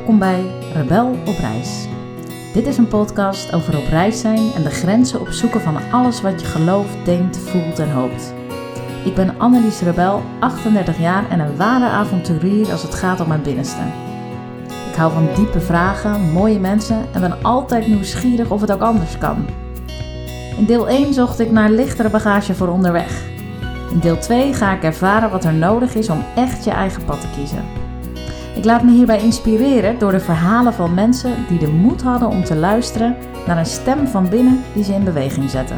Welkom 0.00 0.18
bij 0.18 0.44
Rebel 0.74 1.08
op 1.08 1.36
reis. 1.38 1.86
Dit 2.52 2.66
is 2.66 2.76
een 2.76 2.88
podcast 2.88 3.52
over 3.52 3.78
op 3.78 3.86
reis 3.86 4.20
zijn 4.20 4.52
en 4.52 4.62
de 4.62 4.70
grenzen 4.70 5.20
opzoeken 5.20 5.60
van 5.60 5.76
alles 5.92 6.20
wat 6.20 6.40
je 6.40 6.46
gelooft, 6.46 7.04
denkt, 7.04 7.38
voelt 7.38 7.78
en 7.78 7.90
hoopt. 7.90 8.34
Ik 9.04 9.14
ben 9.14 9.38
Annelies 9.38 9.80
Rebel, 9.80 10.22
38 10.38 10.98
jaar 10.98 11.30
en 11.30 11.40
een 11.40 11.56
ware 11.56 11.84
avonturier 11.84 12.70
als 12.70 12.82
het 12.82 12.94
gaat 12.94 13.20
om 13.20 13.28
mijn 13.28 13.42
binnenste. 13.42 13.80
Ik 14.90 14.96
hou 14.96 15.12
van 15.12 15.28
diepe 15.34 15.60
vragen, 15.60 16.32
mooie 16.32 16.58
mensen 16.58 17.04
en 17.12 17.20
ben 17.20 17.42
altijd 17.42 17.86
nieuwsgierig 17.86 18.50
of 18.50 18.60
het 18.60 18.72
ook 18.72 18.82
anders 18.82 19.18
kan. 19.18 19.46
In 20.56 20.64
deel 20.64 20.88
1 20.88 21.14
zocht 21.14 21.40
ik 21.40 21.50
naar 21.50 21.70
lichtere 21.70 22.10
bagage 22.10 22.54
voor 22.54 22.68
onderweg. 22.68 23.22
In 23.90 23.98
deel 23.98 24.18
2 24.18 24.54
ga 24.54 24.72
ik 24.74 24.82
ervaren 24.82 25.30
wat 25.30 25.44
er 25.44 25.54
nodig 25.54 25.94
is 25.94 26.08
om 26.08 26.24
echt 26.36 26.64
je 26.64 26.70
eigen 26.70 27.04
pad 27.04 27.20
te 27.20 27.26
kiezen. 27.36 27.79
Ik 28.60 28.66
laat 28.66 28.82
me 28.82 28.90
hierbij 28.90 29.22
inspireren 29.22 29.98
door 29.98 30.12
de 30.12 30.20
verhalen 30.20 30.72
van 30.72 30.94
mensen 30.94 31.34
die 31.48 31.58
de 31.58 31.68
moed 31.68 32.02
hadden 32.02 32.28
om 32.28 32.44
te 32.44 32.56
luisteren 32.56 33.16
naar 33.46 33.58
een 33.58 33.66
stem 33.66 34.06
van 34.06 34.28
binnen 34.28 34.60
die 34.74 34.84
ze 34.84 34.92
in 34.92 35.04
beweging 35.04 35.50
zette. 35.50 35.74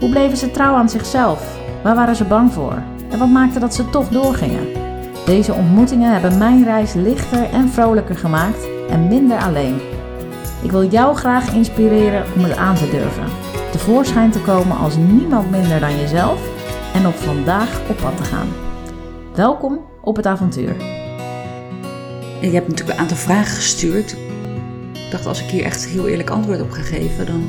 Hoe 0.00 0.10
bleven 0.10 0.36
ze 0.36 0.50
trouw 0.50 0.74
aan 0.74 0.88
zichzelf? 0.88 1.58
Waar 1.82 1.94
waren 1.94 2.16
ze 2.16 2.24
bang 2.24 2.52
voor? 2.52 2.82
En 3.10 3.18
wat 3.18 3.28
maakte 3.28 3.58
dat 3.58 3.74
ze 3.74 3.90
toch 3.90 4.08
doorgingen? 4.08 4.66
Deze 5.26 5.54
ontmoetingen 5.54 6.12
hebben 6.12 6.38
mijn 6.38 6.64
reis 6.64 6.94
lichter 6.94 7.50
en 7.50 7.68
vrolijker 7.68 8.16
gemaakt 8.16 8.68
en 8.90 9.08
minder 9.08 9.38
alleen. 9.38 9.80
Ik 10.62 10.70
wil 10.70 10.84
jou 10.84 11.16
graag 11.16 11.54
inspireren 11.54 12.24
om 12.36 12.42
het 12.42 12.56
aan 12.56 12.76
te 12.76 12.90
durven. 12.90 13.24
Tevoorschijn 13.70 14.30
te 14.30 14.40
komen 14.40 14.76
als 14.76 14.96
niemand 14.96 15.50
minder 15.50 15.80
dan 15.80 15.96
jezelf 15.96 16.40
en 16.94 17.06
op 17.06 17.14
vandaag 17.14 17.80
op 17.88 17.96
pad 17.96 18.16
te 18.16 18.24
gaan. 18.24 18.48
Welkom 19.34 19.80
op 20.00 20.16
het 20.16 20.26
avontuur. 20.26 20.95
Je 22.40 22.50
hebt 22.50 22.68
natuurlijk 22.68 22.96
een 22.96 23.02
aantal 23.02 23.16
vragen 23.16 23.54
gestuurd. 23.54 24.16
Ik 24.92 25.10
dacht, 25.10 25.26
als 25.26 25.42
ik 25.42 25.50
hier 25.50 25.64
echt 25.64 25.86
heel 25.86 26.08
eerlijk 26.08 26.30
antwoord 26.30 26.60
op 26.60 26.70
ga 26.70 26.82
geven, 26.82 27.26
dan, 27.26 27.48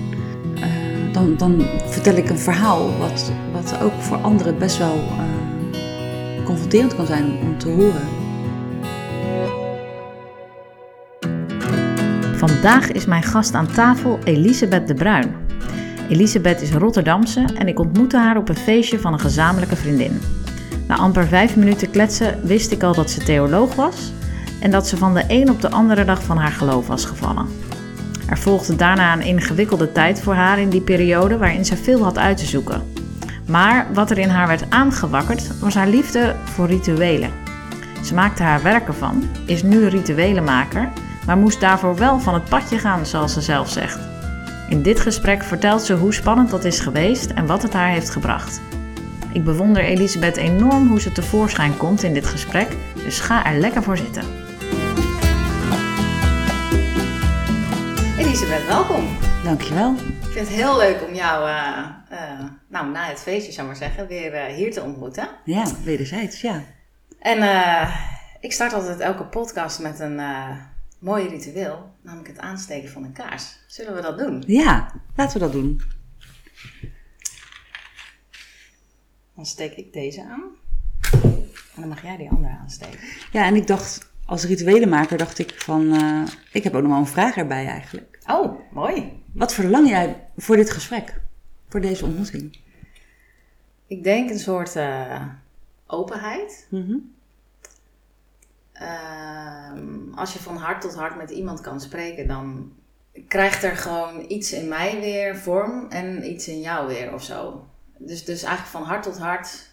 uh, 0.56 1.14
dan, 1.14 1.36
dan 1.38 1.66
vertel 1.86 2.16
ik 2.16 2.30
een 2.30 2.40
verhaal 2.40 2.98
wat, 2.98 3.32
wat 3.54 3.82
ook 3.82 4.02
voor 4.02 4.18
anderen 4.18 4.58
best 4.58 4.78
wel 4.78 4.96
uh, 4.96 6.46
confronterend 6.46 6.96
kan 6.96 7.06
zijn 7.06 7.26
om 7.42 7.58
te 7.58 7.70
horen. 7.70 8.02
Vandaag 12.38 12.92
is 12.92 13.06
mijn 13.06 13.24
gast 13.24 13.54
aan 13.54 13.72
tafel 13.72 14.20
Elisabeth 14.24 14.88
de 14.88 14.94
Bruin. 14.94 15.36
Elisabeth 16.10 16.62
is 16.62 16.72
Rotterdamse 16.72 17.46
en 17.56 17.68
ik 17.68 17.80
ontmoette 17.80 18.18
haar 18.18 18.38
op 18.38 18.50
een 18.50 18.56
feestje 18.56 19.00
van 19.00 19.14
een 19.14 19.20
gezamenlijke 19.20 19.76
vriendin. 19.76 20.20
Na 20.88 20.96
amper 20.96 21.28
vijf 21.28 21.56
minuten 21.56 21.90
kletsen 21.90 22.40
wist 22.44 22.72
ik 22.72 22.84
al 22.84 22.94
dat 22.94 23.12
ze 23.12 23.24
theoloog 23.24 23.76
was 23.76 24.12
en 24.60 24.72
dat 24.72 24.88
ze 24.88 24.98
van 24.98 25.14
de 25.14 25.24
een 25.28 25.50
op 25.50 25.62
de 25.62 25.72
andere 25.72 26.06
dag 26.06 26.24
van 26.24 26.38
haar 26.38 26.52
geloof 26.52 26.88
was 26.88 27.06
gevallen. 27.06 27.48
Er 28.28 28.38
volgde 28.38 28.76
daarna 28.76 29.14
een 29.14 29.22
ingewikkelde 29.22 29.92
tijd 29.92 30.22
voor 30.22 30.34
haar 30.34 30.60
in 30.60 30.70
die 30.70 30.82
periode 30.82 31.38
waarin 31.38 31.66
ze 31.66 31.78
veel 31.78 32.04
had 32.04 32.18
uit 32.18 32.38
te 32.38 32.46
zoeken. 32.46 32.82
Maar 33.48 33.88
wat 33.94 34.12
er 34.12 34.18
in 34.18 34.30
haar 34.30 34.48
werd 34.48 34.70
aangewakkerd 34.70 35.60
was 35.60 35.76
haar 35.76 35.88
liefde 35.88 36.36
voor 36.44 36.68
rituelen. 36.68 37.32
Ze 38.04 38.14
maakte 38.14 38.44
haar 38.44 38.62
werk 38.62 38.88
ervan, 38.88 39.24
is 39.46 39.64
nu 39.64 39.88
rituelenmaker, 39.88 40.90
maar 41.26 41.38
moest 41.38 41.60
daarvoor 41.60 41.96
wel 41.96 42.20
van 42.20 42.34
het 42.34 42.50
padje 42.50 42.78
gaan, 42.78 43.06
zoals 43.06 43.34
ze 43.34 43.42
zelf 43.42 43.70
zegt. 43.70 44.00
In 44.70 44.82
dit 44.82 45.00
gesprek 45.00 45.44
vertelt 45.44 45.82
ze 45.82 45.94
hoe 45.94 46.14
spannend 46.14 46.50
dat 46.50 46.64
is 46.64 46.80
geweest 46.80 47.32
en 47.32 47.46
wat 47.46 47.62
het 47.62 47.74
haar 47.74 47.90
heeft 47.90 48.10
gebracht. 48.10 48.62
Ik 49.32 49.44
bewonder 49.44 49.84
Elisabeth 49.84 50.38
enorm 50.38 50.88
hoe 50.88 51.02
ze 51.02 51.12
tevoorschijn 51.12 51.78
komt 51.78 52.04
in 52.04 52.14
dit 52.14 52.26
gesprek, 52.26 52.68
dus 53.04 53.20
ga 53.20 53.46
er 53.46 53.60
lekker 53.60 53.84
voor 53.84 53.98
zitten. 53.98 54.47
Elisabeth, 58.38 58.68
welkom. 58.68 59.18
Dankjewel. 59.44 59.94
Ik 59.96 60.32
vind 60.32 60.48
het 60.48 60.48
heel 60.48 60.78
leuk 60.78 61.04
om 61.08 61.14
jou, 61.14 61.50
uh, 61.50 61.88
uh, 62.12 62.46
nou, 62.70 62.92
na 62.92 63.08
het 63.08 63.20
feestje 63.20 63.52
zou 63.52 63.68
maar 63.68 63.76
zeggen, 63.76 64.08
weer 64.08 64.34
uh, 64.34 64.56
hier 64.56 64.72
te 64.72 64.82
ontmoeten. 64.82 65.30
Ja, 65.44 65.66
wederzijds, 65.84 66.42
ja. 66.42 66.64
En 67.20 67.38
ik 68.40 68.52
start 68.52 68.74
altijd 68.74 69.00
elke 69.00 69.24
podcast 69.24 69.80
met 69.80 70.00
een 70.00 70.22
mooi 71.00 71.28
ritueel, 71.28 71.96
namelijk 72.02 72.28
het 72.28 72.40
aansteken 72.40 72.90
van 72.90 73.04
een 73.04 73.12
kaars. 73.12 73.60
Zullen 73.68 73.96
we 73.96 74.02
dat 74.02 74.18
doen? 74.18 74.44
Ja, 74.48 74.94
laten 75.16 75.40
we 75.40 75.46
dat 75.46 75.54
doen. 75.54 75.82
Dan 79.36 79.46
steek 79.46 79.76
ik 79.76 79.94
deze 79.94 80.24
aan. 80.24 80.44
En 81.76 81.82
dan 81.82 81.88
mag 81.88 82.02
jij 82.02 82.18
die 82.18 82.30
andere 82.30 82.58
aansteken. 82.62 83.00
Ja, 83.32 83.46
en 83.46 83.56
ik 83.56 83.68
dacht, 83.68 84.12
als 84.26 84.44
rituelenmaker 84.44 85.18
dacht 85.18 85.40
ik 85.40 85.54
van, 85.62 85.96
ik 86.52 86.64
heb 86.64 86.76
ook 86.76 86.82
nog 86.82 86.92
wel 86.92 87.00
een 87.00 87.08
vraag 87.08 87.38
erbij 87.38 87.68
eigenlijk. 87.68 88.16
Oh, 88.28 88.60
mooi. 88.72 89.24
Wat 89.34 89.54
verlang 89.54 89.90
jij 89.90 90.28
voor 90.38 90.56
dit 90.56 90.70
gesprek? 90.70 91.22
Voor 91.68 91.82
deze 91.82 92.06
ontmoeting? 92.06 92.60
Ik 93.88 94.04
denk 94.04 94.30
een 94.30 94.40
soort 94.40 94.76
uh, 94.76 95.26
openheid. 95.88 96.68
Mm 96.70 96.86
-hmm. 96.86 97.16
uh, 98.82 100.18
als 100.18 100.34
je 100.34 100.40
van 100.40 100.58
hart 100.58 100.82
tot 100.82 100.96
hart 100.96 101.16
met 101.16 101.30
iemand 101.30 101.62
kan 101.62 101.82
spreken, 101.82 102.28
dan 102.28 102.74
krijgt 103.28 103.64
er 103.64 103.78
gewoon 103.78 104.26
iets 104.28 104.52
in 104.54 104.68
mij 104.68 105.00
weer 105.00 105.38
vorm 105.38 105.86
en 105.90 106.32
iets 106.32 106.48
in 106.48 106.60
jou 106.60 106.88
weer 106.88 107.14
of 107.14 107.24
zo. 107.24 107.68
Dus, 107.98 108.26
dus 108.26 108.44
eigenlijk 108.44 108.72
van 108.78 108.84
hart 108.84 109.04
tot 109.04 109.18
hart 109.18 109.70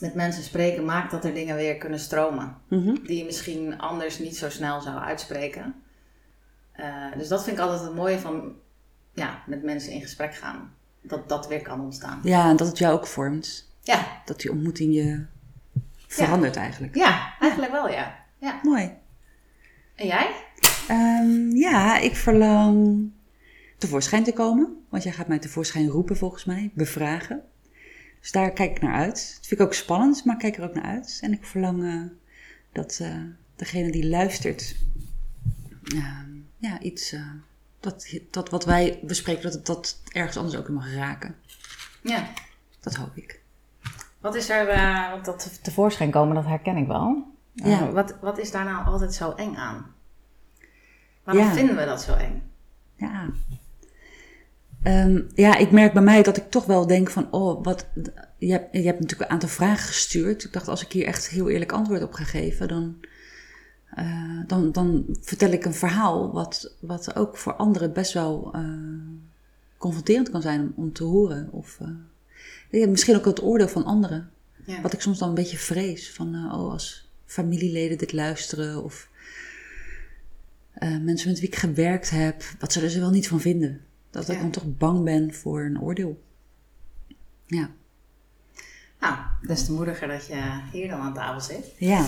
met 0.00 0.14
mensen 0.14 0.42
spreken 0.42 0.84
maakt 0.84 1.10
dat 1.10 1.24
er 1.24 1.34
dingen 1.34 1.56
weer 1.56 1.76
kunnen 1.76 1.98
stromen. 1.98 2.56
Mm 2.68 2.82
-hmm. 2.82 3.06
Die 3.06 3.18
je 3.18 3.24
misschien 3.24 3.78
anders 3.78 4.18
niet 4.18 4.36
zo 4.36 4.50
snel 4.50 4.80
zou 4.80 4.98
uitspreken. 4.98 5.74
Uh, 6.80 7.12
dus 7.16 7.28
dat 7.28 7.44
vind 7.44 7.56
ik 7.56 7.62
altijd 7.62 7.80
het 7.80 7.94
mooie 7.94 8.18
van 8.18 8.52
ja, 9.14 9.42
met 9.46 9.62
mensen 9.62 9.92
in 9.92 10.00
gesprek 10.00 10.34
gaan. 10.34 10.74
Dat 11.02 11.28
dat 11.28 11.48
weer 11.48 11.62
kan 11.62 11.80
ontstaan. 11.80 12.20
Ja, 12.22 12.50
en 12.50 12.56
dat 12.56 12.66
het 12.66 12.78
jou 12.78 12.94
ook 12.94 13.06
vormt. 13.06 13.72
Ja. 13.82 14.22
Dat 14.24 14.40
die 14.40 14.50
ontmoeting 14.50 14.94
je 14.94 15.24
verandert 16.06 16.54
ja. 16.54 16.60
eigenlijk. 16.60 16.94
Ja, 16.94 17.34
eigenlijk 17.40 17.72
wel 17.72 17.88
ja. 17.88 18.24
ja. 18.38 18.60
Mooi. 18.62 18.92
En 19.94 20.06
jij? 20.06 20.30
Um, 20.90 21.56
ja, 21.56 21.98
ik 21.98 22.16
verlang 22.16 23.10
tevoorschijn 23.78 24.24
te 24.24 24.32
komen. 24.32 24.76
Want 24.88 25.02
jij 25.02 25.12
gaat 25.12 25.28
mij 25.28 25.38
tevoorschijn 25.38 25.88
roepen 25.88 26.16
volgens 26.16 26.44
mij, 26.44 26.70
bevragen. 26.74 27.42
Dus 28.20 28.32
daar 28.32 28.50
kijk 28.50 28.70
ik 28.70 28.82
naar 28.82 28.94
uit. 28.94 29.34
Dat 29.36 29.46
vind 29.46 29.60
ik 29.60 29.66
ook 29.66 29.74
spannend, 29.74 30.24
maar 30.24 30.34
ik 30.34 30.40
kijk 30.40 30.56
er 30.56 30.64
ook 30.64 30.74
naar 30.74 30.84
uit. 30.84 31.18
En 31.22 31.32
ik 31.32 31.44
verlang 31.44 31.82
uh, 31.82 32.02
dat 32.72 32.98
uh, 33.02 33.14
degene 33.56 33.90
die 33.90 34.08
luistert, 34.08 34.76
uh, 35.94 36.18
ja, 36.58 36.80
iets, 36.80 37.14
dat, 37.80 38.18
dat 38.30 38.48
wat 38.50 38.64
wij 38.64 39.00
bespreken, 39.02 39.42
dat 39.42 39.52
het 39.52 39.66
dat 39.66 40.02
ergens 40.12 40.36
anders 40.36 40.56
ook 40.56 40.68
mag 40.68 40.94
raken. 40.94 41.34
Ja. 42.02 42.28
Dat 42.80 42.94
hoop 42.94 43.16
ik. 43.16 43.40
Wat 44.20 44.34
is 44.34 44.48
er, 44.48 44.66
want 45.10 45.24
dat 45.24 45.58
tevoorschijn 45.62 46.10
komen, 46.10 46.34
dat 46.34 46.44
herken 46.44 46.76
ik 46.76 46.86
wel. 46.86 47.32
Ja. 47.52 47.90
wat, 47.90 48.14
wat 48.20 48.38
is 48.38 48.50
daar 48.50 48.64
nou 48.64 48.86
altijd 48.86 49.14
zo 49.14 49.30
eng 49.32 49.56
aan? 49.56 49.94
Waarom 51.24 51.44
Ja. 51.44 51.52
vinden 51.52 51.76
we 51.76 51.84
dat 51.84 52.02
zo 52.02 52.14
eng? 52.14 52.42
Ja. 52.96 53.28
Ehm, 54.82 55.20
ja, 55.34 55.56
ik 55.56 55.70
merk 55.70 55.92
bij 55.92 56.02
mij 56.02 56.22
dat 56.22 56.36
ik 56.36 56.50
toch 56.50 56.64
wel 56.64 56.86
denk 56.86 57.10
van, 57.10 57.32
oh, 57.32 57.64
wat, 57.64 57.86
je 58.38 58.50
hebt, 58.52 58.68
je 58.72 58.82
hebt 58.82 59.00
natuurlijk 59.00 59.30
een 59.30 59.34
aantal 59.34 59.48
vragen 59.48 59.86
gestuurd. 59.86 60.44
Ik 60.44 60.52
dacht, 60.52 60.68
als 60.68 60.84
ik 60.84 60.92
hier 60.92 61.06
echt 61.06 61.28
heel 61.28 61.48
eerlijk 61.48 61.72
antwoord 61.72 62.02
op 62.02 62.12
ga 62.12 62.24
geven, 62.24 62.68
dan, 62.68 62.96
uh, 64.00 64.40
dan, 64.46 64.72
dan 64.72 65.04
vertel 65.20 65.50
ik 65.50 65.64
een 65.64 65.74
verhaal 65.74 66.32
wat, 66.32 66.74
wat 66.80 67.16
ook 67.16 67.36
voor 67.36 67.54
anderen 67.54 67.92
best 67.92 68.12
wel 68.12 68.52
uh, 68.56 68.62
confronterend 69.76 70.30
kan 70.30 70.42
zijn 70.42 70.60
om, 70.60 70.72
om 70.76 70.92
te 70.92 71.04
horen. 71.04 71.48
Of 71.52 71.78
uh, 72.70 72.88
misschien 72.88 73.16
ook 73.16 73.24
het 73.24 73.42
oordeel 73.42 73.68
van 73.68 73.84
anderen. 73.84 74.30
Ja. 74.64 74.80
Wat 74.80 74.92
ik 74.92 75.00
soms 75.00 75.18
dan 75.18 75.28
een 75.28 75.34
beetje 75.34 75.56
vrees, 75.56 76.12
van, 76.12 76.34
oh, 76.34 76.72
als 76.72 77.10
familieleden 77.26 77.98
dit 77.98 78.12
luisteren 78.12 78.84
of 78.84 79.08
mensen 80.80 81.28
met 81.28 81.40
wie 81.40 81.48
ik 81.48 81.56
gewerkt 81.56 82.10
heb, 82.10 82.42
wat 82.58 82.72
zullen 82.72 82.90
ze 82.90 83.00
wel 83.00 83.10
niet 83.10 83.28
van 83.28 83.40
vinden? 83.40 83.80
Dat 84.10 84.28
ik 84.28 84.40
dan 84.40 84.50
toch 84.50 84.76
bang 84.76 85.04
ben 85.04 85.34
voor 85.34 85.60
een 85.60 85.80
oordeel. 85.80 86.22
Ja. 87.46 87.70
Nou, 89.00 89.16
des 89.46 89.64
te 89.64 89.72
moediger 89.72 90.08
dat 90.08 90.26
je 90.26 90.60
hier 90.72 90.88
dan 90.88 91.00
aan 91.00 91.14
tafel 91.14 91.40
zit. 91.40 91.72
Ja. 91.78 92.06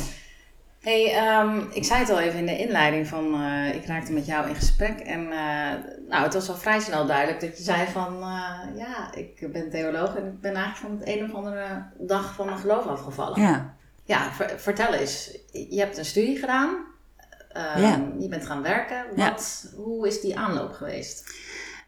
Hey, 0.80 1.38
um, 1.40 1.68
ik 1.72 1.84
zei 1.84 2.00
het 2.00 2.10
al 2.10 2.20
even 2.20 2.38
in 2.38 2.46
de 2.46 2.58
inleiding 2.58 3.06
van, 3.06 3.34
uh, 3.40 3.74
ik 3.74 3.86
raakte 3.86 4.12
met 4.12 4.26
jou 4.26 4.48
in 4.48 4.54
gesprek 4.54 4.98
en 4.98 5.20
uh, 5.20 5.72
nou, 6.08 6.22
het 6.24 6.34
was 6.34 6.48
al 6.48 6.54
vrij 6.56 6.80
snel 6.80 7.06
duidelijk 7.06 7.40
dat 7.40 7.56
je 7.58 7.62
zei 7.64 7.86
van, 7.86 8.14
uh, 8.16 8.58
ja, 8.76 9.14
ik 9.14 9.52
ben 9.52 9.70
theoloog 9.70 10.16
en 10.16 10.26
ik 10.26 10.40
ben 10.40 10.54
eigenlijk 10.54 10.76
van 10.76 10.98
het 10.98 11.08
een 11.18 11.24
of 11.24 11.34
andere 11.34 11.82
dag 11.98 12.34
van 12.34 12.46
mijn 12.46 12.58
geloof 12.58 12.86
afgevallen. 12.86 13.40
Ja. 13.40 13.74
Ja, 14.04 14.32
ver, 14.32 14.58
vertel 14.60 14.94
eens, 14.94 15.38
je 15.52 15.78
hebt 15.78 15.98
een 15.98 16.04
studie 16.04 16.38
gedaan, 16.38 16.68
um, 16.68 17.82
Ja. 17.82 18.12
je 18.18 18.28
bent 18.28 18.46
gaan 18.46 18.62
werken, 18.62 19.04
wat, 19.16 19.72
hoe 19.76 20.06
is 20.06 20.20
die 20.20 20.38
aanloop 20.38 20.72
geweest? 20.72 21.34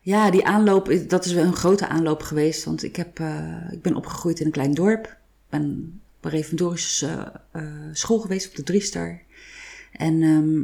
Ja, 0.01 0.31
die 0.31 0.47
aanloop, 0.47 0.91
is- 0.91 1.09
dat 1.09 1.25
is 1.25 1.33
wel 1.33 1.45
een 1.45 1.57
grote 1.57 1.89
aanloop 1.89 2.23
geweest. 2.23 2.65
Want 2.65 2.83
ik, 2.83 2.97
heb, 2.97 3.19
eh, 3.21 3.73
ik 3.73 3.83
ben 3.83 3.97
opgegroeid 3.97 4.41
in 4.41 4.47
een 4.47 4.53
klein 4.53 4.75
dorp. 4.75 5.17
Ben 5.51 6.01
reformatorische 6.31 7.33
eh, 7.53 7.63
eh, 7.63 7.89
school 7.93 8.19
geweest 8.19 8.49
op 8.49 8.55
de 8.57 8.63
Driestar. 8.63 9.21
En 9.93 10.23
ehm, 10.23 10.61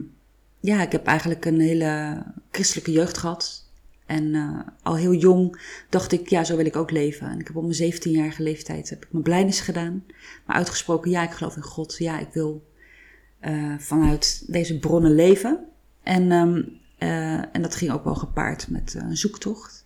ja, 0.60 0.82
ik 0.82 0.92
heb 0.92 1.06
eigenlijk 1.06 1.44
een 1.44 1.60
hele 1.60 2.22
christelijke 2.50 2.92
jeugd 2.92 3.18
gehad. 3.18 3.66
En 4.06 4.24
uh, 4.24 4.60
al 4.82 4.96
heel 4.96 5.14
jong 5.14 5.60
dacht 5.88 6.12
ik, 6.12 6.28
ja, 6.28 6.44
zo 6.44 6.56
wil 6.56 6.66
ik 6.66 6.76
ook 6.76 6.90
leven. 6.90 7.28
En 7.28 7.38
ik 7.38 7.46
heb 7.46 7.56
op 7.56 7.62
mijn 7.62 7.92
17-jarige 7.92 8.42
leeftijd 8.42 8.90
heb 8.90 9.04
ik 9.04 9.12
mijn 9.12 9.24
blijnis 9.24 9.60
gedaan. 9.60 10.04
Maar 10.46 10.56
uitgesproken, 10.56 11.10
ja, 11.10 11.22
ik 11.22 11.30
geloof 11.30 11.56
in 11.56 11.62
God. 11.62 11.96
Ja, 11.98 12.18
ik 12.18 12.28
wil 12.32 12.66
vanuit 13.78 14.44
deze 14.46 14.78
bronnen 14.78 15.14
leven. 15.14 15.64
En, 16.02 16.22
uh, 16.98 17.56
en 17.56 17.62
dat 17.62 17.74
ging 17.74 17.92
ook 17.92 18.04
wel 18.04 18.14
gepaard 18.14 18.68
met 18.68 18.94
een 18.98 19.16
zoektocht. 19.16 19.77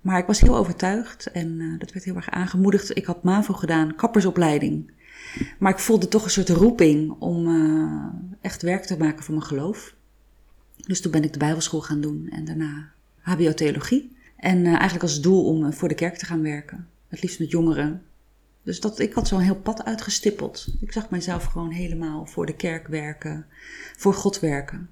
Maar 0.00 0.18
ik 0.18 0.26
was 0.26 0.40
heel 0.40 0.56
overtuigd 0.56 1.26
en 1.26 1.78
dat 1.78 1.92
werd 1.92 2.04
heel 2.04 2.16
erg 2.16 2.30
aangemoedigd. 2.30 2.96
Ik 2.96 3.04
had 3.04 3.22
MAVO 3.22 3.54
gedaan, 3.54 3.94
kappersopleiding. 3.94 4.90
Maar 5.58 5.72
ik 5.72 5.78
voelde 5.78 6.08
toch 6.08 6.24
een 6.24 6.30
soort 6.30 6.48
roeping 6.48 7.10
om 7.18 7.46
echt 8.40 8.62
werk 8.62 8.84
te 8.84 8.98
maken 8.98 9.24
van 9.24 9.34
mijn 9.34 9.46
geloof. 9.46 9.94
Dus 10.76 11.00
toen 11.00 11.12
ben 11.12 11.24
ik 11.24 11.32
de 11.32 11.38
Bijbelschool 11.38 11.80
gaan 11.80 12.00
doen 12.00 12.28
en 12.30 12.44
daarna 12.44 12.92
HBO-theologie. 13.20 14.16
En 14.36 14.58
uh, 14.58 14.66
eigenlijk 14.66 15.02
als 15.02 15.20
doel 15.20 15.44
om 15.44 15.72
voor 15.72 15.88
de 15.88 15.94
kerk 15.94 16.16
te 16.16 16.26
gaan 16.26 16.42
werken. 16.42 16.88
Het 17.08 17.22
liefst 17.22 17.38
met 17.38 17.50
jongeren. 17.50 18.02
Dus 18.62 18.80
dat, 18.80 18.98
ik 18.98 19.12
had 19.12 19.28
zo'n 19.28 19.40
heel 19.40 19.56
pad 19.56 19.84
uitgestippeld. 19.84 20.68
Ik 20.80 20.92
zag 20.92 21.10
mezelf 21.10 21.44
gewoon 21.44 21.70
helemaal 21.70 22.26
voor 22.26 22.46
de 22.46 22.56
kerk 22.56 22.86
werken, 22.86 23.46
voor 23.96 24.14
God 24.14 24.40
werken. 24.40 24.90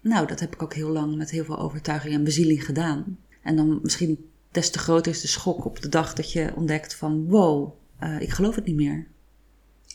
Nou, 0.00 0.26
dat 0.26 0.40
heb 0.40 0.54
ik 0.54 0.62
ook 0.62 0.74
heel 0.74 0.90
lang 0.90 1.16
met 1.16 1.30
heel 1.30 1.44
veel 1.44 1.58
overtuiging 1.58 2.14
en 2.14 2.24
bezieling 2.24 2.64
gedaan. 2.64 3.18
En 3.44 3.56
dan 3.56 3.78
misschien 3.82 4.30
des 4.50 4.70
te 4.70 4.78
groter 4.78 5.12
is 5.12 5.20
de 5.20 5.28
schok 5.28 5.64
op 5.64 5.82
de 5.82 5.88
dag 5.88 6.14
dat 6.14 6.32
je 6.32 6.52
ontdekt 6.56 6.94
van 6.94 7.28
wow, 7.28 7.72
uh, 8.02 8.20
ik 8.20 8.30
geloof 8.30 8.54
het 8.54 8.66
niet 8.66 8.76
meer. 8.76 9.06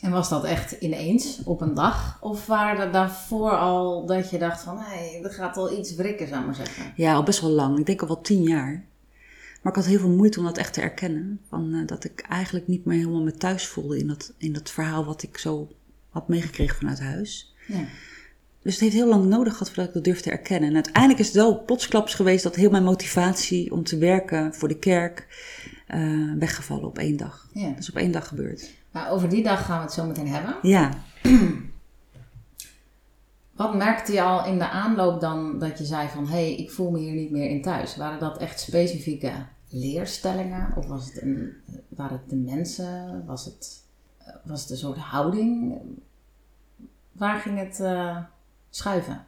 En 0.00 0.10
was 0.10 0.28
dat 0.28 0.44
echt 0.44 0.72
ineens 0.72 1.40
op 1.44 1.60
een 1.60 1.74
dag? 1.74 2.18
Of 2.20 2.46
waren 2.46 2.86
er 2.86 2.92
daarvoor 2.92 3.58
al 3.58 4.06
dat 4.06 4.30
je 4.30 4.38
dacht 4.38 4.62
van, 4.62 4.78
hé, 4.78 5.10
hey, 5.10 5.20
er 5.22 5.30
gaat 5.30 5.56
al 5.56 5.78
iets 5.78 5.94
wrikken, 5.94 6.28
zou 6.28 6.40
ik 6.40 6.46
maar 6.46 6.54
zeggen? 6.54 6.92
Ja, 6.96 7.14
al 7.14 7.22
best 7.22 7.40
wel 7.40 7.50
lang. 7.50 7.78
Ik 7.78 7.86
denk 7.86 8.00
al 8.00 8.06
wel 8.06 8.20
tien 8.20 8.42
jaar. 8.42 8.84
Maar 9.62 9.72
ik 9.72 9.78
had 9.78 9.86
heel 9.86 9.98
veel 9.98 10.16
moeite 10.16 10.38
om 10.38 10.44
dat 10.44 10.58
echt 10.58 10.72
te 10.72 10.80
erkennen. 10.80 11.40
Van, 11.48 11.74
uh, 11.74 11.86
dat 11.86 12.04
ik 12.04 12.20
eigenlijk 12.20 12.66
niet 12.66 12.84
meer 12.84 12.98
helemaal 12.98 13.22
me 13.22 13.32
thuis 13.32 13.66
voelde 13.66 13.98
in 13.98 14.06
dat, 14.06 14.32
in 14.36 14.52
dat 14.52 14.70
verhaal 14.70 15.04
wat 15.04 15.22
ik 15.22 15.38
zo 15.38 15.68
had 16.10 16.28
meegekregen 16.28 16.76
vanuit 16.76 17.00
huis. 17.00 17.54
Ja. 17.66 17.84
Dus 18.62 18.72
het 18.72 18.82
heeft 18.82 18.94
heel 18.94 19.08
lang 19.08 19.24
nodig 19.24 19.52
gehad 19.52 19.68
voordat 19.68 19.86
ik 19.86 19.94
dat 19.94 20.04
durfde 20.04 20.22
te 20.22 20.30
erkennen. 20.30 20.68
En 20.68 20.74
uiteindelijk 20.74 21.20
is 21.20 21.26
het 21.26 21.36
wel 21.36 21.64
plotsklaps 21.64 22.14
geweest 22.14 22.42
dat 22.42 22.54
heel 22.54 22.70
mijn 22.70 22.84
motivatie 22.84 23.72
om 23.72 23.84
te 23.84 23.98
werken 23.98 24.54
voor 24.54 24.68
de 24.68 24.78
kerk 24.78 25.26
uh, 25.88 26.34
weggevallen 26.38 26.84
op 26.84 26.98
één 26.98 27.16
dag. 27.16 27.48
Ja. 27.52 27.68
Dat 27.68 27.78
is 27.78 27.90
op 27.90 27.96
één 27.96 28.12
dag 28.12 28.28
gebeurd. 28.28 28.70
Maar 28.90 29.10
over 29.10 29.28
die 29.28 29.42
dag 29.42 29.64
gaan 29.64 29.78
we 29.78 29.84
het 29.84 29.92
zo 29.92 30.06
meteen 30.06 30.28
hebben. 30.28 30.56
Ja. 30.62 30.90
Wat 33.60 33.74
merkte 33.74 34.12
je 34.12 34.22
al 34.22 34.46
in 34.46 34.58
de 34.58 34.68
aanloop 34.68 35.20
dan 35.20 35.58
dat 35.58 35.78
je 35.78 35.84
zei 35.84 36.08
van... 36.08 36.26
hé, 36.26 36.32
hey, 36.32 36.54
ik 36.54 36.70
voel 36.70 36.90
me 36.90 36.98
hier 36.98 37.14
niet 37.14 37.30
meer 37.30 37.50
in 37.50 37.62
thuis? 37.62 37.96
Waren 37.96 38.20
dat 38.20 38.38
echt 38.38 38.60
specifieke 38.60 39.32
leerstellingen? 39.68 40.72
Of 40.76 40.86
was 40.86 41.06
het 41.06 41.22
een, 41.22 41.52
waren 41.88 42.16
het 42.16 42.30
de 42.30 42.36
mensen? 42.36 43.22
Was 43.26 43.44
het, 43.44 43.84
was 44.44 44.60
het 44.60 44.70
een 44.70 44.76
soort 44.76 44.98
houding? 44.98 45.78
Waar 47.12 47.38
ging 47.38 47.58
het 47.58 47.78
uh, 47.80 48.16
schuiven? 48.70 49.24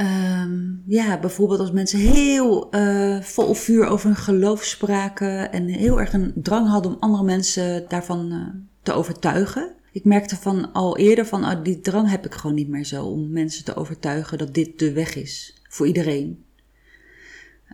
Um, 0.00 0.82
ja, 0.86 1.18
bijvoorbeeld 1.20 1.60
als 1.60 1.70
mensen 1.70 1.98
heel 1.98 2.74
uh, 2.74 3.20
vol 3.20 3.54
vuur 3.54 3.86
over 3.86 4.06
hun 4.06 4.16
geloof 4.16 4.64
spraken 4.64 5.52
en 5.52 5.66
heel 5.66 6.00
erg 6.00 6.12
een 6.12 6.32
drang 6.34 6.68
hadden 6.68 6.92
om 6.92 7.00
andere 7.00 7.24
mensen 7.24 7.84
daarvan 7.88 8.32
uh, 8.32 8.46
te 8.82 8.92
overtuigen. 8.92 9.74
Ik 9.92 10.04
merkte 10.04 10.36
van 10.36 10.72
al 10.72 10.96
eerder 10.96 11.26
van, 11.26 11.44
oh, 11.44 11.62
die 11.62 11.80
drang 11.80 12.10
heb 12.10 12.26
ik 12.26 12.34
gewoon 12.34 12.56
niet 12.56 12.68
meer 12.68 12.84
zo 12.84 13.04
om 13.04 13.30
mensen 13.30 13.64
te 13.64 13.76
overtuigen 13.76 14.38
dat 14.38 14.54
dit 14.54 14.78
de 14.78 14.92
weg 14.92 15.14
is 15.14 15.62
voor 15.68 15.86
iedereen. 15.86 16.44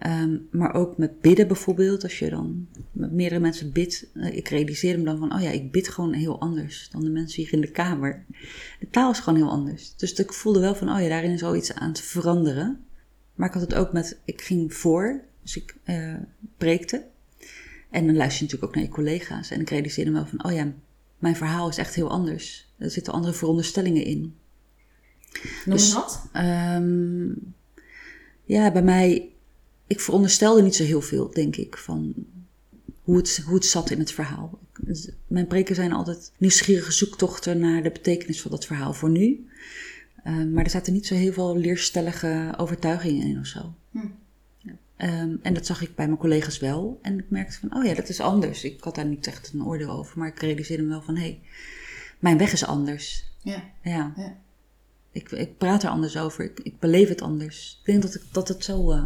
Um, 0.06 0.48
maar 0.50 0.74
ook 0.74 0.96
met 0.98 1.20
bidden 1.20 1.46
bijvoorbeeld, 1.46 2.02
als 2.02 2.18
je 2.18 2.30
dan 2.30 2.68
met 2.92 3.12
meerdere 3.12 3.40
mensen 3.40 3.72
bidt. 3.72 4.06
Uh, 4.14 4.36
ik 4.36 4.48
realiseer 4.48 4.98
me 4.98 5.04
dan 5.04 5.18
van, 5.18 5.34
oh 5.34 5.42
ja, 5.42 5.50
ik 5.50 5.72
bid 5.72 5.88
gewoon 5.88 6.12
heel 6.12 6.40
anders 6.40 6.88
dan 6.90 7.04
de 7.04 7.10
mensen 7.10 7.42
hier 7.42 7.52
in 7.52 7.60
de 7.60 7.70
kamer. 7.70 8.24
De 8.80 8.90
taal 8.90 9.10
is 9.10 9.18
gewoon 9.18 9.38
heel 9.38 9.50
anders. 9.50 9.96
Dus 9.96 10.12
ik 10.12 10.32
voelde 10.32 10.60
wel 10.60 10.74
van, 10.74 10.90
oh 10.90 11.00
ja, 11.00 11.08
daarin 11.08 11.30
is 11.30 11.42
al 11.42 11.56
iets 11.56 11.74
aan 11.74 11.88
het 11.88 12.00
veranderen. 12.00 12.84
Maar 13.34 13.48
ik 13.48 13.54
had 13.54 13.62
het 13.62 13.74
ook 13.74 13.92
met, 13.92 14.20
ik 14.24 14.40
ging 14.40 14.74
voor, 14.74 15.20
dus 15.42 15.56
ik 15.56 15.76
uh, 15.84 16.14
preekte. 16.56 17.04
En 17.90 18.06
dan 18.06 18.16
luister 18.16 18.38
je 18.38 18.44
natuurlijk 18.44 18.64
ook 18.64 18.74
naar 18.74 18.84
je 18.84 18.90
collega's. 18.90 19.50
En 19.50 19.60
ik 19.60 19.70
realiseerde 19.70 20.10
me 20.10 20.16
wel 20.16 20.26
van, 20.26 20.44
oh 20.44 20.52
ja, 20.52 20.72
mijn 21.18 21.36
verhaal 21.36 21.68
is 21.68 21.78
echt 21.78 21.94
heel 21.94 22.10
anders. 22.10 22.72
Er 22.78 22.90
zitten 22.90 23.12
andere 23.12 23.32
veronderstellingen 23.32 24.04
in. 24.04 24.18
Noem 25.64 25.76
dus, 25.76 25.92
dat? 25.92 26.28
Um, 26.34 27.54
ja, 28.44 28.72
bij 28.72 28.82
mij 28.82 29.31
ik 29.92 30.00
veronderstelde 30.00 30.62
niet 30.62 30.74
zo 30.74 30.82
heel 30.84 31.00
veel, 31.00 31.30
denk 31.30 31.56
ik, 31.56 31.76
van 31.76 32.14
hoe 33.02 33.16
het, 33.16 33.42
hoe 33.46 33.54
het 33.54 33.64
zat 33.64 33.90
in 33.90 33.98
het 33.98 34.12
verhaal. 34.12 34.58
Mijn 35.26 35.46
preken 35.46 35.74
zijn 35.74 35.92
altijd 35.92 36.32
nieuwsgierige 36.38 36.92
zoektochten 36.92 37.58
naar 37.58 37.82
de 37.82 37.90
betekenis 37.90 38.40
van 38.40 38.50
dat 38.50 38.66
verhaal 38.66 38.92
voor 38.92 39.10
nu. 39.10 39.46
Uh, 40.26 40.44
maar 40.44 40.64
er 40.64 40.70
zaten 40.70 40.92
niet 40.92 41.06
zo 41.06 41.14
heel 41.14 41.32
veel 41.32 41.56
leerstellige 41.56 42.54
overtuigingen 42.56 43.26
in 43.26 43.38
of 43.38 43.46
zo. 43.46 43.74
Hm. 43.90 43.98
Um, 43.98 45.38
en 45.42 45.54
dat 45.54 45.66
zag 45.66 45.82
ik 45.82 45.94
bij 45.94 46.06
mijn 46.06 46.18
collega's 46.18 46.58
wel. 46.58 46.98
En 47.02 47.18
ik 47.18 47.30
merkte 47.30 47.58
van, 47.58 47.76
oh 47.76 47.84
ja, 47.84 47.94
dat 47.94 48.08
is 48.08 48.20
anders. 48.20 48.64
Ik 48.64 48.84
had 48.84 48.94
daar 48.94 49.06
niet 49.06 49.26
echt 49.26 49.50
een 49.52 49.64
oordeel 49.64 49.90
over. 49.90 50.18
Maar 50.18 50.28
ik 50.28 50.40
realiseerde 50.40 50.82
me 50.82 50.88
wel 50.88 51.02
van, 51.02 51.16
hé, 51.16 51.22
hey, 51.22 51.40
mijn 52.18 52.38
weg 52.38 52.52
is 52.52 52.64
anders. 52.64 53.24
Ja. 53.42 53.62
ja. 53.82 54.12
ja. 54.16 54.36
Ik, 55.12 55.30
ik 55.30 55.58
praat 55.58 55.82
er 55.82 55.88
anders 55.88 56.16
over. 56.16 56.44
Ik, 56.44 56.60
ik 56.60 56.78
beleef 56.78 57.08
het 57.08 57.22
anders. 57.22 57.78
Ik 57.80 57.86
denk 57.86 58.02
dat, 58.02 58.14
ik, 58.14 58.22
dat 58.32 58.48
het 58.48 58.64
zo... 58.64 58.92
Uh, 58.92 59.04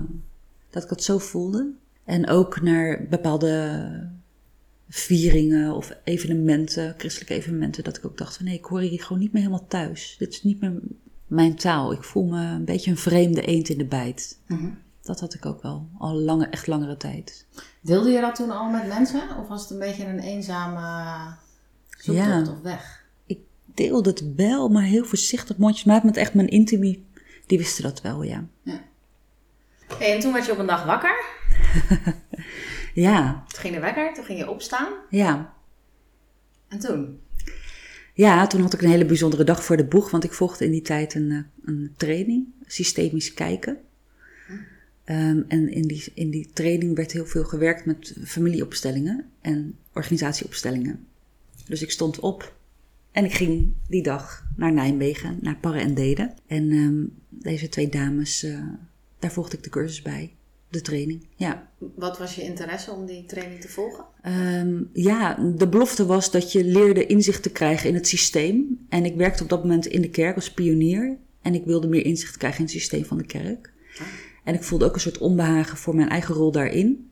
dat 0.70 0.82
ik 0.84 0.90
het 0.90 1.02
zo 1.02 1.18
voelde. 1.18 1.72
En 2.04 2.28
ook 2.28 2.60
naar 2.60 3.06
bepaalde 3.10 4.14
vieringen 4.88 5.74
of 5.74 5.96
evenementen, 6.04 6.94
christelijke 6.98 7.34
evenementen, 7.34 7.84
dat 7.84 7.96
ik 7.96 8.06
ook 8.06 8.18
dacht 8.18 8.36
van 8.36 8.44
nee, 8.44 8.54
ik 8.54 8.64
hoor 8.64 8.80
hier 8.80 9.02
gewoon 9.02 9.22
niet 9.22 9.32
meer 9.32 9.42
helemaal 9.42 9.66
thuis. 9.68 10.16
Dit 10.18 10.32
is 10.32 10.42
niet 10.42 10.60
meer 10.60 10.80
mijn 11.26 11.56
taal. 11.56 11.92
Ik 11.92 12.02
voel 12.02 12.24
me 12.24 12.44
een 12.44 12.64
beetje 12.64 12.90
een 12.90 12.96
vreemde 12.96 13.42
eend 13.42 13.68
in 13.68 13.78
de 13.78 13.84
bijt. 13.84 14.38
Mhm. 14.46 14.70
Dat 15.02 15.20
had 15.20 15.34
ik 15.34 15.46
ook 15.46 15.62
wel, 15.62 15.88
al 15.98 16.14
lange, 16.14 16.46
echt 16.46 16.66
langere 16.66 16.96
tijd. 16.96 17.46
Deelde 17.80 18.10
je 18.10 18.20
dat 18.20 18.34
toen 18.34 18.50
al 18.50 18.70
met 18.70 18.88
mensen? 18.88 19.36
Of 19.38 19.48
was 19.48 19.62
het 19.62 19.70
een 19.70 19.78
beetje 19.78 20.04
een 20.04 20.18
eenzame 20.18 20.80
zoektocht 21.98 22.46
ja, 22.46 22.52
of 22.52 22.60
weg? 22.62 23.04
Ik 23.26 23.38
deelde 23.64 24.10
het 24.10 24.34
wel, 24.34 24.68
maar 24.68 24.82
heel 24.82 25.04
voorzichtig 25.04 25.56
mondjesmaat 25.56 26.04
met 26.04 26.16
echt 26.16 26.34
mijn 26.34 26.48
intimie. 26.48 27.06
Die 27.46 27.58
wisten 27.58 27.82
dat 27.82 28.00
wel, 28.00 28.22
ja. 28.22 28.44
ja. 28.62 28.80
Hey, 29.98 30.14
en 30.14 30.20
toen 30.20 30.32
werd 30.32 30.46
je 30.46 30.52
op 30.52 30.58
een 30.58 30.66
dag 30.66 30.84
wakker. 30.84 31.24
ja. 33.06 33.44
Toen 33.48 33.60
ging 33.60 33.74
de 33.74 33.80
wekker, 33.80 34.14
toen 34.14 34.24
ging 34.24 34.38
je 34.38 34.50
opstaan. 34.50 34.92
Ja. 35.10 35.54
En 36.68 36.78
toen? 36.78 37.20
Ja, 38.14 38.46
toen 38.46 38.60
had 38.60 38.72
ik 38.72 38.82
een 38.82 38.90
hele 38.90 39.04
bijzondere 39.04 39.44
dag 39.44 39.64
voor 39.64 39.76
de 39.76 39.84
boeg, 39.84 40.10
want 40.10 40.24
ik 40.24 40.32
volgde 40.32 40.64
in 40.64 40.70
die 40.70 40.82
tijd 40.82 41.14
een, 41.14 41.30
eh, 41.30 41.68
een 41.74 41.94
training, 41.96 42.46
systemisch 42.66 43.34
kijken. 43.34 43.78
Um, 45.08 45.44
en 45.48 45.68
in 45.68 45.86
die, 45.86 46.04
in 46.14 46.30
die 46.30 46.50
training 46.52 46.96
werd 46.96 47.12
heel 47.12 47.26
veel 47.26 47.44
gewerkt 47.44 47.84
met 47.84 48.16
familieopstellingen 48.24 49.24
en 49.40 49.78
organisatieopstellingen. 49.92 51.06
Dus 51.66 51.82
ik 51.82 51.90
stond 51.90 52.20
op 52.20 52.54
en 53.12 53.24
ik 53.24 53.32
ging 53.32 53.72
die 53.88 54.02
dag 54.02 54.46
naar 54.56 54.72
Nijmegen, 54.72 55.38
naar 55.40 55.56
Parre 55.56 55.78
en 55.78 55.94
Deden. 55.94 56.34
En 56.46 56.72
um, 56.72 57.14
deze 57.28 57.68
twee 57.68 57.88
dames 57.88 58.44
uh, 58.44 58.60
daar 59.18 59.32
volgde 59.32 59.56
ik 59.56 59.62
de 59.62 59.70
cursus 59.70 60.02
bij. 60.02 60.34
De 60.68 60.80
training, 60.80 61.26
ja. 61.36 61.68
Wat 61.94 62.18
was 62.18 62.34
je 62.34 62.42
interesse 62.42 62.90
om 62.90 63.06
die 63.06 63.24
training 63.24 63.60
te 63.60 63.68
volgen? 63.68 64.04
Um, 64.26 64.90
ja, 64.92 65.34
de 65.56 65.68
belofte 65.68 66.06
was 66.06 66.30
dat 66.30 66.52
je 66.52 66.64
leerde 66.64 67.06
inzicht 67.06 67.42
te 67.42 67.50
krijgen 67.50 67.88
in 67.88 67.94
het 67.94 68.08
systeem. 68.08 68.86
En 68.88 69.04
ik 69.04 69.14
werkte 69.14 69.42
op 69.42 69.48
dat 69.48 69.62
moment 69.62 69.86
in 69.86 70.00
de 70.00 70.10
kerk 70.10 70.34
als 70.34 70.52
pionier. 70.52 71.16
En 71.42 71.54
ik 71.54 71.64
wilde 71.64 71.88
meer 71.88 72.04
inzicht 72.04 72.36
krijgen 72.36 72.58
in 72.58 72.64
het 72.64 72.74
systeem 72.74 73.04
van 73.04 73.18
de 73.18 73.26
kerk. 73.26 73.72
Ah. 73.98 74.06
En 74.44 74.54
ik 74.54 74.62
voelde 74.62 74.84
ook 74.84 74.94
een 74.94 75.00
soort 75.00 75.18
onbehagen 75.18 75.76
voor 75.76 75.94
mijn 75.94 76.08
eigen 76.08 76.34
rol 76.34 76.50
daarin. 76.50 77.10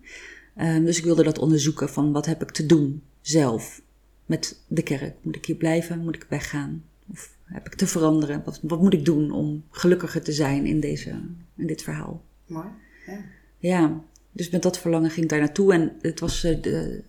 Um, 0.60 0.84
dus 0.84 0.98
ik 0.98 1.04
wilde 1.04 1.22
dat 1.22 1.38
onderzoeken 1.38 1.88
van 1.88 2.12
wat 2.12 2.26
heb 2.26 2.42
ik 2.42 2.50
te 2.50 2.66
doen 2.66 3.02
zelf 3.20 3.82
met 4.26 4.60
de 4.66 4.82
kerk. 4.82 5.14
Moet 5.22 5.36
ik 5.36 5.46
hier 5.46 5.56
blijven? 5.56 5.98
Moet 5.98 6.14
ik 6.14 6.26
weggaan? 6.28 6.84
Of 7.10 7.36
heb 7.44 7.66
ik 7.66 7.74
te 7.74 7.86
veranderen? 7.86 8.42
Wat, 8.44 8.60
wat 8.62 8.80
moet 8.80 8.92
ik 8.92 9.04
doen 9.04 9.30
om 9.30 9.64
gelukkiger 9.70 10.22
te 10.22 10.32
zijn 10.32 10.66
in, 10.66 10.80
deze, 10.80 11.20
in 11.56 11.66
dit 11.66 11.82
verhaal? 11.82 12.24
Mooi, 12.46 12.66
ja. 13.06 13.18
Ja, 13.58 14.00
dus 14.32 14.50
met 14.50 14.62
dat 14.62 14.78
verlangen 14.78 15.10
ging 15.10 15.24
ik 15.24 15.30
daar 15.30 15.38
naartoe. 15.38 15.72
En 15.72 15.92
het 16.00 16.20
was 16.20 16.44
uh, 16.44 16.62
de, 16.62 17.02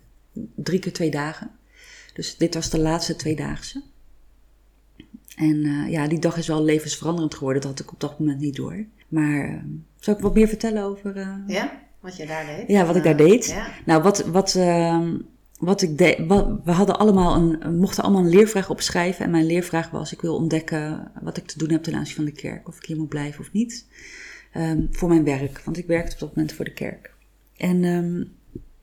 drie 0.56 0.80
keer 0.80 0.94
twee 0.94 1.12
dagen. 1.12 1.52
Dus 2.14 2.38
dit 2.38 2.54
was 2.54 2.70
de 2.70 2.80
laatste 2.80 3.16
tweedaagse. 3.16 3.82
En 5.36 5.56
uh, 5.56 5.90
ja, 5.90 6.08
die 6.08 6.20
dag 6.20 6.38
is 6.38 6.48
wel 6.48 6.64
levensveranderend 6.64 7.36
geworden. 7.36 7.62
Dat 7.62 7.72
had 7.72 7.80
ik 7.80 7.92
op 7.92 8.00
dat 8.00 8.20
moment 8.20 8.40
niet 8.40 8.56
door. 8.56 8.86
Maar 9.08 9.50
uh, 9.50 9.64
zal 10.00 10.16
ik 10.16 10.22
wat 10.22 10.34
meer 10.34 10.48
vertellen 10.48 10.84
over... 10.84 11.44
ja, 11.48 11.82
wat 12.00 12.18
je 12.18 12.26
daar 12.26 12.46
deed? 12.46 12.68
Ja, 12.68 12.86
wat 12.86 12.96
ik 12.96 13.04
daar 13.04 13.18
deed. 13.18 13.46
Ja. 13.46 13.68
Nou, 13.86 14.02
wat... 14.02 14.26
wat 14.26 14.56
ehm, 14.56 15.18
wat 15.60 15.82
ik 15.82 15.98
deed, 15.98 16.18
we 16.64 16.72
hadden 16.72 17.00
allemaal 17.00 17.36
een, 17.36 17.76
mochten 17.76 18.04
allemaal 18.04 18.22
een 18.22 18.30
leervraag 18.30 18.70
opschrijven. 18.70 19.26
En 19.26 19.32
mijn 19.32 19.46
leervraag 19.46 19.90
was: 19.90 20.14
ik 20.14 20.22
wil 20.22 20.36
ontdekken 20.36 21.12
wat 21.22 21.38
ik 21.38 21.46
te 21.46 21.58
doen 21.58 21.70
heb 21.70 21.84
ten 21.84 21.96
aanzien 21.96 22.16
van 22.16 22.26
de 22.26 22.32
kerk. 22.32 22.68
Of 22.68 22.78
ik 22.78 22.86
hier 22.86 22.98
moet 22.98 23.10
blijven 23.10 23.40
of 23.40 23.52
niet. 23.52 23.86
Um, 24.58 24.88
voor 24.92 25.10
mijn 25.10 25.24
werk, 25.24 25.60
want 25.60 25.78
ik 25.78 25.88
werkte 25.88 26.14
op 26.14 26.20
dat 26.20 26.36
moment 26.36 26.54
voor 26.54 26.66
de 26.66 26.74
kerk. 26.74 27.14
En 27.58 27.84
um, 27.84 28.32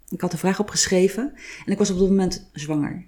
ik 0.09 0.21
had 0.21 0.33
een 0.33 0.39
vraag 0.39 0.61
opgeschreven 0.61 1.33
en 1.67 1.73
ik 1.73 1.79
was 1.79 1.91
op 1.91 1.99
dat 1.99 2.09
moment 2.09 2.49
zwanger. 2.53 3.05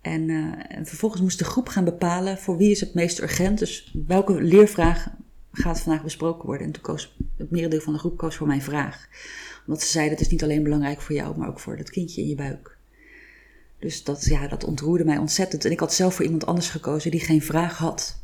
En, 0.00 0.28
uh, 0.28 0.54
en, 0.68 0.86
vervolgens 0.86 1.22
moest 1.22 1.38
de 1.38 1.44
groep 1.44 1.68
gaan 1.68 1.84
bepalen 1.84 2.38
voor 2.38 2.56
wie 2.56 2.70
is 2.70 2.80
het 2.80 2.94
meest 2.94 3.20
urgent. 3.20 3.58
Dus 3.58 3.94
welke 4.06 4.42
leervraag 4.42 5.08
gaat 5.52 5.80
vandaag 5.80 6.02
besproken 6.02 6.46
worden. 6.46 6.66
En 6.66 6.72
toen 6.72 6.82
koos 6.82 7.16
het 7.36 7.50
merendeel 7.50 7.80
van 7.80 7.92
de 7.92 7.98
groep 7.98 8.16
koos 8.16 8.36
voor 8.36 8.46
mijn 8.46 8.62
vraag. 8.62 9.08
Omdat 9.66 9.82
ze 9.82 9.90
zeiden, 9.90 10.12
het 10.12 10.26
is 10.26 10.32
niet 10.32 10.42
alleen 10.42 10.62
belangrijk 10.62 11.00
voor 11.00 11.14
jou, 11.14 11.38
maar 11.38 11.48
ook 11.48 11.60
voor 11.60 11.76
dat 11.76 11.90
kindje 11.90 12.20
in 12.20 12.28
je 12.28 12.34
buik. 12.34 12.76
Dus 13.78 14.04
dat, 14.04 14.24
ja, 14.24 14.48
dat 14.48 14.64
ontroerde 14.64 15.04
mij 15.04 15.18
ontzettend. 15.18 15.64
En 15.64 15.70
ik 15.70 15.80
had 15.80 15.94
zelf 15.94 16.14
voor 16.14 16.24
iemand 16.24 16.46
anders 16.46 16.68
gekozen 16.68 17.10
die 17.10 17.20
geen 17.20 17.42
vraag 17.42 17.78
had. 17.78 18.19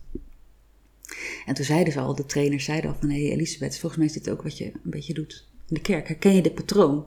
En 1.46 1.54
toen 1.54 1.64
zeiden 1.64 1.92
ze 1.92 2.00
al, 2.00 2.14
de 2.14 2.26
trainers 2.26 2.64
zeiden 2.64 2.90
al 2.90 2.96
van... 3.00 3.10
hé 3.10 3.22
hey 3.22 3.32
Elisabeth, 3.32 3.78
volgens 3.78 3.96
mij 3.96 4.06
is 4.06 4.22
dit 4.22 4.30
ook 4.30 4.42
wat 4.42 4.58
je 4.58 4.64
een 4.64 4.80
beetje 4.90 5.14
doet 5.14 5.48
in 5.68 5.74
de 5.74 5.80
kerk. 5.80 6.08
Herken 6.08 6.34
je 6.34 6.42
dit 6.42 6.54
patroon? 6.54 7.06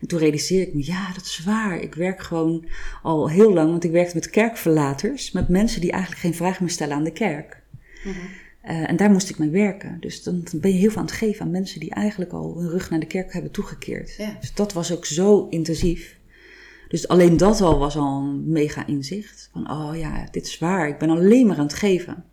En 0.00 0.06
toen 0.06 0.18
realiseerde 0.18 0.66
ik 0.66 0.74
me, 0.74 0.86
ja, 0.86 1.12
dat 1.12 1.24
is 1.24 1.42
waar. 1.44 1.80
Ik 1.80 1.94
werk 1.94 2.22
gewoon 2.22 2.66
al 3.02 3.30
heel 3.30 3.52
lang, 3.52 3.70
want 3.70 3.84
ik 3.84 3.90
werkte 3.90 4.14
met 4.14 4.30
kerkverlaters. 4.30 5.30
Met 5.30 5.48
mensen 5.48 5.80
die 5.80 5.90
eigenlijk 5.90 6.22
geen 6.22 6.34
vragen 6.34 6.64
meer 6.64 6.72
stellen 6.72 6.96
aan 6.96 7.04
de 7.04 7.12
kerk. 7.12 7.62
Mm 8.04 8.12
uh, 8.64 8.88
en 8.88 8.96
daar 8.96 9.10
moest 9.10 9.30
ik 9.30 9.38
mee 9.38 9.50
werken. 9.50 9.96
Dus 10.00 10.22
dan 10.22 10.44
ben 10.54 10.72
je 10.72 10.78
heel 10.78 10.90
veel 10.90 11.00
aan 11.00 11.06
het 11.06 11.14
geven 11.14 11.44
aan 11.44 11.50
mensen 11.50 11.80
die 11.80 11.90
eigenlijk 11.90 12.32
al 12.32 12.56
hun 12.58 12.70
rug 12.70 12.90
naar 12.90 13.00
de 13.00 13.06
kerk 13.06 13.32
hebben 13.32 13.50
toegekeerd. 13.50 14.14
Ja. 14.18 14.36
Dus 14.40 14.54
dat 14.54 14.72
was 14.72 14.92
ook 14.92 15.04
zo 15.04 15.46
intensief. 15.50 16.18
Dus 16.88 17.08
alleen 17.08 17.36
dat 17.36 17.60
al 17.60 17.78
was 17.78 17.96
al 17.96 18.20
een 18.20 18.50
mega 18.50 18.86
inzicht. 18.86 19.48
Van, 19.52 19.70
oh 19.70 19.96
ja, 19.96 20.28
dit 20.30 20.46
is 20.46 20.58
waar. 20.58 20.88
Ik 20.88 20.98
ben 20.98 21.10
alleen 21.10 21.46
maar 21.46 21.56
aan 21.56 21.66
het 21.66 21.74
geven. 21.74 22.24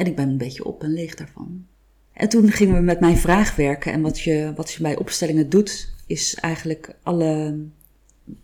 En 0.00 0.06
ik 0.06 0.16
ben 0.16 0.28
een 0.28 0.38
beetje 0.38 0.64
op 0.64 0.82
en 0.82 0.92
leeg 0.92 1.14
daarvan. 1.14 1.66
En 2.12 2.28
toen 2.28 2.50
gingen 2.50 2.74
we 2.74 2.80
met 2.80 3.00
mijn 3.00 3.16
vraag 3.16 3.56
werken. 3.56 3.92
En 3.92 4.00
wat 4.00 4.20
je, 4.20 4.52
wat 4.56 4.72
je 4.72 4.82
bij 4.82 4.96
opstellingen 4.96 5.48
doet, 5.48 5.94
is 6.06 6.34
eigenlijk 6.34 6.94
alle, 7.02 7.58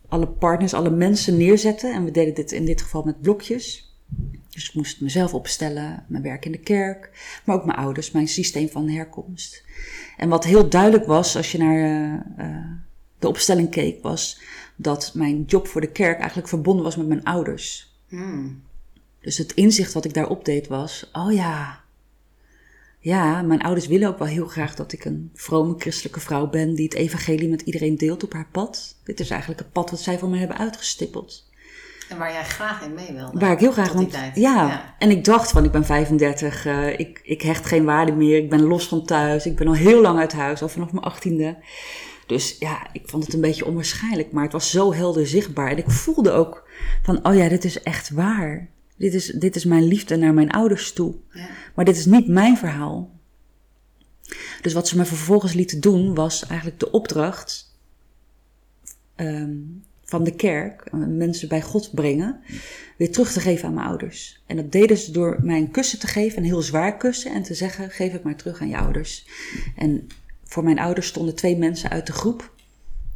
alle 0.09 0.27
partners, 0.29 0.75
alle 0.75 0.91
mensen 0.91 1.37
neerzetten. 1.37 1.93
En 1.93 2.05
we 2.05 2.11
deden 2.11 2.35
dit 2.35 2.53
in 2.53 2.65
dit 2.65 2.83
geval 2.83 3.03
met 3.03 3.21
blokjes. 3.21 3.95
Dus 4.51 4.69
ik 4.69 4.75
moest 4.75 5.01
mezelf 5.01 5.35
opstellen, 5.35 6.05
mijn 6.09 6.23
werk 6.23 6.45
in 6.45 6.53
de 6.53 6.59
kerk, 6.59 7.11
maar 7.45 7.57
ook 7.57 7.65
mijn 7.65 7.79
ouders, 7.79 8.11
mijn 8.11 8.29
systeem 8.29 8.69
van 8.69 8.89
herkomst. 8.89 9.65
En 10.17 10.29
wat 10.29 10.45
heel 10.45 10.69
duidelijk 10.69 11.07
was 11.07 11.37
als 11.37 11.53
je 11.53 11.59
naar 11.59 11.77
uh, 12.39 12.47
uh, 12.47 12.71
de 13.19 13.29
opstelling 13.29 13.71
keek, 13.71 14.03
was 14.03 14.41
dat 14.77 15.11
mijn 15.15 15.43
job 15.43 15.67
voor 15.69 15.81
de 15.81 15.93
kerk 15.93 16.19
eigenlijk 16.19 16.49
verbonden 16.49 16.85
was 16.85 16.97
met 16.97 17.09
mijn 17.09 17.25
ouders. 17.25 17.95
Hmm. 18.09 18.65
Dus 19.27 19.39
het 19.39 19.53
inzicht 19.53 19.93
wat 19.93 20.05
ik 20.05 20.15
daarop 20.15 20.45
deed 20.45 20.69
was: 20.69 21.11
oh 21.13 21.33
ja, 21.33 21.81
ja, 22.99 23.43
mijn 23.43 23.63
ouders 23.63 23.87
willen 23.87 24.09
ook 24.09 24.19
wel 24.19 24.29
heel 24.29 24.47
graag 24.47 24.75
dat 24.75 24.93
ik 24.93 25.05
een 25.05 25.31
vrome 25.35 25.75
christelijke 25.79 26.21
vrouw 26.21 26.47
ben 26.47 26.75
die 26.75 26.85
het 26.85 26.95
evangelie 26.95 27.49
met 27.49 27.61
iedereen 27.61 27.97
deelt 27.97 28.25
op 28.25 28.33
haar 28.33 28.49
pad. 28.53 28.97
Dit 29.05 29.21
is 29.21 29.31
eigenlijk 29.31 29.61
het 29.61 29.73
pad 29.73 29.91
wat 29.91 30.01
zij 30.01 30.19
voor 30.19 30.29
me 30.29 30.39
hebben 30.39 30.57
uitgestippeld. 30.57 31.51
En 32.09 32.19
waar 32.19 32.33
jij 32.33 32.45
graag 32.45 32.85
in 32.85 32.95
mee 32.95 33.13
wilde. 33.13 33.39
Waar 33.39 33.53
ik 33.53 33.59
heel 33.59 33.73
graag, 33.73 33.93
want 33.93 34.13
ja, 34.13 34.33
ja, 34.35 34.95
en 34.99 35.11
ik 35.11 35.25
dacht 35.25 35.51
van 35.51 35.65
ik 35.65 35.71
ben 35.71 35.85
35, 35.85 36.67
uh, 36.67 36.87
eh, 36.87 36.99
ik, 36.99 37.21
ik 37.23 37.43
hecht 37.43 37.67
geen 37.67 37.85
waarde 37.85 38.13
meer, 38.13 38.37
ik 38.37 38.51
ben 38.51 38.63
los 38.63 38.89
van 38.89 39.05
thuis, 39.05 39.47
ik 39.47 39.57
ben 39.57 39.67
al 39.67 39.75
heel 39.75 40.01
lang 40.01 40.19
uit 40.19 40.33
huis, 40.33 40.63
al 40.63 40.69
vanaf 40.69 40.93
mijn 40.93 41.05
achttiende. 41.05 41.57
Dus 42.27 42.57
ja, 42.59 42.87
ik 42.93 43.09
vond 43.09 43.25
het 43.25 43.35
een 43.35 43.41
beetje 43.41 43.67
onwaarschijnlijk, 43.67 44.33
maar 44.33 44.43
het 44.43 44.53
was 44.53 44.71
zo 44.71 44.95
helder 44.95 45.27
zichtbaar. 45.27 45.71
En 45.71 45.79
ik 45.79 45.91
voelde 45.91 46.31
ook 46.31 46.69
van, 47.03 47.27
oh 47.27 47.35
ja, 47.35 47.49
dit 47.49 47.65
is 47.65 47.83
echt 47.83 48.11
waar. 48.11 48.75
Dit 48.97 49.15
is, 49.15 49.27
dit 49.27 49.57
is 49.57 49.65
mijn 49.65 49.85
liefde 49.85 50.17
naar 50.17 50.35
mijn 50.35 50.51
ouders 50.51 50.93
toe. 50.93 51.15
Ja. 51.31 51.49
Maar 51.75 51.85
dit 51.85 51.97
is 51.97 52.07
niet 52.07 52.29
mijn 52.29 52.57
verhaal. 52.57 53.15
Dus 54.63 54.73
wat 54.73 54.89
ze 54.89 54.97
me 54.97 55.05
vervolgens 55.05 55.53
lieten 55.53 55.81
doen, 55.81 56.15
was 56.15 56.47
eigenlijk 56.47 56.81
de 56.81 56.91
opdracht 56.91 57.75
um, 59.17 59.85
van 60.05 60.25
de 60.25 60.35
kerk, 60.35 60.81
eh, 60.81 61.01
mensen 61.07 61.49
bij 61.49 61.63
God 61.63 61.95
brengen, 61.95 62.41
weer 62.97 63.13
terug 63.13 63.33
te 63.33 63.41
geven 63.41 63.69
aan 63.69 63.75
mijn 63.75 63.87
ouders. 63.87 64.43
En 64.47 64.57
dat 64.57 64.73
deden 64.73 64.97
ze 64.97 65.13
door 65.13 65.39
mij 65.43 65.59
een 65.59 65.71
kussen 65.71 65.99
te 65.99 66.07
geven, 66.07 66.39
een 66.39 66.45
heel 66.45 66.63
zwaar 66.63 66.97
kussen, 66.97 67.33
en 67.33 67.43
te 67.43 67.55
zeggen: 67.55 67.91
geef 67.91 68.13
het 68.13 68.23
maar 68.23 68.37
terug 68.37 68.61
aan 68.61 68.69
je 68.69 68.77
ouders. 68.77 69.27
En 69.77 70.07
voor 70.45 70.65
mijn 70.65 70.79
ouders 70.79 71.07
stonden 71.07 71.35
twee 71.35 71.57
mensen 71.57 71.91
uit 71.91 72.07
de 72.07 72.13
groep, 72.13 72.55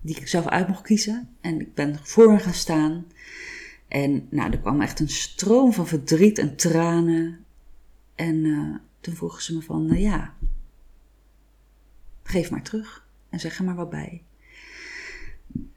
die 0.01 0.17
ik 0.17 0.29
zelf 0.29 0.47
uit 0.47 0.69
mocht 0.69 0.83
kiezen. 0.83 1.29
En 1.41 1.61
ik 1.61 1.75
ben 1.75 1.99
voor 2.03 2.33
me 2.33 2.39
gaan 2.39 2.55
staan. 2.55 3.05
En 3.91 4.27
nou, 4.31 4.51
er 4.51 4.59
kwam 4.59 4.81
echt 4.81 5.01
een 5.01 5.09
stroom 5.09 5.73
van 5.73 5.87
verdriet 5.87 6.39
en 6.39 6.57
tranen. 6.57 7.45
En 8.15 8.35
uh, 8.35 8.75
toen 9.01 9.15
vroegen 9.15 9.43
ze 9.43 9.55
me 9.55 9.63
van, 9.63 9.87
nou 9.87 9.99
ja, 9.99 10.35
geef 12.23 12.51
maar 12.51 12.63
terug 12.63 13.07
en 13.31 13.41
zeg 13.41 13.59
er 13.59 13.65
maar 13.65 13.75
wat 13.75 13.91
bij. 13.91 14.23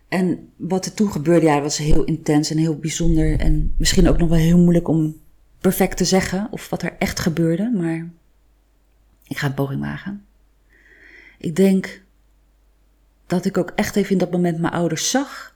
En 0.08 0.50
wat 0.56 0.86
er 0.86 0.94
toen 0.94 1.12
gebeurde, 1.12 1.46
ja, 1.46 1.62
was 1.62 1.78
heel 1.78 2.04
intens 2.04 2.50
en 2.50 2.58
heel 2.58 2.78
bijzonder. 2.78 3.40
En 3.40 3.74
misschien 3.78 4.08
ook 4.08 4.18
nog 4.18 4.30
wel 4.30 4.38
heel 4.38 4.60
moeilijk 4.60 4.88
om 4.88 5.16
perfect 5.60 5.98
te 5.98 6.06
zeggen 6.06 6.48
of 6.52 6.70
wat 6.70 6.82
er 6.82 6.96
echt 7.00 7.20
gebeurde. 7.20 7.72
Maar 7.76 8.10
ik 9.28 9.38
ga 9.38 9.48
een 9.48 9.54
poging 9.54 9.82
wagen. 9.82 10.26
Ik 11.38 11.56
denk 11.56 12.02
dat 13.26 13.46
ik 13.46 13.58
ook 13.58 13.72
echt 13.76 13.96
even 13.96 14.12
in 14.12 14.18
dat 14.18 14.32
moment 14.32 14.60
mijn 14.60 14.74
ouders 14.74 15.10
zag. 15.10 15.53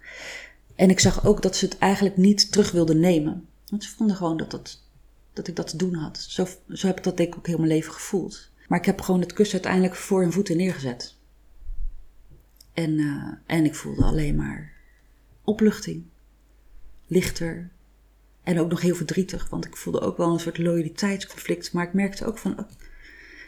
En 0.77 0.89
ik 0.89 0.99
zag 0.99 1.25
ook 1.25 1.41
dat 1.41 1.55
ze 1.55 1.65
het 1.65 1.77
eigenlijk 1.77 2.17
niet 2.17 2.51
terug 2.51 2.71
wilden 2.71 2.99
nemen. 2.99 3.47
Want 3.69 3.83
ze 3.83 3.89
vonden 3.89 4.15
gewoon 4.15 4.37
dat, 4.37 4.51
dat, 4.51 4.81
dat 5.33 5.47
ik 5.47 5.55
dat 5.55 5.67
te 5.67 5.77
doen 5.77 5.93
had. 5.93 6.17
Zo, 6.17 6.47
zo 6.69 6.87
heb 6.87 6.97
ik 6.97 7.03
dat 7.03 7.17
denk 7.17 7.29
ik 7.29 7.37
ook 7.37 7.47
heel 7.47 7.57
mijn 7.57 7.69
leven 7.69 7.93
gevoeld. 7.93 8.49
Maar 8.67 8.79
ik 8.79 8.85
heb 8.85 9.01
gewoon 9.01 9.21
het 9.21 9.33
kussen 9.33 9.53
uiteindelijk 9.53 9.95
voor 9.95 10.21
hun 10.21 10.31
voeten 10.31 10.57
neergezet. 10.57 11.15
En, 12.73 12.91
uh, 12.91 13.33
en 13.45 13.65
ik 13.65 13.75
voelde 13.75 14.03
alleen 14.03 14.35
maar 14.35 14.73
opluchting. 15.43 16.03
Lichter. 17.07 17.69
En 18.43 18.59
ook 18.59 18.69
nog 18.69 18.81
heel 18.81 18.95
verdrietig, 18.95 19.49
want 19.49 19.65
ik 19.65 19.77
voelde 19.77 19.99
ook 19.99 20.17
wel 20.17 20.33
een 20.33 20.39
soort 20.39 20.57
loyaliteitsconflict. 20.57 21.73
Maar 21.73 21.87
ik 21.87 21.93
merkte 21.93 22.25
ook 22.25 22.37
van, 22.37 22.59
oh, 22.59 22.65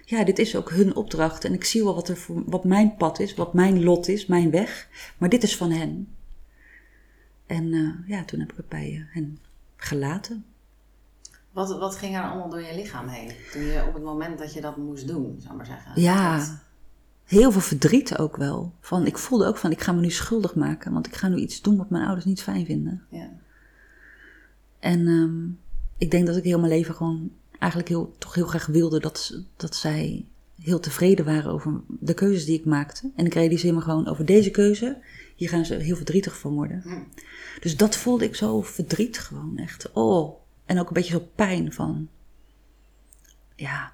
ja, 0.06 0.24
dit 0.24 0.40
is 0.40 0.56
ook 0.56 0.70
hun 0.70 0.96
opdracht. 0.96 1.46
En 1.46 1.54
ik 1.54 1.64
zie 1.64 1.84
wel 1.84 1.96
wat, 1.96 2.10
er 2.10 2.26
wat 2.28 2.64
mijn 2.64 2.96
pad 2.96 3.20
is, 3.20 3.34
wat 3.34 3.54
mijn 3.54 3.84
lot 3.84 4.08
is, 4.08 4.26
mijn 4.26 4.52
weg. 4.52 4.88
Maar 5.18 5.30
dit 5.30 5.44
is 5.44 5.58
van 5.58 5.72
hen. 5.72 6.08
En 7.50 7.74
uh, 7.74 7.94
ja, 8.08 8.24
toen 8.24 8.40
heb 8.40 8.52
ik 8.52 8.58
het 8.58 8.70
bij 8.70 8.92
uh, 8.92 9.14
hen 9.14 9.40
gelaten. 9.76 10.46
Wat, 11.52 11.78
wat 11.78 11.96
ging 11.96 12.16
er 12.16 12.24
allemaal 12.24 12.50
door 12.50 12.62
je 12.62 12.76
lichaam 12.76 13.08
heen? 13.08 13.32
Toen 13.52 13.62
je 13.62 13.84
op 13.88 13.94
het 13.94 14.04
moment 14.04 14.40
dat 14.40 14.54
je 14.54 14.62
dat 14.62 14.78
moest 14.78 15.08
doen, 15.08 15.36
zou 15.40 15.52
ik 15.52 15.58
maar 15.58 15.66
zeggen. 15.66 16.02
Ja, 16.02 16.60
heel 17.26 17.52
veel 17.52 17.62
verdriet 17.62 18.18
ook 18.18 18.38
wel. 18.38 18.74
Van, 18.80 19.06
ik 19.06 19.18
voelde 19.18 19.46
ook 19.46 19.58
van, 19.58 19.72
ik 19.72 19.82
ga 19.82 19.92
me 19.92 20.02
nu 20.02 20.10
schuldig 20.10 20.56
maken, 20.56 20.94
want 20.94 21.08
ik 21.08 21.16
ga 21.16 21.28
nu 21.28 21.36
iets 21.36 21.62
doen 21.62 21.78
wat 21.78 21.90
mijn 21.90 22.06
ouders 22.06 22.26
niet 22.26 22.42
fijn 22.42 22.66
vinden. 22.66 23.04
Ja. 23.10 23.30
En 24.80 25.08
um, 25.08 25.60
ik 25.98 26.12
denk 26.12 26.28
dat 26.28 26.36
ik 26.36 26.44
heel 26.44 26.60
mijn 26.60 26.72
leven 26.72 26.96
gewoon 26.96 27.32
eigenlijk 27.60 27.92
heel, 27.92 28.16
toch 28.18 28.34
heel 28.34 28.48
graag 28.48 28.66
wilde 28.66 29.00
dat, 29.00 29.44
dat 29.56 29.76
zij 29.76 30.26
heel 30.62 30.80
tevreden 30.80 31.26
waren 31.26 31.52
over 31.52 31.82
de 31.88 32.14
keuzes 32.14 32.46
die 32.46 32.60
ik 32.60 32.66
maakte. 32.66 33.12
En 33.16 33.26
ik 33.26 33.34
realiseer 33.34 33.74
me 33.74 33.82
gewoon 33.82 34.08
over 34.08 34.26
deze 34.26 34.52
keuze, 34.52 34.98
hier 35.40 35.50
gaan 35.50 35.66
ze 35.66 35.76
heel 35.76 35.96
verdrietig 35.96 36.40
van 36.40 36.54
worden. 36.54 36.82
Hm. 36.82 37.22
Dus 37.60 37.78
dat 37.78 37.96
voelde 37.96 38.26
ik 38.26 38.36
zo 38.36 38.62
verdriet 38.62 39.20
gewoon 39.20 39.58
echt. 39.58 39.92
Oh, 39.92 40.40
en 40.66 40.80
ook 40.80 40.88
een 40.88 40.94
beetje 40.94 41.12
zo 41.12 41.28
pijn 41.36 41.74
van, 41.74 42.10
ja, 43.56 43.94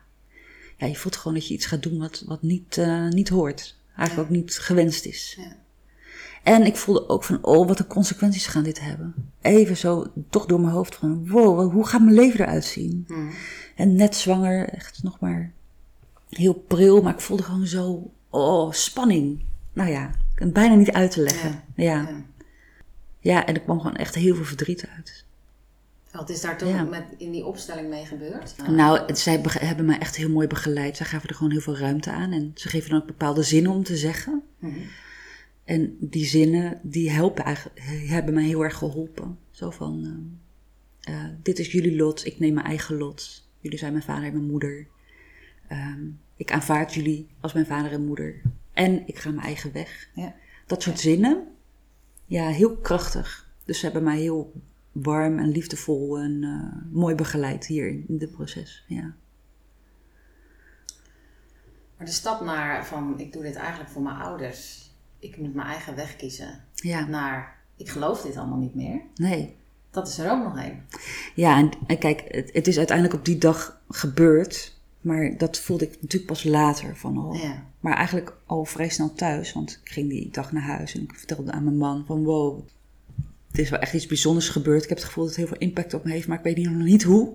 ja, 0.77 0.87
je 0.87 0.95
voelt 0.95 1.15
gewoon 1.15 1.33
dat 1.33 1.47
je 1.47 1.53
iets 1.53 1.65
gaat 1.65 1.83
doen 1.83 1.97
wat, 1.97 2.23
wat 2.25 2.41
niet, 2.41 2.77
uh, 2.77 3.09
niet 3.09 3.29
hoort. 3.29 3.77
Eigenlijk 3.95 4.29
ook 4.29 4.35
niet 4.35 4.57
gewenst 4.57 5.05
is. 5.05 5.35
Ja. 5.39 5.55
En 6.43 6.65
ik 6.65 6.75
voelde 6.75 7.09
ook 7.09 7.23
van, 7.23 7.43
oh, 7.43 7.67
wat 7.67 7.77
de 7.77 7.87
consequenties 7.87 8.47
gaan 8.47 8.63
dit 8.63 8.79
hebben. 8.79 9.13
Even 9.41 9.77
zo, 9.77 10.11
toch 10.29 10.45
door 10.45 10.59
mijn 10.59 10.73
hoofd 10.73 10.95
van, 10.95 11.29
wow, 11.29 11.71
hoe 11.71 11.87
gaat 11.87 12.01
mijn 12.01 12.15
leven 12.15 12.39
eruit 12.39 12.65
zien? 12.65 13.03
Hmm. 13.07 13.31
En 13.75 13.95
net 13.95 14.15
zwanger, 14.15 14.69
echt 14.69 15.03
nog 15.03 15.19
maar 15.19 15.53
heel 16.29 16.53
pril, 16.53 17.01
maar 17.01 17.13
ik 17.13 17.19
voelde 17.19 17.43
gewoon 17.43 17.67
zo, 17.67 18.11
oh, 18.29 18.71
spanning. 18.71 19.43
Nou 19.73 19.89
ja, 19.89 20.11
ik 20.35 20.41
kan 20.41 20.45
het 20.45 20.55
bijna 20.55 20.75
niet 20.75 20.91
uit 20.91 21.11
te 21.11 21.21
leggen. 21.21 21.63
Ja. 21.75 21.83
ja. 21.83 22.23
Ja. 23.19 23.45
en 23.45 23.55
er 23.55 23.61
kwam 23.61 23.79
gewoon 23.79 23.95
echt 23.95 24.15
heel 24.15 24.35
veel 24.35 24.45
verdriet 24.45 24.87
uit. 24.95 25.25
Wat 26.11 26.29
is 26.29 26.41
daar 26.41 26.57
toen 26.57 26.89
met, 26.89 27.03
in 27.17 27.31
die 27.31 27.45
opstelling 27.45 27.89
mee 27.89 28.05
gebeurd? 28.05 28.55
Nou, 28.57 28.75
nou 28.75 29.15
zij 29.15 29.41
hebben 29.43 29.85
me 29.85 29.97
echt 29.97 30.15
heel 30.15 30.29
mooi 30.29 30.47
begeleid. 30.47 30.97
Zij 30.97 31.05
gaven 31.05 31.29
er 31.29 31.35
gewoon 31.35 31.51
heel 31.51 31.61
veel 31.61 31.77
ruimte 31.77 32.11
aan. 32.11 32.31
En 32.31 32.51
ze 32.55 32.69
geven 32.69 32.89
dan 32.89 33.01
ook 33.01 33.07
bepaalde 33.07 33.43
zinnen 33.43 33.71
om 33.71 33.83
te 33.83 33.97
zeggen. 33.97 34.43
Mhm. 34.59 34.79
En 35.63 35.97
die 35.99 36.25
zinnen, 36.25 36.79
die 36.83 37.11
helpen 37.11 37.43
eigenlijk, 37.43 37.79
hebben 38.07 38.33
mij 38.33 38.43
heel 38.43 38.63
erg 38.63 38.77
geholpen. 38.77 39.37
Zo 39.51 39.69
van, 39.69 40.19
uh, 41.09 41.23
dit 41.41 41.59
is 41.59 41.71
jullie 41.71 41.95
lot, 41.95 42.25
ik 42.25 42.39
neem 42.39 42.53
mijn 42.53 42.65
eigen 42.65 42.97
lot. 42.97 43.47
Jullie 43.59 43.77
zijn 43.79 43.91
mijn 43.91 44.03
vader 44.03 44.23
en 44.23 44.33
mijn 44.33 44.49
moeder. 44.49 44.87
Um, 45.71 46.19
ik 46.35 46.51
aanvaard 46.51 46.93
jullie 46.93 47.27
als 47.39 47.53
mijn 47.53 47.65
vader 47.65 47.91
en 47.91 48.05
moeder. 48.05 48.41
En 48.75 49.07
ik 49.07 49.19
ga 49.19 49.29
mijn 49.29 49.45
eigen 49.45 49.71
weg. 49.71 50.09
Ja. 50.13 50.35
Dat 50.65 50.81
soort 50.81 50.99
zinnen. 50.99 51.47
ja, 52.25 52.47
heel 52.47 52.77
krachtig. 52.77 53.49
Dus 53.65 53.79
ze 53.79 53.85
hebben 53.85 54.03
mij 54.03 54.19
heel 54.19 54.53
warm 54.91 55.39
en 55.39 55.49
liefdevol 55.49 56.17
en 56.17 56.43
eh, 56.43 56.91
mooi 56.91 57.15
begeleid 57.15 57.65
hier 57.65 57.87
in 57.87 58.17
dit 58.17 58.31
proces. 58.31 58.83
Ja. 58.87 59.13
Maar 61.97 62.07
de 62.07 62.13
stap 62.13 62.41
naar 62.41 62.85
van 62.85 63.19
ik 63.19 63.33
doe 63.33 63.43
dit 63.43 63.55
eigenlijk 63.55 63.89
voor 63.89 64.01
mijn 64.01 64.15
ouders, 64.15 64.91
ik 65.19 65.37
moet 65.37 65.53
mijn 65.53 65.67
eigen 65.67 65.95
weg 65.95 66.15
kiezen, 66.15 66.63
ja, 66.73 67.05
naar 67.05 67.63
ik 67.75 67.89
geloof 67.89 68.21
dit 68.21 68.37
allemaal 68.37 68.57
niet 68.57 68.75
meer, 68.75 69.01
nee. 69.15 69.55
dat 69.91 70.07
is 70.07 70.17
er 70.17 70.31
ook 70.31 70.43
nog 70.43 70.63
een. 70.63 70.81
Ja, 71.35 71.57
en, 71.57 71.71
en 71.87 71.97
kijk, 71.97 72.23
het, 72.27 72.53
het 72.53 72.67
is 72.67 72.77
uiteindelijk 72.77 73.17
op 73.17 73.25
die 73.25 73.37
dag 73.37 73.81
gebeurd. 73.89 74.74
Maar 75.05 75.37
dat 75.37 75.59
voelde 75.59 75.85
ik 75.85 75.91
natuurlijk 76.01 76.31
pas 76.31 76.43
later. 76.43 76.95
Van, 76.97 77.25
oh. 77.25 77.41
Ja. 77.41 77.65
Maar 77.79 77.95
eigenlijk 77.95 78.37
al 78.45 78.65
vrij 78.65 78.89
snel 78.89 79.13
thuis. 79.13 79.53
Want 79.53 79.79
ik 79.83 79.91
ging 79.91 80.09
die 80.09 80.29
dag 80.31 80.51
naar 80.51 80.63
huis 80.63 80.95
en 80.95 81.01
ik 81.01 81.15
vertelde 81.15 81.51
aan 81.51 81.63
mijn 81.63 81.77
man 81.77 82.03
van 82.05 82.23
wow, 82.23 82.67
het 83.47 83.59
is 83.59 83.69
wel 83.69 83.79
echt 83.79 83.93
iets 83.93 84.05
bijzonders 84.05 84.49
gebeurd. 84.49 84.83
Ik 84.83 84.89
heb 84.89 84.97
het 84.97 85.07
gevoel 85.07 85.23
dat 85.23 85.35
het 85.35 85.43
heel 85.43 85.53
veel 85.53 85.67
impact 85.67 85.93
op 85.93 86.03
me 86.03 86.11
heeft, 86.11 86.27
maar 86.27 86.37
ik 86.37 86.43
weet 86.43 86.65
nog 86.65 86.83
niet 86.83 87.03
hoe. 87.03 87.33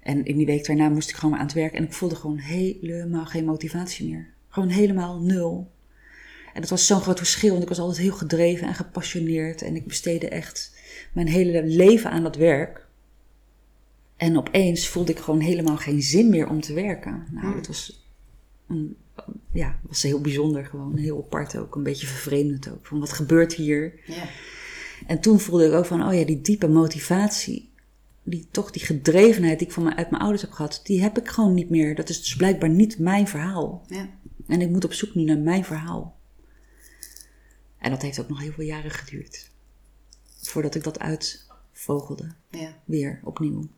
En 0.00 0.24
in 0.24 0.36
die 0.36 0.46
week 0.46 0.66
daarna 0.66 0.88
moest 0.88 1.08
ik 1.08 1.14
gewoon 1.14 1.30
maar 1.30 1.40
aan 1.40 1.46
het 1.46 1.54
werk 1.54 1.72
en 1.72 1.84
ik 1.84 1.92
voelde 1.92 2.16
gewoon 2.16 2.38
helemaal 2.38 3.26
geen 3.26 3.44
motivatie 3.44 4.08
meer. 4.08 4.28
Gewoon 4.48 4.68
helemaal 4.68 5.20
nul. 5.20 5.70
En 6.54 6.60
dat 6.60 6.70
was 6.70 6.86
zo'n 6.86 7.00
groot 7.00 7.18
verschil, 7.18 7.50
want 7.50 7.62
ik 7.62 7.68
was 7.68 7.78
altijd 7.78 7.98
heel 7.98 8.12
gedreven 8.12 8.66
en 8.66 8.74
gepassioneerd. 8.74 9.62
En 9.62 9.76
ik 9.76 9.86
besteedde 9.86 10.28
echt 10.28 10.76
mijn 11.12 11.28
hele 11.28 11.64
leven 11.64 12.10
aan 12.10 12.22
dat 12.22 12.36
werk. 12.36 12.86
En 14.22 14.38
opeens 14.38 14.88
voelde 14.88 15.12
ik 15.12 15.18
gewoon 15.18 15.40
helemaal 15.40 15.76
geen 15.76 16.02
zin 16.02 16.28
meer 16.28 16.48
om 16.48 16.60
te 16.60 16.72
werken. 16.72 17.26
Nou, 17.30 17.54
dat 17.54 17.66
was, 17.66 18.06
een, 18.68 18.96
ja, 19.52 19.80
was 19.82 20.02
heel 20.02 20.20
bijzonder 20.20 20.64
gewoon. 20.64 20.96
Heel 20.96 21.18
apart 21.18 21.56
ook, 21.56 21.74
een 21.74 21.82
beetje 21.82 22.06
vervreemdend 22.06 22.70
ook. 22.70 22.86
Van 22.86 23.00
wat 23.00 23.12
gebeurt 23.12 23.54
hier? 23.54 24.00
Ja. 24.06 24.28
En 25.06 25.20
toen 25.20 25.40
voelde 25.40 25.66
ik 25.66 25.72
ook 25.72 25.86
van, 25.86 26.06
oh 26.06 26.14
ja, 26.14 26.24
die 26.24 26.40
diepe 26.40 26.68
motivatie, 26.68 27.70
die 28.22 28.48
toch 28.50 28.70
die 28.70 28.82
gedrevenheid 28.82 29.58
die 29.58 29.66
ik 29.66 29.72
van 29.72 29.82
mijn, 29.82 29.96
uit 29.96 30.10
mijn 30.10 30.22
ouders 30.22 30.42
heb 30.42 30.52
gehad, 30.52 30.80
die 30.84 31.02
heb 31.02 31.18
ik 31.18 31.28
gewoon 31.28 31.54
niet 31.54 31.70
meer. 31.70 31.94
Dat 31.94 32.08
is 32.08 32.18
dus 32.18 32.36
blijkbaar 32.36 32.70
niet 32.70 32.98
mijn 32.98 33.28
verhaal. 33.28 33.84
Ja. 33.88 34.08
En 34.46 34.60
ik 34.60 34.70
moet 34.70 34.84
op 34.84 34.92
zoek 34.92 35.14
nu 35.14 35.24
naar 35.24 35.38
mijn 35.38 35.64
verhaal. 35.64 36.18
En 37.78 37.90
dat 37.90 38.02
heeft 38.02 38.20
ook 38.20 38.28
nog 38.28 38.40
heel 38.40 38.52
veel 38.52 38.64
jaren 38.64 38.90
geduurd. 38.90 39.50
Voordat 40.40 40.74
ik 40.74 40.84
dat 40.84 40.98
uitvogelde. 40.98 42.34
Ja. 42.50 42.76
Weer 42.84 43.20
opnieuw. 43.24 43.68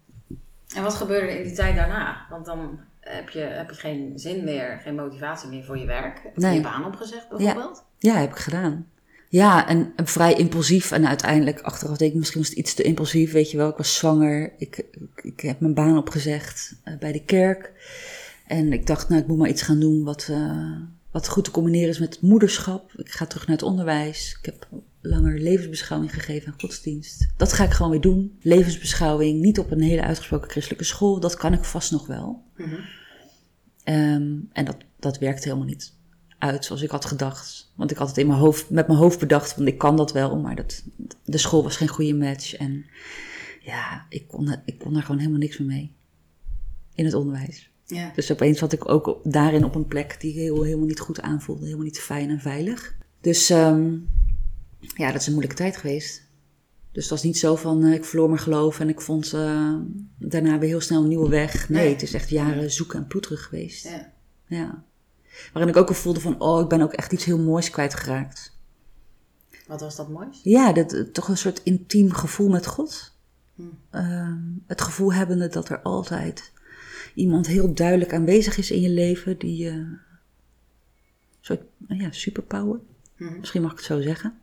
En 0.76 0.83
wat 0.83 0.94
gebeurde 0.94 1.26
er 1.26 1.37
in 1.37 1.42
die 1.42 1.52
tijd 1.56 1.76
daarna? 1.76 2.26
Want 2.30 2.44
dan 2.47 2.78
heb 3.00 3.28
je, 3.28 3.38
heb 3.40 3.71
je 3.71 3.76
geen 3.76 4.12
zin 4.14 4.44
meer, 4.44 4.80
geen 4.83 4.94
motivatie 4.94 5.49
meer 5.49 5.64
voor 5.64 5.78
je 5.78 5.87
werk. 5.87 6.21
Heb 6.23 6.35
je 6.35 6.40
Nee. 6.40 6.54
je 6.54 6.61
baan 6.61 6.85
opgezegd 6.87 7.28
bijvoorbeeld? 7.28 7.85
Ja, 7.99 8.14
heb 8.14 8.30
ik 8.30 8.37
gedaan. 8.38 8.87
Ja, 9.28 9.68
en, 9.68 9.92
en 9.97 10.06
vrij 10.06 10.35
impulsief. 10.35 10.90
En 10.92 11.06
uiteindelijk, 11.09 11.61
achteraf 11.61 11.97
denk 11.97 12.12
ik, 12.12 12.18
misschien 12.18 12.40
was 12.40 12.49
het 12.49 12.59
iets 12.59 12.75
te 12.75 12.83
impulsief. 12.83 13.33
Weet 13.33 13.50
je 13.50 13.56
wel, 13.56 13.68
ik 13.68 13.76
was 13.76 13.94
zwanger. 13.97 14.52
Ik, 14.59 14.76
ik, 14.76 15.25
ik 15.25 15.40
heb 15.40 15.61
mijn 15.61 15.75
baan 15.75 15.99
opgezegd 15.99 16.75
eh, 16.85 16.97
bij 16.99 17.12
de 17.12 17.25
kerk. 17.25 17.73
En 18.47 18.73
ik 18.73 18.87
dacht, 18.87 19.09
nou, 19.09 19.21
ik 19.23 19.26
moet 19.26 19.38
maar 19.38 19.49
iets 19.49 19.62
gaan 19.62 19.80
doen 19.80 20.04
wat, 20.04 20.28
eh, 20.30 20.76
wat 21.14 21.28
goed 21.28 21.44
te 21.44 21.50
combineren 21.50 21.88
is 21.88 21.99
met 21.99 22.21
moederschap. 22.21 22.92
Ik 22.97 23.11
ga 23.11 23.26
terug 23.26 23.47
naar 23.47 23.56
het 23.56 23.64
onderwijs. 23.64 24.37
Ik 24.38 24.44
heb 24.44 24.68
langer 25.00 25.38
levensbeschouwing 25.38 26.14
gegeven 26.14 26.52
en 26.52 26.61
godsdienst. 26.61 27.28
Dat 27.37 27.52
ga 27.52 27.64
ik 27.64 27.71
gewoon 27.71 27.90
weer 27.90 28.00
doen. 28.00 28.38
Levensbeschouwing, 28.40 29.40
niet 29.40 29.59
op 29.59 29.71
een 29.71 29.80
hele 29.80 30.02
uitgesproken 30.02 30.50
christelijke 30.50 30.85
school. 30.85 31.21
Dat 31.21 31.37
kan 31.37 31.52
ik 31.52 31.64
vast 31.64 31.90
nog 31.90 32.06
wel. 32.06 32.42
Mhm. 32.56 32.75
Ehm, 33.85 34.37
en 34.52 34.64
dat, 34.64 34.76
dat 34.99 35.18
werkte 35.18 35.49
helemaal 35.49 35.66
niet 35.66 35.92
uit 36.38 36.64
zoals 36.64 36.83
ik 36.83 36.90
had 36.90 37.04
gedacht. 37.04 37.73
Want 37.75 37.90
ik 37.90 37.97
had 37.97 38.09
het 38.09 38.18
in 38.18 38.26
mijn 38.26 38.38
hoofd, 38.38 38.71
met 38.71 38.87
mijn 38.87 38.99
hoofd 38.99 39.18
bedacht, 39.18 39.56
want 39.56 39.68
ik 39.68 39.78
kan 39.78 39.97
dat 39.97 40.12
wel, 40.12 40.37
maar 40.37 40.56
dat, 40.56 40.85
de 41.25 41.38
school 41.38 41.62
was 41.62 41.76
geen 41.76 41.88
goede 41.88 42.14
match. 42.14 42.54
En 42.54 42.87
ja, 43.61 44.06
ik 44.09 44.28
kon, 44.28 44.56
ik 44.64 44.78
kon 44.78 44.92
daar 44.92 45.02
gewoon 45.02 45.18
helemaal 45.18 45.40
niks 45.40 45.59
meer 45.59 45.68
mee. 45.68 45.94
In 46.94 47.04
het 47.04 47.14
onderwijs. 47.14 47.73
Ja. 47.87 48.12
Dus 48.14 48.33
opeens 48.33 48.59
zat 48.59 48.73
ik 48.73 48.88
ook 48.88 49.21
daarin 49.23 49.64
op 49.64 49.75
een 49.75 49.87
plek 49.87 50.17
die 50.21 50.33
heel, 50.33 50.62
helemaal 50.62 50.87
niet 50.87 51.00
goed 51.00 51.21
aanvoelde. 51.21 51.64
Helemaal 51.64 51.85
niet 51.85 51.99
fijn 52.01 52.31
en 52.31 52.40
veilig. 52.40 52.97
Dus 53.20 53.51
ehm, 53.51 53.97
ja, 54.81 55.12
dat 55.12 55.20
is 55.20 55.27
een 55.27 55.33
moeilijke 55.33 55.62
tijd 55.62 55.77
geweest. 55.77 56.23
Dus 56.92 57.03
het 57.03 57.12
was 57.12 57.23
niet 57.23 57.38
zo 57.38 57.57
van, 57.57 57.85
eh, 57.85 57.92
ik 57.92 58.05
verloor 58.05 58.29
mijn 58.29 58.40
geloof 58.40 58.81
en 58.81 58.88
ik 58.88 59.01
vond 59.01 59.33
eh, 59.33 59.75
daarna 60.18 60.59
weer 60.59 60.68
heel 60.68 60.81
snel 60.81 61.03
een 61.03 61.09
nieuwe 61.09 61.29
weg. 61.29 61.68
Nee, 61.68 61.83
Nee. 61.83 61.92
het 61.92 62.03
is 62.03 62.14
echt 62.14 62.29
jaren 62.31 62.70
zoeken 62.70 62.99
en 62.99 63.07
ploeteren 63.07 63.38
geweest. 63.38 63.85
Ja. 63.85 64.12
Ja. 64.47 64.85
Waarin 65.53 65.73
ik 65.73 65.81
ook 65.81 65.88
al 65.88 65.94
voelde 65.94 66.20
van, 66.20 66.40
oh, 66.40 66.61
ik 66.61 66.68
ben 66.68 66.81
ook 66.81 66.92
echt 66.92 67.12
iets 67.12 67.25
heel 67.25 67.38
moois 67.38 67.70
kwijtgeraakt. 67.70 68.57
Wat 69.66 69.81
was 69.81 69.97
dat 69.97 70.09
moois? 70.09 70.40
Ja, 70.42 70.73
dat, 70.73 70.92
eh, 70.92 71.01
toch 71.01 71.29
een 71.29 71.37
soort 71.37 71.61
intiem 71.62 72.12
gevoel 72.12 72.49
met 72.49 72.66
God. 72.66 73.12
Hmm. 73.55 73.79
Ehm, 73.90 74.38
het 74.66 74.81
gevoel 74.81 75.12
hebbende 75.12 75.49
dat 75.49 75.68
er 75.68 75.83
altijd 75.83 76.53
iemand 77.14 77.46
heel 77.46 77.74
duidelijk 77.74 78.12
aanwezig 78.12 78.59
is 78.59 78.70
in 78.70 78.81
je 78.81 78.88
leven. 78.88 79.38
Die 79.38 79.57
je, 79.57 79.70
een 79.70 80.00
soort, 81.40 81.61
nou 81.77 82.03
ja, 82.03 82.12
superpower. 82.12 82.81
Mhm. 83.16 83.38
Misschien 83.38 83.62
mag 83.62 83.70
ik 83.70 83.77
het 83.77 83.87
zo 83.87 84.00
zeggen. 84.00 84.38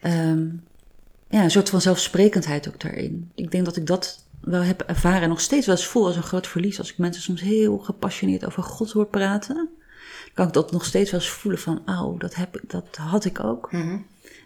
Ehm, 0.00 0.46
ja, 1.28 1.44
een 1.44 1.50
soort 1.50 1.70
van 1.70 1.80
zelfsprekendheid 1.80 2.68
ook 2.68 2.80
daarin. 2.80 3.30
Ik 3.34 3.50
denk 3.50 3.64
dat 3.64 3.76
ik 3.76 3.86
dat 3.86 4.26
wel 4.40 4.62
heb 4.62 4.80
ervaren 4.80 5.22
en 5.22 5.28
nog 5.28 5.40
steeds 5.40 5.66
wel 5.66 5.76
eens 5.76 5.86
voel 5.86 6.06
als 6.06 6.16
een 6.16 6.22
groot 6.22 6.46
verlies. 6.46 6.78
Als 6.78 6.90
ik 6.90 6.98
mensen 6.98 7.22
soms 7.22 7.40
heel 7.40 7.78
gepassioneerd 7.78 8.46
over 8.46 8.62
God 8.62 8.92
hoor 8.92 9.06
praten, 9.06 9.68
kan 10.34 10.46
ik 10.46 10.52
dat 10.52 10.72
nog 10.72 10.84
steeds 10.84 11.10
wel 11.10 11.20
eens 11.20 11.28
voelen 11.30 11.60
van, 11.60 11.82
auw, 11.84 12.16
dat, 12.16 12.34
heb 12.34 12.60
dat 12.66 12.96
had 12.96 13.24
ik 13.24 13.44
ook. 13.44 13.72
Mhm. 13.72 13.98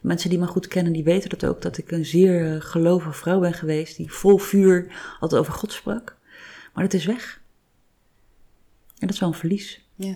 Mensen 0.03 0.31
die 0.31 0.39
me 0.39 0.47
goed 0.47 0.69
kennen, 0.69 0.93
die 0.93 1.05
weten 1.05 1.31
dat 1.31 1.45
ook, 1.45 1.63
dat 1.63 1.79
ik 1.79 1.91
een 1.91 2.05
zeer 2.05 2.55
eh, 2.55 2.61
gelovige 2.61 3.13
vrouw 3.13 3.41
ben 3.41 3.55
geweest, 3.55 3.97
die 3.97 4.13
vol 4.13 4.39
vuur 4.39 4.87
altijd 5.21 5.41
over 5.41 5.53
God 5.53 5.73
sprak. 5.73 6.17
Maar 6.73 6.85
dat 6.85 6.93
is 6.93 7.05
weg. 7.05 7.41
En 8.99 9.07
dat 9.07 9.11
is 9.11 9.21
wel 9.21 9.29
een 9.29 9.35
verlies. 9.35 9.87
Ja. 9.95 10.15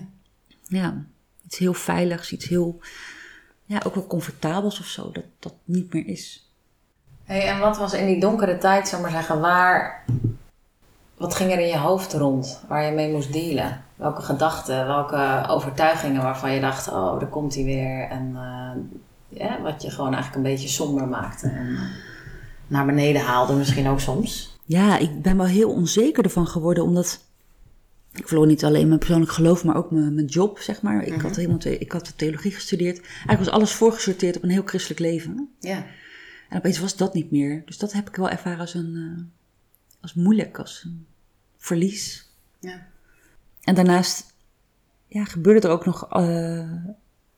Ja, 0.63 1.05
iets 1.45 1.57
heel 1.57 1.73
veiligs, 1.73 2.31
iets 2.31 2.47
heel, 2.47 2.79
ja, 3.65 3.81
ook 3.85 3.95
wel 3.95 4.07
comfortabels 4.07 4.79
of 4.79 4.85
zo, 4.85 5.11
dat 5.11 5.23
dat 5.39 5.53
niet 5.63 5.93
meer 5.93 6.07
is. 6.07 6.51
Hey, 7.23 7.47
en 7.47 7.59
wat 7.59 7.77
was 7.77 7.93
in 7.93 8.05
die 8.05 8.19
donkere 8.19 8.57
tijd, 8.57 8.91
ik 8.91 8.99
maar 8.99 9.11
zeggen, 9.11 9.39
waar... 9.39 10.05
Wat 11.17 11.35
ging 11.35 11.51
er 11.51 11.59
in 11.59 11.67
je 11.67 11.77
hoofd 11.77 12.13
rond, 12.13 12.61
waar 12.67 12.85
je 12.85 12.91
mee 12.91 13.11
moest 13.11 13.33
dealen? 13.33 13.83
Welke 13.95 14.21
gedachten, 14.21 14.87
welke 14.87 15.45
overtuigingen 15.47 16.21
waarvan 16.21 16.51
je 16.51 16.61
dacht, 16.61 16.87
oh, 16.87 17.19
daar 17.19 17.29
komt 17.29 17.55
hij 17.55 17.63
weer. 17.63 18.07
En 18.09 18.31
eh, 18.35 19.39
ja, 19.39 19.61
wat 19.61 19.81
je 19.81 19.89
gewoon 19.89 20.13
eigenlijk 20.13 20.35
een 20.35 20.51
beetje 20.51 20.67
somber 20.67 21.07
maakte. 21.07 21.47
En 21.47 21.77
naar 22.67 22.85
beneden 22.85 23.21
haalde 23.21 23.53
misschien 23.53 23.87
ook 23.87 23.99
soms. 23.99 24.56
Ja, 24.67 24.97
ik 24.97 25.21
ben 25.21 25.37
wel 25.37 25.45
heel 25.45 25.71
onzeker 25.71 26.23
ervan 26.23 26.47
geworden, 26.47 26.83
omdat 26.83 27.25
ik 28.13 28.27
verloor 28.27 28.47
niet 28.47 28.63
alleen 28.63 28.87
mijn 28.87 28.99
persoonlijk 28.99 29.31
geloof, 29.31 29.63
maar 29.63 29.75
ook 29.75 29.91
mijn, 29.91 30.13
mijn 30.13 30.25
job, 30.25 30.59
zeg 30.59 30.81
maar. 30.81 31.03
Ik, 31.03 31.21
had 31.21 31.35
helemaal 31.35 31.57
the- 31.57 31.77
ik 31.79 31.91
had 31.91 32.17
theologie 32.17 32.51
gestudeerd. 32.51 32.99
Eigenlijk 32.99 33.39
was 33.39 33.49
alles 33.49 33.71
voorgesorteerd 33.71 34.35
op 34.37 34.43
een 34.43 34.49
heel 34.49 34.63
christelijk 34.65 34.99
leven. 34.99 35.49
Ja. 35.59 35.85
En 36.49 36.57
opeens 36.57 36.79
was 36.79 36.95
dat 36.97 37.13
niet 37.13 37.31
meer. 37.31 37.61
Dus 37.65 37.77
dat 37.77 37.93
heb 37.93 38.07
ik 38.07 38.15
wel 38.15 38.29
ervaren 38.29 38.59
als 38.59 38.73
een, 38.73 38.95
eh, 38.95 39.23
als 40.01 40.13
moeilijk, 40.13 40.59
als 40.59 40.83
een 40.85 41.05
verlies. 41.57 42.29
Ja. 42.59 42.87
En 43.61 43.75
daarnaast 43.75 44.33
ja, 45.07 45.25
gebeurde 45.25 45.67
er 45.67 45.73
ook 45.73 45.85
nog 45.85 46.07
eh, 46.11 46.71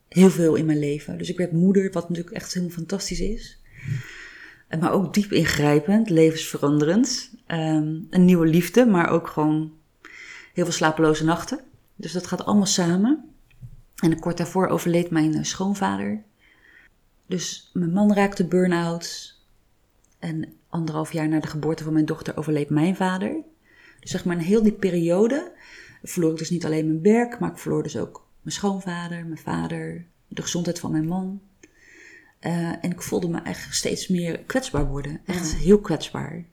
heel 0.08 0.30
veel 0.30 0.54
in 0.54 0.66
mijn 0.66 0.78
leven. 0.78 1.18
Dus 1.18 1.28
ik 1.28 1.36
werd 1.36 1.52
moeder, 1.52 1.92
wat 1.92 2.08
natuurlijk 2.08 2.36
echt 2.36 2.54
helemaal 2.54 2.74
fantastisch 2.76 3.20
is. 3.20 3.59
Maar 4.78 4.92
ook 4.92 5.14
diep 5.14 5.32
ingrijpend, 5.32 6.10
levensveranderend. 6.10 7.30
Ehm, 7.46 7.98
een 8.10 8.24
nieuwe 8.24 8.46
liefde, 8.46 8.86
maar 8.86 9.08
ook 9.08 9.28
gewoon 9.28 9.72
heel 10.52 10.64
veel 10.64 10.72
slapeloze 10.72 11.24
nachten. 11.24 11.60
Dus 11.96 12.12
dat 12.12 12.26
gaat 12.26 12.44
allemaal 12.44 12.66
samen. 12.66 13.24
En 13.96 14.20
kort 14.20 14.36
daarvoor 14.36 14.68
overleed 14.68 15.10
mijn 15.10 15.34
eh, 15.34 15.42
schoonvader. 15.42 16.22
Dus 17.26 17.70
mijn 17.72 17.92
man 17.92 18.14
raakte 18.14 18.46
burn-out. 18.46 19.38
En 20.18 20.52
anderhalf 20.68 21.12
jaar 21.12 21.28
na 21.28 21.40
de 21.40 21.46
geboorte 21.46 21.84
van 21.84 21.92
mijn 21.92 22.04
dochter 22.04 22.36
overleed 22.36 22.70
mijn 22.70 22.96
vader. 22.96 23.36
Dus 24.00 24.10
zeg 24.10 24.24
maar 24.24 24.36
in 24.36 24.42
heel 24.42 24.62
die 24.62 24.72
periode 24.72 25.52
verloor 26.02 26.30
ik 26.30 26.38
dus 26.38 26.50
niet 26.50 26.64
alleen 26.64 26.86
mijn 26.86 27.02
werk, 27.02 27.38
maar 27.38 27.50
ik 27.50 27.58
verloor 27.58 27.82
dus 27.82 27.96
ook 27.96 28.26
mijn 28.42 28.54
schoonvader, 28.54 29.26
mijn 29.26 29.38
vader, 29.38 30.04
de 30.28 30.42
gezondheid 30.42 30.78
van 30.78 30.90
mijn 30.90 31.06
man. 31.06 31.40
Eh, 32.40 32.68
en 32.68 32.90
ik 32.90 33.02
voelde 33.02 33.28
me 33.28 33.40
echt 33.42 33.74
steeds 33.74 34.08
meer 34.08 34.38
kwetsbaar 34.38 34.86
worden. 34.86 35.20
Echt 35.26 35.54
heel 35.54 35.80
kwetsbaar. 35.80 36.44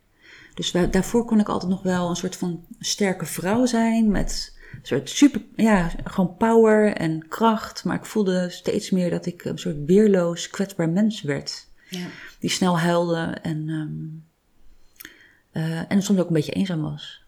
Dus 0.54 0.71
daarvoor 0.71 1.26
kon 1.26 1.39
ik 1.39 1.50
altijd 1.50 1.71
nog 1.71 1.82
wel 1.82 2.10
een 2.10 2.15
soort 2.15 2.36
van 2.36 2.65
sterke 2.80 3.26
vrouw 3.26 3.65
zijn. 3.65 4.12
Met 4.12 4.58
een 4.73 4.80
soort 4.82 5.10
super, 5.10 5.41
ja, 5.56 5.91
gewoon 6.04 6.38
power 6.38 6.93
en 6.93 7.28
kracht. 7.28 7.84
Maar 7.84 7.95
ik 7.95 8.06
voelde 8.06 8.50
steeds 8.50 8.89
meer 8.89 9.10
dat 9.10 9.26
ik 9.26 9.45
een 9.45 9.58
soort 9.58 9.86
weerloos, 9.86 10.50
kwetsbaar 10.50 10.89
mens 10.89 11.21
werd. 11.21 11.67
Ja. 11.89 12.06
Die 12.39 12.50
snel 12.50 12.80
huilde 12.80 13.38
en, 13.41 13.69
ehm, 13.69 15.63
eh, 15.63 15.91
en 15.91 16.02
soms 16.02 16.19
ook 16.19 16.28
een 16.28 16.34
beetje 16.34 16.52
eenzaam 16.52 16.82
was. 16.82 17.23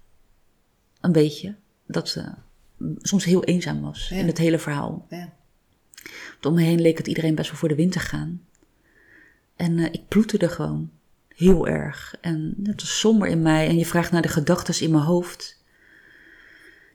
Een 1.01 1.11
beetje. 1.11 1.55
Dat 1.85 2.09
ze 2.09 2.25
soms 2.97 3.23
heel 3.25 3.43
eenzaam 3.43 3.81
was 3.81 4.09
Ja. 4.09 4.15
in 4.15 4.27
het 4.27 4.37
hele 4.37 4.59
verhaal. 4.59 5.05
Ja. 5.09 5.33
Om 6.41 6.53
me 6.53 6.61
heen 6.61 6.81
leek 6.81 6.97
het 6.97 7.07
iedereen 7.07 7.35
best 7.35 7.49
wel 7.49 7.59
voor 7.59 7.69
de 7.69 7.75
wind 7.75 7.91
te 7.91 7.99
gaan. 7.99 8.41
En 9.59 9.79
eh, 9.79 9.85
ik 9.85 10.07
ploeterde 10.07 10.49
gewoon. 10.49 10.89
Heel 11.27 11.67
erg. 11.67 12.15
En 12.21 12.55
het 12.63 12.81
was 12.81 12.99
somber 12.99 13.27
in 13.27 13.41
mij. 13.41 13.67
En 13.67 13.77
je 13.77 13.85
vraagt 13.85 14.11
naar 14.11 14.21
de 14.21 14.27
gedachten 14.27 14.81
in 14.81 14.91
mijn 14.91 15.03
hoofd. 15.03 15.63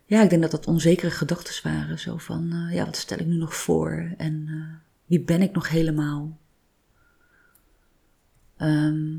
Ja, 0.05 0.23
ik 0.23 0.31
denk 0.31 0.43
dat 0.43 0.51
dat 0.51 0.67
onzekere 0.67 1.11
gedachten 1.11 1.63
waren. 1.63 1.99
Zo 1.99 2.17
van, 2.17 2.53
eh, 2.53 2.75
ja, 2.75 2.85
wat 2.85 2.97
stel 2.97 3.19
ik 3.19 3.27
nu 3.27 3.37
nog 3.37 3.55
voor? 3.55 4.15
En 4.17 4.45
eh, 4.49 4.89
wie 5.07 5.21
ben 5.21 5.43
ik 5.43 5.53
nog 5.53 5.69
helemaal? 5.69 6.39
Ehm, 8.57 9.17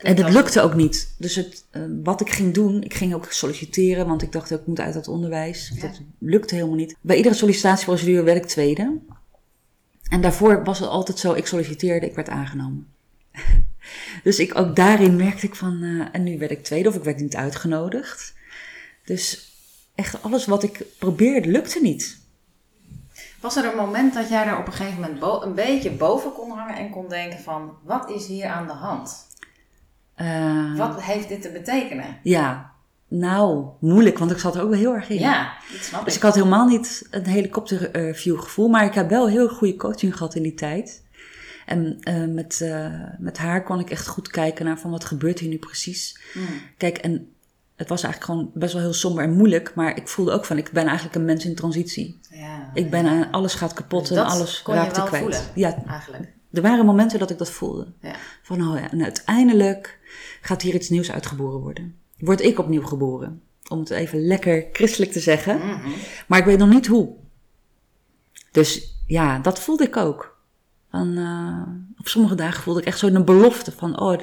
en 0.00 0.16
dat 0.16 0.32
lukte 0.32 0.60
ook 0.60 0.74
niet. 0.74 1.14
Dus 1.18 1.34
het, 1.34 1.66
wat 2.02 2.20
ik 2.20 2.30
ging 2.30 2.54
doen, 2.54 2.82
ik 2.82 2.94
ging 2.94 3.14
ook 3.14 3.32
solliciteren, 3.32 4.06
want 4.06 4.22
ik 4.22 4.32
dacht 4.32 4.52
ook, 4.52 4.60
ik 4.60 4.66
moet 4.66 4.80
uit 4.80 4.94
dat 4.94 5.08
onderwijs. 5.08 5.72
Ja. 5.74 5.80
Dat 5.80 6.00
lukte 6.18 6.54
helemaal 6.54 6.76
niet. 6.76 6.96
Bij 7.00 7.16
iedere 7.16 7.34
sollicitatieprocedure 7.34 8.22
werd 8.22 8.42
ik 8.42 8.46
tweede. 8.46 8.98
En 10.10 10.20
daarvoor 10.20 10.64
was 10.64 10.78
het 10.78 10.88
altijd 10.88 11.18
zo, 11.18 11.32
ik 11.32 11.46
solliciteerde, 11.46 12.06
ik 12.06 12.14
werd 12.14 12.28
aangenomen. 12.28 12.86
dus 14.24 14.38
ik, 14.38 14.58
ook 14.58 14.76
daarin 14.76 15.16
merkte 15.16 15.46
ik 15.46 15.54
van, 15.54 15.82
eh, 15.82 16.06
en 16.12 16.22
nu 16.22 16.38
werd 16.38 16.50
ik 16.50 16.64
tweede 16.64 16.88
of 16.88 16.94
ik 16.94 17.02
werd 17.04 17.20
niet 17.20 17.36
uitgenodigd. 17.36 18.34
Dus 19.04 19.52
echt 19.94 20.22
alles 20.22 20.46
wat 20.46 20.62
ik 20.62 20.82
probeerde, 20.98 21.48
lukte 21.48 21.80
niet. 21.80 22.18
Was 23.40 23.56
er 23.56 23.64
een 23.64 23.76
moment 23.76 24.14
dat 24.14 24.28
jij 24.28 24.46
er 24.46 24.58
op 24.58 24.66
een 24.66 24.72
gegeven 24.72 25.00
moment 25.00 25.18
bo- 25.18 25.42
een 25.42 25.54
beetje 25.54 25.90
boven 25.90 26.32
kon 26.32 26.50
hangen 26.50 26.76
en 26.76 26.90
kon 26.90 27.08
denken 27.08 27.38
van, 27.38 27.72
wat 27.82 28.10
is 28.10 28.26
hier 28.26 28.46
aan 28.46 28.66
de 28.66 28.72
hand? 28.72 29.26
Eh, 30.14 30.76
Wat 30.76 31.02
heeft 31.02 31.28
dit 31.28 31.42
te 31.42 31.50
betekenen? 31.50 32.18
Ja, 32.22 32.72
nou, 33.08 33.66
moeilijk, 33.80 34.18
want 34.18 34.30
ik 34.30 34.38
zat 34.38 34.54
er 34.56 34.62
ook 34.62 34.70
wel 34.70 34.78
heel 34.78 34.94
erg 34.94 35.08
in. 35.08 35.18
Ja, 35.18 35.52
dat 35.72 35.82
snap 35.82 36.04
Dus 36.04 36.16
ik. 36.16 36.22
had 36.22 36.34
helemaal 36.34 36.66
niet 36.66 37.06
een 37.10 37.26
helikopterview 37.26 38.40
gevoel, 38.40 38.68
maar 38.68 38.84
ik 38.84 38.94
heb 38.94 39.08
wel 39.08 39.28
heel 39.28 39.48
goede 39.48 39.76
coaching 39.76 40.16
gehad 40.16 40.34
in 40.34 40.42
die 40.42 40.54
tijd. 40.54 41.06
En 41.66 41.96
eh, 42.00 42.24
met, 42.24 42.60
eh, 42.60 42.92
met 43.18 43.38
haar 43.38 43.62
kon 43.64 43.80
ik 43.80 43.90
echt 43.90 44.06
goed 44.06 44.28
kijken 44.28 44.64
naar 44.64 44.78
van 44.78 44.90
wat 44.90 45.04
gebeurt 45.04 45.38
hier 45.38 45.48
nu 45.48 45.58
precies. 45.58 46.20
Hmm. 46.32 46.46
Kijk, 46.76 46.98
en 46.98 47.32
het 47.76 47.88
was 47.88 48.02
eigenlijk 48.02 48.32
gewoon 48.32 48.50
best 48.54 48.72
wel 48.72 48.82
heel 48.82 48.92
somber 48.92 49.24
en 49.24 49.36
moeilijk, 49.36 49.74
maar 49.74 49.96
ik 49.96 50.08
voelde 50.08 50.32
ook 50.32 50.44
van 50.44 50.58
ik 50.58 50.70
ben 50.72 50.86
eigenlijk 50.86 51.16
een 51.16 51.24
mens 51.24 51.44
in 51.44 51.54
transitie. 51.54 52.20
Ja, 52.30 52.70
Ik 52.74 52.90
ben 52.90 53.06
aan, 53.06 53.30
alles 53.30 53.54
gaat 53.54 53.72
kapot 53.72 54.08
Dus 54.08 54.16
en 54.16 54.24
alles 54.24 54.62
raakt 54.66 54.88
ik 54.88 54.94
wel 54.96 55.04
kwijt. 55.04 55.22
voelen? 55.22 55.40
Ja, 55.54 55.82
eigenlijk. 55.86 56.32
er 56.52 56.62
waren 56.62 56.84
momenten 56.86 57.18
dat 57.18 57.30
ik 57.30 57.38
dat 57.38 57.50
voelde. 57.50 57.86
Ja. 58.00 58.14
Van, 58.42 58.68
oh 58.68 58.78
ja, 58.78 58.90
en 58.90 59.02
uiteindelijk 59.02 59.98
gaat 60.40 60.62
hier 60.62 60.74
iets 60.74 60.88
nieuws 60.88 61.10
uitgeboren 61.10 61.60
worden. 61.60 61.96
Word 62.18 62.40
ik 62.40 62.58
opnieuw 62.58 62.82
geboren. 62.82 63.42
Om 63.68 63.78
het 63.78 63.90
even 63.90 64.26
lekker 64.26 64.66
christelijk 64.72 65.12
te 65.12 65.20
zeggen. 65.20 65.58
Mhm. 65.58 65.88
Maar 66.26 66.38
ik 66.38 66.44
weet 66.44 66.58
nog 66.58 66.68
niet 66.68 66.86
hoe. 66.86 67.14
Dus 68.52 68.94
ja, 69.06 69.38
dat 69.38 69.60
voelde 69.60 69.84
ik 69.84 69.96
ook. 69.96 70.36
Van, 70.90 71.16
eh, 71.16 71.98
op 71.98 72.08
sommige 72.08 72.34
dagen 72.34 72.62
voelde 72.62 72.80
ik 72.80 72.86
echt 72.86 72.98
zo 72.98 73.06
een 73.06 73.24
belofte 73.24 73.72
van, 73.72 74.00
oh, 74.00 74.20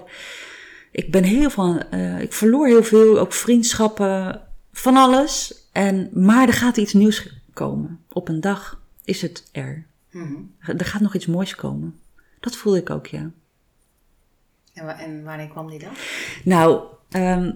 ik 0.91 1.12
ben 1.12 1.23
heel 1.23 1.49
van, 1.49 1.79
eh, 1.89 2.21
ik 2.21 2.34
verloor 2.34 2.67
heel 2.67 2.84
veel, 2.84 3.19
ook 3.19 3.34
vriendschappen, 3.34 4.41
van 4.71 4.97
alles. 4.97 5.67
En, 5.71 6.10
maar 6.13 6.47
er 6.47 6.53
gaat 6.53 6.77
iets 6.77 6.93
nieuws 6.93 7.29
komen. 7.53 7.99
Op 8.10 8.27
een 8.27 8.41
dag 8.41 8.81
is 9.03 9.21
het 9.21 9.49
er. 9.51 9.86
Mhm. 10.12 10.36
Er 10.60 10.86
gaat 10.86 11.01
nog 11.01 11.15
iets 11.15 11.25
moois 11.25 11.55
komen. 11.55 11.99
Dat 12.39 12.55
voelde 12.55 12.79
ik 12.79 12.89
ook, 12.89 13.08
ja. 13.08 13.31
En, 14.73 14.97
en 14.97 15.23
wanneer 15.23 15.47
kwam 15.47 15.69
die 15.69 15.79
dan? 15.79 15.93
Nou, 16.43 16.84
ehm 17.10 17.51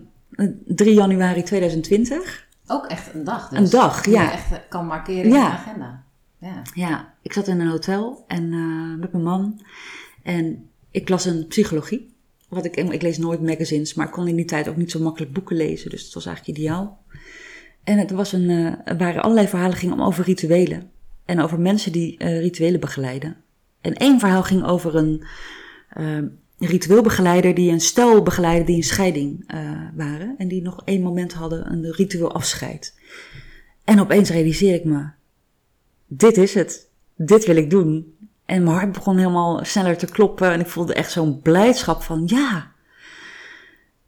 3 0.65 0.94
januari 0.94 1.44
2020. 1.44 2.48
Ook 2.68 2.86
echt 2.86 3.13
een 3.13 3.24
dag 3.24 3.50
dus. 3.50 3.60
Een 3.60 3.70
dag, 3.70 4.02
Die 4.02 4.13
je 4.13 4.20
ja. 4.20 4.32
echt 4.32 4.68
kan 4.70 4.86
markeren 4.86 5.24
in 5.24 5.30
Ja. 5.30 5.36
je 5.46 5.52
agenda. 5.52 6.04
Ja. 6.38 6.62
Ja, 6.74 7.13
ik 7.22 7.34
zat 7.34 7.48
in 7.48 7.60
een 7.60 7.68
hotel 7.68 8.24
en, 8.28 8.54
eh, 8.54 9.00
met 9.00 9.12
mijn 9.12 9.24
man. 9.24 9.62
En 10.24 10.70
ik 10.92 11.10
las 11.10 11.26
een 11.26 11.48
psychologie. 11.48 12.13
Wat 12.50 12.65
ik, 12.65 12.76
ik 12.76 13.02
lees 13.02 13.18
nooit 13.18 13.42
magazines, 13.42 13.94
maar 13.94 14.06
ik 14.06 14.12
kon 14.12 14.28
in 14.28 14.36
die 14.36 14.46
tijd 14.46 14.68
ook 14.68 14.76
niet 14.76 14.92
zo 14.92 15.00
makkelijk 15.00 15.34
boeken 15.34 15.56
lezen. 15.56 15.89
Dus 15.89 16.04
het 16.04 16.13
was 16.13 16.26
eigenlijk 16.26 16.58
ideaal. 16.58 17.04
En 17.84 17.98
het 17.98 18.12
was 18.12 18.34
een, 18.34 18.50
eh, 18.50 18.74
er 18.84 18.98
waren 18.98 19.22
allerlei 19.22 19.48
verhalen 19.48 19.78
gingen 19.78 20.00
om 20.00 20.02
over 20.06 20.24
rituelen. 20.24 20.92
En 21.26 21.42
over 21.42 21.60
mensen 21.60 21.92
die 21.92 22.18
eh, 22.18 22.39
rituelen 22.39 22.80
begeleiden. 22.80 23.38
En 23.82 23.94
één 23.94 24.20
verhaal 24.20 24.44
ging 24.44 24.63
over 24.65 24.96
een 24.96 25.24
eh, 26.60 26.69
ritueelbegeleider 26.69 27.56
die 27.56 27.72
een 27.72 27.82
stel 27.82 28.24
begeleidde 28.24 28.65
die 28.65 28.76
een 28.76 28.84
scheiding 28.84 29.43
eh, 29.48 29.60
waren. 29.95 30.36
En 30.38 30.48
die 30.48 30.62
nog 30.62 30.82
één 30.86 31.02
moment 31.02 31.34
hadden, 31.34 31.72
een 31.72 31.91
ritueel 31.91 32.34
afscheid. 32.34 32.98
En 33.84 34.00
opeens 34.00 34.30
realiseer 34.30 34.74
ik 34.74 34.84
me, 34.84 35.10
dit 36.08 36.38
is 36.38 36.54
het. 36.54 36.88
Dit 37.15 37.45
wil 37.45 37.56
ik 37.56 37.69
doen. 37.69 38.17
En 38.45 38.63
mijn 38.63 38.76
hart 38.76 38.91
begon 38.91 39.17
helemaal 39.17 39.65
sneller 39.65 39.98
te 39.98 40.06
kloppen. 40.06 40.52
En 40.52 40.60
ik 40.60 40.67
voelde 40.67 40.93
echt 40.93 41.12
zo'n 41.12 41.41
blijdschap 41.41 42.02
van 42.02 42.24
ja. 42.26 42.72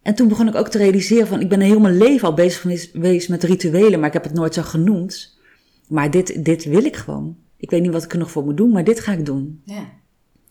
En 0.01 0.15
toen 0.15 0.27
begon 0.27 0.47
ik 0.47 0.55
ook 0.55 0.67
te 0.67 0.77
realiseren 0.77 1.27
van 1.27 1.41
ik 1.41 1.49
ben 1.49 1.59
heel 1.59 1.79
mijn 1.79 1.97
leven 1.97 2.27
al 2.27 2.33
bezig 2.33 2.61
geweest 2.91 3.29
met 3.29 3.43
rituelen, 3.43 3.99
maar 3.99 4.07
ik 4.07 4.13
heb 4.13 4.23
het 4.23 4.33
nooit 4.33 4.53
zo 4.53 4.61
genoemd. 4.61 5.39
Maar 5.87 6.11
dit, 6.11 6.45
dit 6.45 6.63
wil 6.63 6.83
ik 6.83 6.95
gewoon. 6.95 7.37
Ik 7.57 7.69
weet 7.69 7.81
niet 7.81 7.91
wat 7.91 8.03
ik 8.03 8.11
er 8.11 8.19
nog 8.19 8.31
voor 8.31 8.43
moet 8.43 8.57
doen, 8.57 8.71
maar 8.71 8.83
dit 8.83 8.99
ga 8.99 9.11
ik 9.11 9.25
doen. 9.25 9.61
Ja. 9.65 10.00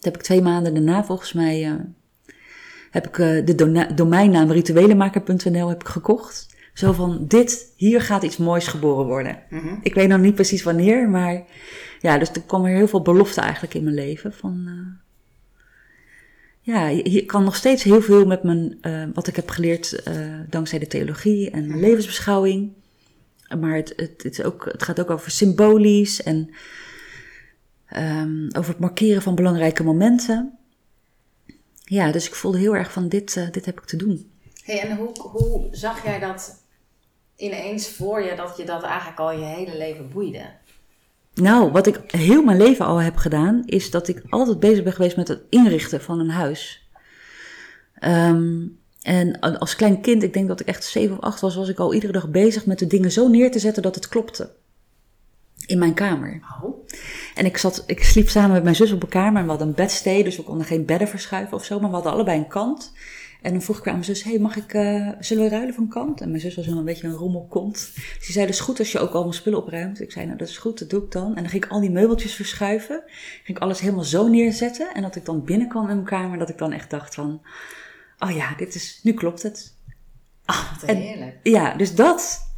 Dat 0.00 0.12
heb 0.12 0.14
ik 0.14 0.22
twee 0.22 0.42
maanden 0.42 0.74
daarna 0.74 1.04
volgens 1.04 1.32
mij 1.32 1.64
eh, 1.64 1.74
heb 2.90 3.06
ik 3.06 3.18
eh, 3.18 3.46
de 3.46 3.94
domeinnaam 3.94 4.50
rituelenmaker.nl 4.50 5.68
heb 5.68 5.80
ik 5.80 5.88
gekocht. 5.88 6.48
Zo 6.74 6.92
van 6.92 7.24
dit, 7.28 7.72
hier 7.76 8.00
gaat 8.00 8.22
iets 8.22 8.36
moois 8.36 8.66
geboren 8.66 9.06
worden. 9.06 9.38
Mhm. 9.50 9.74
Ik 9.82 9.94
weet 9.94 10.08
nog 10.08 10.20
niet 10.20 10.34
precies 10.34 10.62
wanneer, 10.62 11.08
maar 11.08 11.42
ja, 12.00 12.18
dus 12.18 12.30
er 12.30 12.42
kwam 12.42 12.64
er 12.64 12.76
heel 12.76 12.88
veel 12.88 13.02
belofte 13.02 13.40
eigenlijk 13.40 13.74
in 13.74 13.82
mijn 13.84 13.94
leven. 13.94 14.32
Van, 14.32 14.64
eh, 14.66 15.04
ja, 16.60 16.88
je, 16.88 17.10
je 17.10 17.24
kan 17.24 17.44
nog 17.44 17.56
steeds 17.56 17.82
heel 17.82 18.02
veel 18.02 18.26
met 18.26 18.42
mijn, 18.42 18.78
wat 19.14 19.26
ik 19.26 19.36
heb 19.36 19.50
geleerd 19.50 20.02
dankzij 20.48 20.78
de 20.78 20.86
theologie 20.86 21.50
en 21.50 21.66
Mhm. 21.66 21.78
levensbeschouwing. 21.78 22.72
Maar 23.60 23.74
het, 23.76 23.92
het, 23.96 24.22
het, 24.22 24.38
is 24.38 24.42
ook, 24.42 24.64
het 24.72 24.82
gaat 24.82 25.00
ook 25.00 25.10
over 25.10 25.30
symbolisch 25.30 26.22
en 26.22 26.50
ehm, 27.90 28.48
over 28.56 28.70
het 28.70 28.80
markeren 28.80 29.22
van 29.22 29.34
belangrijke 29.34 29.82
momenten. 29.82 30.58
Ja, 31.84 32.12
dus 32.12 32.26
ik 32.26 32.34
voelde 32.34 32.58
heel 32.58 32.76
erg 32.76 32.92
van 32.92 33.08
dit, 33.08 33.36
eh, 33.36 33.50
dit 33.50 33.66
heb 33.66 33.80
ik 33.80 33.86
te 33.86 33.96
doen. 33.96 34.30
Hey, 34.64 34.80
en 34.80 34.96
hoe, 34.96 35.20
hoe 35.20 35.68
zag 35.70 36.04
jij 36.04 36.18
dat 36.18 36.64
ineens 37.36 37.88
voor 37.88 38.22
je 38.22 38.36
dat 38.36 38.56
je 38.56 38.64
dat 38.64 38.82
eigenlijk 38.82 39.18
al 39.18 39.32
je 39.32 39.44
hele 39.44 39.76
leven 39.76 40.10
boeide? 40.10 40.42
Nou, 41.34 41.70
wat 41.70 41.86
ik 41.86 42.00
heel 42.06 42.42
mijn 42.42 42.58
leven 42.58 42.86
al 42.86 42.96
heb 42.96 43.16
gedaan, 43.16 43.62
is 43.66 43.90
dat 43.90 44.08
ik 44.08 44.22
altijd 44.28 44.60
bezig 44.60 44.84
ben 44.84 44.92
geweest 44.92 45.16
met 45.16 45.28
het 45.28 45.40
inrichten 45.48 46.00
van 46.00 46.20
een 46.20 46.30
huis. 46.30 46.88
Ehm, 47.94 48.66
en 49.02 49.40
als 49.40 49.76
klein 49.76 50.00
kind, 50.00 50.22
ik 50.22 50.32
denk 50.32 50.48
dat 50.48 50.60
ik 50.60 50.66
echt 50.66 50.84
zeven 50.84 51.16
of 51.16 51.22
acht 51.22 51.40
was, 51.40 51.54
was 51.54 51.68
ik 51.68 51.78
al 51.78 51.94
iedere 51.94 52.12
dag 52.12 52.28
bezig 52.28 52.66
met 52.66 52.78
de 52.78 52.86
dingen 52.86 53.12
zo 53.12 53.28
neer 53.28 53.50
te 53.50 53.58
zetten 53.58 53.82
dat 53.82 53.94
het 53.94 54.08
klopte. 54.08 54.50
In 55.66 55.78
mijn 55.78 55.94
kamer. 55.94 56.40
Oh. 56.62 56.88
En 57.34 57.46
ik, 57.46 57.56
zat, 57.56 57.84
ik 57.86 58.04
sliep 58.04 58.28
samen 58.28 58.52
met 58.52 58.62
mijn 58.62 58.76
zus 58.76 58.92
op 58.92 59.02
een 59.02 59.08
kamer 59.08 59.36
en 59.36 59.42
we 59.42 59.50
hadden 59.50 59.68
een 59.68 59.74
bedstee, 59.74 60.24
dus 60.24 60.36
we 60.36 60.42
konden 60.42 60.66
geen 60.66 60.84
bedden 60.84 61.08
verschuiven 61.08 61.56
of 61.56 61.64
zo, 61.64 61.80
maar 61.80 61.88
we 61.88 61.94
hadden 61.94 62.12
allebei 62.12 62.38
een 62.38 62.48
kant. 62.48 62.92
En 63.42 63.52
dan 63.52 63.62
vroeg 63.62 63.78
ik 63.78 63.86
aan 63.86 63.92
mijn 63.92 64.04
zus, 64.04 64.22
hey, 64.22 64.38
mag 64.38 64.56
ik, 64.56 64.74
eh, 64.74 65.08
zullen 65.20 65.44
we 65.44 65.50
ruilen 65.50 65.74
van 65.74 65.88
kant? 65.88 66.20
En 66.20 66.28
mijn 66.28 66.40
zus 66.40 66.54
was 66.54 66.66
een 66.66 66.84
beetje 66.84 67.06
een 67.06 67.12
rommelkont. 67.14 67.72
Dus 67.94 68.18
die 68.20 68.32
zei, 68.32 68.46
dat 68.46 68.54
is 68.54 68.60
goed 68.60 68.78
als 68.78 68.92
je 68.92 68.98
ook 68.98 69.12
al 69.12 69.20
mijn 69.22 69.34
spullen 69.34 69.58
opruimt. 69.58 70.00
Ik 70.00 70.12
zei, 70.12 70.26
nou 70.26 70.38
dat 70.38 70.48
is 70.48 70.58
goed, 70.58 70.78
dat 70.78 70.90
doe 70.90 71.02
ik 71.04 71.10
dan. 71.10 71.28
En 71.28 71.42
dan 71.42 71.48
ging 71.48 71.64
ik 71.64 71.70
al 71.70 71.80
die 71.80 71.90
meubeltjes 71.90 72.34
verschuiven. 72.34 73.02
Ging 73.44 73.56
ik 73.56 73.62
alles 73.62 73.80
helemaal 73.80 74.04
zo 74.04 74.28
neerzetten. 74.28 74.94
En 74.94 75.02
dat 75.02 75.16
ik 75.16 75.24
dan 75.24 75.44
binnenkwam 75.44 75.82
in 75.88 75.94
mijn 75.94 76.04
kamer, 76.06 76.38
dat 76.38 76.48
ik 76.48 76.58
dan 76.58 76.72
echt 76.72 76.90
dacht 76.90 77.14
van, 77.14 77.42
oh 78.18 78.30
ja, 78.30 78.54
dit 78.56 78.74
is, 78.74 79.00
nu 79.02 79.12
klopt 79.12 79.42
het. 79.42 79.74
Wat 80.46 80.82
En- 80.86 80.96
heerlijk. 80.96 81.36
Ja, 81.42 81.74
dus 81.76 81.94
dat 81.94 82.49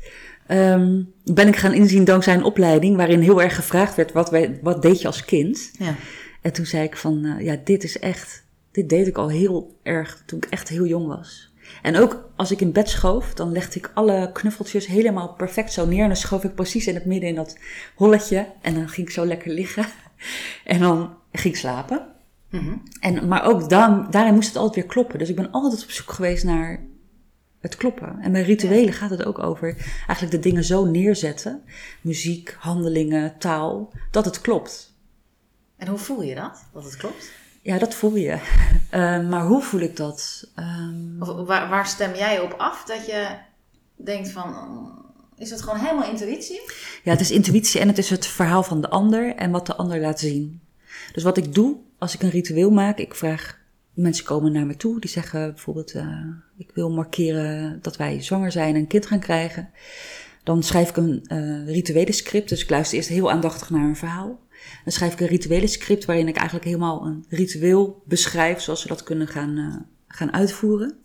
ehm, 0.46 1.02
ben 1.24 1.48
ik 1.48 1.57
gaan 1.57 1.72
inzien 1.72 2.05
dankzij 2.05 2.35
een 2.35 2.44
opleiding 2.44 2.96
waarin 2.96 3.20
heel 3.20 3.42
erg 3.42 3.55
gevraagd 3.55 3.94
werd, 3.94 4.12
wat, 4.12 4.31
wij, 4.31 4.59
wat 4.62 4.83
deed 4.83 5.00
je 5.00 5.07
als 5.07 5.24
kind? 5.24 5.70
Ja. 5.78 5.94
En 6.40 6.52
toen 6.52 6.66
zei 6.66 6.85
ik 6.85 6.96
van, 6.96 7.24
eh, 7.24 7.44
ja, 7.44 7.57
dit 7.64 7.85
is 7.85 7.98
echt, 7.98 8.44
dit 8.70 8.88
deed 8.88 9.07
ik 9.07 9.18
al 9.18 9.28
heel 9.28 9.78
erg 9.83 10.22
toen 10.26 10.38
ik 10.38 10.44
echt 10.50 10.68
heel 10.68 10.87
jong 10.87 11.07
was. 11.07 11.52
En 11.83 11.96
ook 11.96 12.28
als 12.37 12.50
ik 12.50 12.61
in 12.61 12.72
bed 12.72 12.88
schoof, 12.88 13.35
dan 13.35 13.52
legde 13.52 13.78
ik 13.78 13.90
alle 13.94 14.31
knuffeltjes 14.33 14.87
helemaal 14.87 15.35
perfect 15.35 15.72
zo 15.72 15.87
neer. 15.87 16.02
En 16.02 16.07
dan 16.07 16.16
schoof 16.16 16.44
ik 16.44 16.55
precies 16.55 16.87
in 16.87 16.94
het 16.94 17.05
midden 17.05 17.28
in 17.28 17.35
dat 17.35 17.59
holletje. 17.94 18.46
En 18.61 18.74
dan 18.74 18.88
ging 18.88 19.07
ik 19.07 19.12
zo 19.12 19.26
lekker 19.26 19.50
liggen. 19.50 19.87
En 20.64 20.81
dan 20.81 21.14
ging 21.33 21.55
ik 21.55 21.61
slapen. 21.61 22.07
Mhm. 22.50 22.76
En, 23.00 23.28
maar 23.28 23.44
ook 23.44 23.68
daarin 23.68 24.35
moest 24.35 24.48
het 24.48 24.57
altijd 24.57 24.74
weer 24.74 24.92
kloppen. 24.92 25.18
Dus 25.18 25.28
ik 25.28 25.37
ben 25.37 25.50
altijd 25.50 25.83
op 25.83 25.90
zoek 25.90 26.12
geweest 26.12 26.44
naar 26.44 26.81
het 27.62 27.77
kloppen. 27.77 28.18
En 28.20 28.33
bij 28.33 28.42
rituelen 28.42 28.92
gaat 28.92 29.11
het 29.11 29.25
ook 29.25 29.38
over 29.38 29.77
eigenlijk 30.07 30.31
de 30.31 30.38
dingen 30.38 30.64
zo 30.64 30.85
neerzetten. 30.85 31.62
Muziek, 32.01 32.57
handelingen, 32.59 33.38
taal, 33.38 33.92
dat 34.11 34.25
het 34.25 34.40
klopt. 34.40 34.94
En 35.77 35.88
hoe 35.88 35.98
voel 35.98 36.22
je 36.22 36.35
dat? 36.35 36.64
Dat 36.72 36.85
het 36.85 36.96
klopt? 36.96 37.31
Ja, 37.62 37.79
dat 37.79 37.94
voel 37.94 38.16
je. 38.16 38.38
Eh, 38.90 39.29
maar 39.29 39.46
hoe 39.46 39.62
voel 39.62 39.81
ik 39.81 39.96
dat? 39.96 40.48
Ehm, 40.55 41.22
Of 41.22 41.46
waar, 41.46 41.68
waar 41.68 41.87
stem 41.87 42.14
jij 42.14 42.40
op 42.40 42.53
af 42.53 42.85
dat 42.85 43.07
je 43.07 43.37
denkt 43.96 44.31
van... 44.31 44.55
Is 45.37 45.51
het 45.51 45.62
gewoon 45.62 45.79
helemaal 45.79 46.11
intuïtie? 46.11 46.61
ja, 47.03 47.11
het 47.11 47.20
is 47.20 47.31
intuïtie 47.31 47.81
en 47.81 47.88
het 47.88 47.98
is 47.98 48.11
het 48.11 48.27
verhaal 48.27 48.62
van 48.62 48.81
de 48.81 48.88
ander 48.88 49.35
en 49.35 49.51
wat 49.51 49.66
de 49.66 49.75
ander 49.75 50.01
laat 50.01 50.20
zien. 50.20 50.61
Dus 51.12 51.22
wat 51.22 51.37
ik 51.37 51.55
doe 51.55 51.77
als 51.98 52.14
ik 52.14 52.22
een 52.22 52.31
ritueel 52.31 52.70
maak, 52.70 52.98
ik 52.98 53.14
vraag, 53.14 53.59
mensen 53.94 54.25
komen 54.25 54.53
naar 54.53 54.66
me 54.66 54.77
toe, 54.77 55.01
die 55.01 55.11
zeggen 55.11 55.53
bijvoorbeeld, 55.53 55.94
uh, 55.94 56.27
ik 56.62 56.75
wil 56.75 56.90
markeren 56.90 57.79
dat 57.83 57.96
wij 57.96 58.22
zwanger 58.22 58.53
zijn 58.53 58.75
en 58.75 58.81
een 58.81 58.87
kind 58.87 59.07
gaan 59.07 59.20
krijgen. 59.20 59.70
Dan 60.42 60.62
schrijf 60.62 60.88
ik 60.88 60.96
een 60.96 61.25
uh, 61.29 61.66
rituele 61.66 62.12
script, 62.12 62.48
dus 62.48 62.62
ik 62.62 62.70
luister 62.70 62.96
eerst 62.96 63.09
heel 63.09 63.31
aandachtig 63.31 63.70
naar 63.70 63.85
een 63.85 63.96
verhaal. 63.96 64.40
Dan 64.85 64.92
schrijf 64.92 65.12
ik 65.12 65.20
een 65.20 65.27
rituele 65.27 65.66
script 65.66 66.05
waarin 66.05 66.29
ik 66.29 66.37
eigenlijk 66.37 66.66
helemaal 66.66 67.07
een 67.07 67.25
ritueel 67.29 68.03
beschrijf, 68.05 68.61
zoals 68.61 68.81
ze 68.81 68.88
dat 68.88 69.03
kunnen 69.03 69.29
gaan, 69.29 69.59
uh, 69.59 69.77
gaan 70.07 70.33
uitvoeren. 70.33 70.96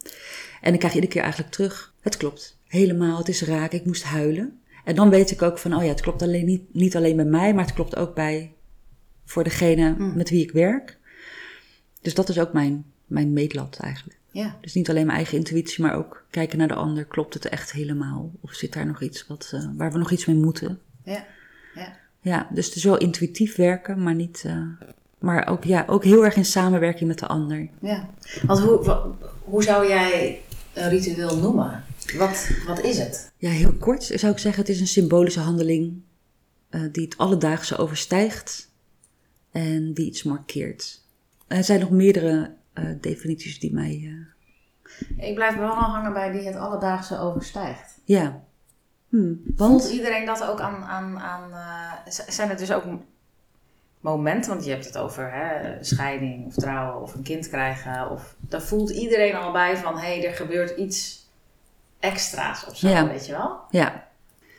En 0.62 0.74
ik 0.74 0.80
krijg 0.80 0.94
iedere 0.94 1.14
keer 1.14 1.22
eigenlijk 1.22 1.52
terug, 1.52 1.94
het 2.02 2.18
klopt, 2.18 2.58
helemaal, 2.68 3.18
het 3.18 3.28
is 3.28 3.42
raak, 3.42 3.72
ik 3.72 3.86
moest 3.86 4.04
huilen. 4.04 4.60
En 4.84 4.96
dan 4.96 5.10
weet 5.10 5.32
ik 5.32 5.42
ook 5.42 5.58
van, 5.58 5.76
oh 5.76 5.84
ja, 5.84 5.90
het 5.90 6.02
klopt 6.02 6.22
alleen 6.22 6.46
niet, 6.46 6.74
niet 6.74 6.96
alleen 6.96 7.16
bij 7.16 7.26
mij, 7.26 7.54
maar 7.54 7.66
het 7.66 7.74
klopt 7.74 7.96
ook 7.96 8.16
bij 8.16 8.54
voor 9.26 9.44
degene 9.44 9.96
mm. 9.98 10.16
met 10.16 10.30
wie 10.30 10.44
ik 10.44 10.52
werk. 10.52 10.98
Dus 12.02 12.14
dat 12.14 12.30
is 12.30 12.40
ook 12.40 12.54
mijn, 12.54 12.86
mijn 13.06 13.34
meetlat 13.34 13.78
eigenlijk. 13.82 14.17
Ja. 14.38 14.58
Dus 14.62 14.74
niet 14.74 14.90
alleen 14.90 15.06
mijn 15.06 15.18
eigen 15.18 15.38
intuïtie, 15.38 15.84
maar 15.84 15.96
ook 15.96 16.26
kijken 16.30 16.58
naar 16.58 16.68
de 16.68 16.74
ander. 16.74 17.06
Klopt 17.06 17.34
het 17.34 17.50
echt 17.50 17.72
helemaal? 17.72 18.32
Of 18.42 18.54
zit 18.54 18.74
daar 18.74 18.86
nog 18.86 19.02
iets 19.02 19.28
wat, 19.28 19.52
uh, 19.54 19.70
waar 19.76 19.92
we 19.92 19.98
nog 19.98 20.12
iets 20.12 20.26
mee 20.26 20.36
moeten? 20.36 20.80
Ja. 21.04 21.26
Ja. 21.76 21.98
Ja, 22.22 22.48
dus 22.52 22.66
het 22.66 22.76
is 22.76 22.84
wel 22.84 22.98
intuïtief 22.98 23.56
werken, 23.56 24.04
maar 24.04 24.16
niet. 24.16 24.44
Uh, 24.46 24.68
maar 25.20 25.48
ook, 25.48 25.64
ja, 25.64 25.84
ook 25.88 26.04
heel 26.04 26.26
erg 26.26 26.36
in 26.36 26.46
samenwerking 26.46 27.08
met 27.10 27.20
de 27.20 27.28
ander. 27.28 27.70
Ja. 27.82 28.10
Want 28.46 28.60
hoe, 28.60 29.14
hoe 29.44 29.64
zou 29.64 29.88
jij 29.88 30.42
een 30.74 30.90
ritueel 30.90 31.38
noemen? 31.38 31.84
Wat, 32.18 32.50
wat 32.68 32.84
is 32.84 32.98
het? 32.98 33.32
Ja, 33.38 33.50
heel 33.50 33.74
kort 33.74 34.04
zou 34.04 34.32
ik 34.32 34.40
zeggen: 34.40 34.62
het 34.62 34.72
is 34.72 34.80
een 34.80 34.88
symbolische 34.88 35.40
handeling 35.40 36.02
uh, 36.70 36.82
die 36.92 37.04
het 37.04 37.18
alledaagse 37.18 37.78
overstijgt 37.78 38.72
en 39.52 39.94
die 39.94 40.06
iets 40.06 40.24
markeert. 40.24 41.02
Er 41.48 41.64
zijn 41.64 41.80
nog 41.80 41.90
meerdere 41.90 42.57
definities 43.02 43.60
die 43.60 43.74
mij. 43.74 44.02
Uh... 44.04 45.28
Ik 45.28 45.36
blijf 45.36 45.56
wel 45.56 45.70
hangen 45.70 46.14
bij 46.14 46.32
die 46.32 46.48
het 46.48 46.56
alledaagse 46.56 47.20
overstijgt. 47.20 48.00
Ja. 48.04 48.44
Hm, 49.10 49.34
want... 49.56 49.82
Voelt 49.82 49.94
iedereen 49.94 50.26
dat 50.26 50.44
ook 50.44 50.60
aan. 50.60 50.84
aan, 50.84 51.20
aan 51.20 51.50
uh, 51.50 52.14
zijn 52.28 52.50
het 52.50 52.60
dus 52.60 52.72
ook 52.72 52.84
momenten, 54.00 54.52
want 54.52 54.66
je 54.66 54.72
hebt 54.72 54.86
het 54.86 54.98
over 54.98 55.32
hè, 55.34 55.78
scheiding 55.84 56.46
of 56.46 56.54
trouwen 56.54 57.02
of 57.02 57.14
een 57.14 57.24
kind 57.24 57.50
krijgen. 57.50 58.12
Of, 58.12 58.36
daar 58.40 58.62
voelt 58.62 58.90
iedereen 58.90 59.36
al 59.36 59.52
bij 59.52 59.78
van 59.78 59.98
hé, 59.98 60.18
hey, 60.18 60.28
er 60.28 60.34
gebeurt 60.34 60.78
iets 60.78 61.30
extra's 62.00 62.66
of 62.68 62.78
zo, 62.78 62.88
ja. 62.88 63.08
weet 63.08 63.26
je 63.26 63.32
wel? 63.32 63.60
Ja. 63.70 64.08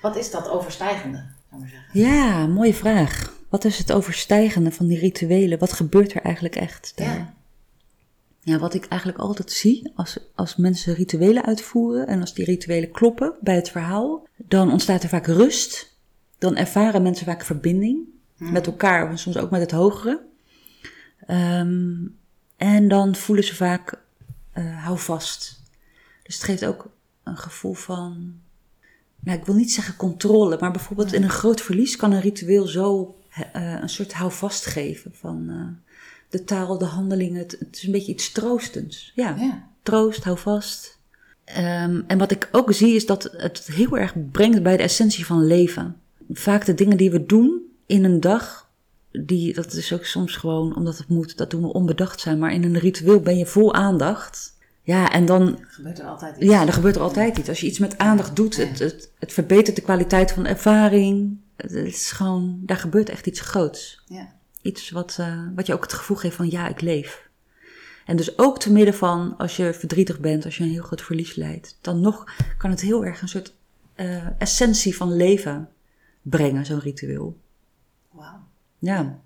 Wat 0.02 0.16
is 0.16 0.30
dat 0.30 0.48
overstijgende, 0.48 1.24
zou 1.48 1.60
maar 1.60 1.70
zeggen? 1.70 2.00
Ja, 2.00 2.46
mooie 2.46 2.74
vraag. 2.74 3.36
Wat 3.48 3.64
is 3.64 3.78
het 3.78 3.92
overstijgende 3.92 4.72
van 4.72 4.86
die 4.86 4.98
rituelen? 4.98 5.58
Wat 5.58 5.72
gebeurt 5.72 6.14
er 6.14 6.22
eigenlijk 6.22 6.56
echt? 6.56 6.92
Ja. 6.96 7.34
Ja, 8.48 8.58
wat 8.58 8.74
ik 8.74 8.86
eigenlijk 8.86 9.20
altijd 9.20 9.52
zie 9.52 9.92
als, 9.94 10.18
als 10.34 10.56
mensen 10.56 10.94
rituelen 10.94 11.44
uitvoeren 11.44 12.06
en 12.06 12.20
als 12.20 12.34
die 12.34 12.44
rituelen 12.44 12.90
kloppen 12.90 13.34
bij 13.40 13.54
het 13.54 13.70
verhaal, 13.70 14.26
dan 14.36 14.72
ontstaat 14.72 15.02
er 15.02 15.08
vaak 15.08 15.26
rust. 15.26 15.96
Dan 16.38 16.56
ervaren 16.56 17.02
mensen 17.02 17.26
vaak 17.26 17.44
verbinding 17.44 18.06
Hmm. 18.38 18.52
met 18.52 18.66
elkaar 18.66 19.10
en 19.10 19.18
soms 19.18 19.36
ook 19.36 19.50
met 19.50 19.60
het 19.60 19.70
hogere. 19.70 20.26
Um, 21.30 22.16
en 22.56 22.88
dan 22.88 23.14
voelen 23.14 23.44
ze 23.44 23.54
vaak 23.54 23.98
uh, 24.54 24.84
hou 24.84 24.98
vast. 24.98 25.62
Dus 26.22 26.34
het 26.34 26.44
geeft 26.44 26.64
ook 26.64 26.90
een 27.24 27.36
gevoel 27.36 27.74
van, 27.74 28.40
nou, 29.20 29.38
ik 29.38 29.44
wil 29.44 29.54
niet 29.54 29.72
zeggen 29.72 29.96
controle, 29.96 30.56
maar 30.60 30.70
bijvoorbeeld 30.70 31.12
in 31.12 31.22
een 31.22 31.30
groot 31.30 31.60
verlies 31.60 31.96
kan 31.96 32.12
een 32.12 32.20
ritueel 32.20 32.66
zo 32.66 33.16
uh, 33.56 33.80
een 33.80 33.88
soort 33.88 34.12
houvast 34.12 34.66
geven 34.66 35.14
van 35.14 35.46
uh, 35.48 35.87
de 36.28 36.44
taal, 36.44 36.78
de 36.78 36.84
handelingen. 36.84 37.38
Het, 37.38 37.56
het, 37.58 37.76
is 37.76 37.82
een 37.82 37.92
beetje 37.92 38.12
iets 38.12 38.32
troostends. 38.32 39.12
Ja, 39.14 39.36
ja. 39.38 39.68
troost, 39.82 40.24
hou 40.24 40.38
vast. 40.38 40.98
Um, 41.58 42.04
en 42.06 42.18
wat 42.18 42.30
ik 42.30 42.48
ook 42.52 42.72
zie 42.72 42.94
is 42.94 43.06
dat 43.06 43.22
het 43.36 43.66
heel 43.72 43.98
erg 43.98 44.14
brengt 44.30 44.62
bij 44.62 44.76
de 44.76 44.82
essentie 44.82 45.26
van 45.26 45.46
leven. 45.46 45.96
Vaak 46.30 46.64
de 46.64 46.74
dingen 46.74 46.96
die 46.96 47.10
we 47.10 47.26
doen 47.26 47.62
in 47.86 48.04
een 48.04 48.20
dag, 48.20 48.70
die, 49.10 49.54
dat 49.54 49.72
is 49.72 49.92
ook 49.92 50.04
soms 50.04 50.36
gewoon 50.36 50.76
omdat 50.76 50.98
het 50.98 51.08
moet, 51.08 51.36
dat 51.36 51.50
doen 51.50 51.62
we 51.62 51.72
onbedacht 51.72 52.20
zijn. 52.20 52.38
Maar 52.38 52.52
in 52.52 52.64
een 52.64 52.78
ritueel 52.78 53.20
ben 53.20 53.38
je 53.38 53.46
vol 53.46 53.74
aandacht. 53.74 54.56
Ja, 54.82 55.12
en 55.12 55.26
dan. 55.26 55.58
Gebeurt 55.68 55.98
er 55.98 56.06
altijd 56.06 56.36
iets. 56.36 56.46
Ja, 56.46 56.66
er 56.66 56.72
gebeurt 56.72 56.96
er 56.96 57.02
altijd 57.02 57.38
iets. 57.38 57.48
Als 57.48 57.60
je 57.60 57.66
iets 57.66 57.78
met 57.78 57.98
aandacht 57.98 58.36
doet, 58.36 58.56
het, 58.56 58.78
het, 58.78 59.10
het 59.18 59.32
verbetert 59.32 59.76
de 59.76 59.82
kwaliteit 59.82 60.32
van 60.32 60.42
de 60.42 60.48
ervaring. 60.48 61.36
Het 61.56 61.72
is 61.72 62.10
gewoon, 62.10 62.60
daar 62.62 62.76
gebeurt 62.76 63.08
echt 63.08 63.26
iets 63.26 63.40
groots. 63.40 64.02
Ja. 64.06 64.36
Iets 64.62 64.90
wat, 64.90 65.16
uh, 65.20 65.42
wat 65.54 65.66
je 65.66 65.74
ook 65.74 65.82
het 65.82 65.92
gevoel 65.92 66.16
geeft 66.16 66.36
van 66.36 66.50
ja, 66.50 66.68
ik 66.68 66.80
leef. 66.80 67.28
En 68.06 68.16
dus 68.16 68.38
ook 68.38 68.58
te 68.58 68.72
midden 68.72 68.94
van 68.94 69.34
als 69.36 69.56
je 69.56 69.74
verdrietig 69.74 70.20
bent, 70.20 70.44
als 70.44 70.56
je 70.56 70.64
een 70.64 70.70
heel 70.70 70.82
groot 70.82 71.02
verlies 71.02 71.34
leidt, 71.34 71.78
dan 71.80 72.00
nog 72.00 72.24
kan 72.58 72.70
het 72.70 72.80
heel 72.80 73.04
erg 73.04 73.22
een 73.22 73.28
soort 73.28 73.54
uh, 73.96 74.26
essentie 74.38 74.96
van 74.96 75.16
leven 75.16 75.68
brengen, 76.22 76.66
zo'n 76.66 76.80
ritueel. 76.80 77.36
Wauw. 78.10 78.40
Ja. 78.78 79.18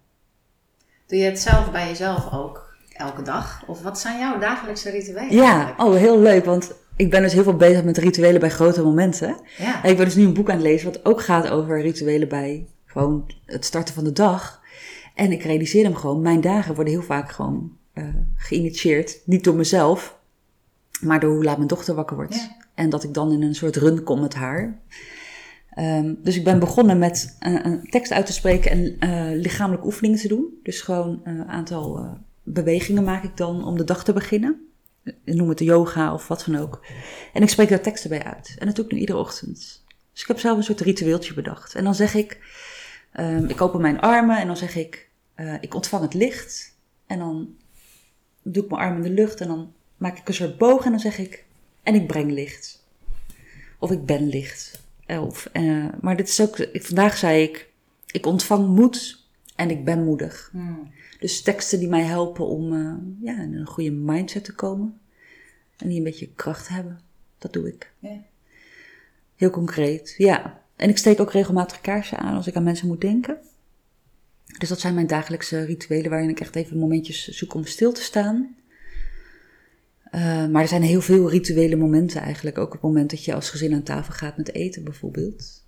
Doe 1.07 1.19
je 1.19 1.25
het 1.25 1.41
zelf 1.41 1.71
bij 1.71 1.89
jezelf 1.89 2.33
ook 2.33 2.77
elke 2.93 3.23
dag? 3.23 3.63
Of 3.67 3.83
wat 3.83 3.99
zijn 3.99 4.19
jouw 4.19 4.39
dagelijkse 4.39 4.91
rituelen? 4.91 5.35
Ja, 5.35 5.55
eigenlijk? 5.55 5.81
oh 5.81 5.95
heel 5.95 6.21
leuk, 6.21 6.45
want 6.45 6.73
ik 6.97 7.11
ben 7.11 7.23
dus 7.23 7.33
heel 7.33 7.43
veel 7.43 7.57
bezig 7.57 7.85
met 7.85 7.99
rituelen 7.99 8.41
bij 8.41 8.51
grote 8.51 8.83
momenten. 8.83 9.37
Ja. 9.59 9.83
En 9.83 9.91
ik 9.91 9.97
ben 9.97 10.05
dus 10.05 10.15
nu 10.15 10.25
een 10.25 10.35
boek 10.35 10.49
aan 10.49 10.57
het 10.57 10.65
lezen 10.65 10.93
wat 10.93 11.05
ook 11.05 11.23
gaat 11.23 11.49
over 11.49 11.81
rituelen 11.81 12.29
bij 12.29 12.67
gewoon 12.87 13.35
het 13.47 13.65
starten 13.65 13.95
van 13.95 14.05
de 14.05 14.13
dag. 14.13 14.62
En 15.15 15.33
ik 15.33 15.43
realiseer 15.43 15.85
hem 15.85 15.95
gewoon, 15.95 16.23
mijn 16.23 16.41
dagen 16.41 16.75
worden 16.75 16.93
heel 16.93 17.03
vaak 17.03 17.33
gewoon 17.33 17.77
uh, 17.95 18.05
geïnitieerd. 18.37 19.21
Niet 19.25 19.45
door 19.45 19.55
mezelf, 19.55 20.19
maar 21.01 21.21
door 21.21 21.35
hoe 21.35 21.45
laat 21.45 21.57
mijn 21.57 21.69
dochter 21.69 21.95
wakker 21.95 22.17
wordt. 22.17 22.35
Ja. 22.35 22.57
En 22.75 22.91
dat 22.91 23.05
ik 23.05 23.15
dan 23.15 23.33
in 23.33 23.43
een 23.43 23.55
soort 23.55 23.77
run 23.77 24.03
kom 24.03 24.21
met 24.21 24.35
haar. 24.35 24.81
Um, 25.79 26.19
dus 26.23 26.37
ik 26.37 26.45
ben 26.45 26.59
begonnen 26.59 26.99
met 26.99 27.37
uh, 27.41 27.65
een 27.65 27.83
tekst 27.91 28.13
uit 28.13 28.27
te 28.27 28.33
spreken 28.33 28.71
en 28.71 28.97
uh, 29.01 29.41
lichamelijke 29.41 29.87
oefeningen 29.87 30.19
te 30.19 30.29
doen. 30.29 30.59
Dus 30.63 30.81
gewoon 30.81 31.21
een 31.25 31.49
aantal 31.49 32.19
bewegingen 32.43 33.05
maak 33.05 33.25
ik 33.25 33.37
dan 33.37 33.65
om 33.65 33.77
de 33.77 33.85
dag 33.85 34.05
te 34.05 34.13
beginnen. 34.13 34.67
Ik 35.25 35.35
noem 35.35 35.49
het 35.49 35.59
de 35.59 35.65
yoga 35.65 36.15
of 36.15 36.29
wat 36.29 36.45
dan 36.47 36.61
ook. 36.61 36.85
En 37.33 37.43
ik 37.43 37.49
spreek 37.49 37.69
daar 37.69 37.81
teksten 37.81 38.11
bij 38.11 38.23
uit. 38.23 38.55
En 38.59 38.67
dat 38.67 38.77
doe 38.77 38.85
ik 38.85 38.93
nu 38.93 38.99
iedere 38.99 39.19
ochtend. 39.19 39.85
Dus 40.13 40.23
ik 40.23 40.29
heb 40.29 40.39
zelf 40.39 40.57
een 40.57 40.65
soort 40.65 40.81
ritueeltje 40.81 41.35
bedacht. 41.35 41.75
En 41.75 41.85
dan 41.85 41.95
zeg 41.95 42.15
ik, 42.15 42.39
um, 43.17 43.49
ik 43.49 43.61
open 43.61 43.81
mijn 43.81 44.01
armen 44.01 44.39
en 44.39 44.47
dan 44.47 44.57
zeg 44.57 44.77
ik, 44.77 45.09
uh, 45.37 45.55
ik 45.61 45.75
ontvang 45.75 46.03
het 46.03 46.15
licht. 46.15 46.77
En 47.07 47.19
dan 47.19 47.57
doe 48.43 48.65
ik 48.65 48.71
mijn 48.71 48.83
arm 48.83 48.97
in 48.97 49.03
de 49.03 49.11
lucht 49.11 49.41
en 49.41 49.49
dan 49.49 49.73
maak 49.97 50.19
ik 50.19 50.29
een 50.29 50.35
soort 50.35 50.59
boog 50.59 50.85
en 50.85 50.91
dan 50.91 51.01
zeg 51.01 51.19
ik, 51.19 51.45
en 51.83 51.95
ik 51.95 52.07
breng 52.07 52.31
licht. 52.31 52.85
Of 53.79 53.91
ik 53.91 54.07
ben 54.07 54.29
licht. 54.29 54.83
Of, 55.07 55.49
uh, 55.53 55.87
maar 56.01 56.17
dit 56.17 56.29
is 56.29 56.41
ook, 56.41 56.69
vandaag 56.73 57.17
zei 57.17 57.43
ik, 57.43 57.69
ik 58.07 58.27
ontvang 58.27 58.69
moed 58.69 59.27
en 59.57 59.71
ik 59.71 59.85
ben 59.85 60.05
moedig. 60.05 60.49
Hmm. 60.53 60.91
Dus 61.19 61.43
teksten 61.43 61.79
die 61.79 61.89
mij 61.89 62.03
helpen 62.03 62.47
om 62.47 62.73
uh, 62.73 62.95
ja, 63.21 63.43
in 63.43 63.55
een 63.55 63.67
goede 63.67 63.91
mindset 63.91 64.45
te 64.45 64.55
komen. 64.55 65.01
En 65.77 65.89
die 65.89 65.97
een 65.97 66.05
beetje 66.05 66.33
kracht 66.35 66.69
hebben. 66.69 67.01
Dat 67.39 67.53
doe 67.53 67.69
ik. 67.69 67.93
Ja. 67.99 68.23
Heel 69.37 69.51
concreet, 69.51 70.15
ja. 70.17 70.62
En 70.77 70.89
ik 70.89 70.99
steek 70.99 71.21
ook 71.21 71.33
regelmatig 71.33 71.81
kaarsen 71.81 72.19
aan 72.19 72.37
als 72.37 72.47
ik 72.47 72.57
aan 72.57 72.63
mensen 72.63 72.87
moet 72.87 73.01
denken. 73.01 73.37
Dus 74.59 74.69
dat 74.69 74.81
zijn 74.81 74.95
mijn 74.95 75.07
dagelijkse 75.07 75.65
rituelen 75.65 76.11
waarin 76.11 76.29
ik 76.29 76.41
echt 76.41 76.57
even 76.57 76.79
momentjes 76.79 77.29
zoek 77.29 77.55
om 77.55 77.65
stil 77.65 77.93
te 77.93 78.03
staan. 78.03 78.57
Uh, 80.15 80.47
maar 80.47 80.63
er 80.63 80.69
zijn 80.69 80.83
heel 80.83 81.01
veel 81.01 81.31
rituele 81.31 81.77
momenten 81.77 82.21
eigenlijk. 82.21 82.59
Ook 82.59 82.67
op 82.67 82.73
het 82.73 82.83
moment 82.83 83.11
dat 83.11 83.25
je 83.25 83.35
als 83.35 83.51
gezin 83.51 83.75
aan 83.75 83.83
tafel 83.83 84.13
gaat 84.13 84.37
met 84.37 84.55
eten 84.55 84.85
bijvoorbeeld. 84.85 85.65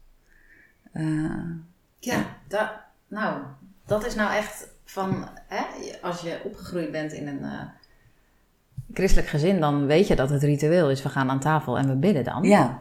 Uh, 0.94 1.50
ja, 1.98 2.36
dat, 2.48 2.70
nou, 3.08 3.42
dat 3.86 4.06
is 4.06 4.14
nou 4.14 4.34
echt 4.34 4.68
van... 4.84 5.28
Hè, 5.46 5.64
als 6.02 6.20
je 6.20 6.40
opgegroeid 6.44 6.90
bent 6.90 7.12
in 7.12 7.26
een 7.26 7.42
uh, 7.42 7.62
christelijk 8.92 9.28
gezin... 9.28 9.60
dan 9.60 9.86
weet 9.86 10.06
je 10.06 10.16
dat 10.16 10.30
het 10.30 10.42
ritueel 10.42 10.90
is. 10.90 11.02
We 11.02 11.08
gaan 11.08 11.30
aan 11.30 11.40
tafel 11.40 11.78
en 11.78 11.88
we 11.88 11.94
bidden 11.94 12.24
dan. 12.24 12.42
Ja. 12.42 12.80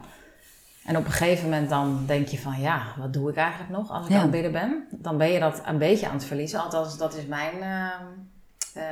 En 0.85 0.97
op 0.97 1.05
een 1.05 1.11
gegeven 1.11 1.43
moment 1.49 1.69
dan 1.69 2.03
denk 2.05 2.27
je 2.27 2.39
van... 2.39 2.59
ja, 2.61 2.83
wat 2.97 3.13
doe 3.13 3.29
ik 3.29 3.35
eigenlijk 3.35 3.69
nog 3.71 3.91
als 3.91 4.05
ik 4.05 4.11
Ja. 4.11 4.15
aan 4.15 4.21
het 4.21 4.31
bidden 4.31 4.51
ben? 4.51 4.87
Dan 4.91 5.17
ben 5.17 5.31
je 5.31 5.39
dat 5.39 5.61
een 5.65 5.77
beetje 5.77 6.07
aan 6.07 6.13
het 6.15 6.25
verliezen. 6.25 6.59
Althans, 6.63 6.97
dat 6.97 7.15
is 7.17 7.25
mijn 7.25 7.53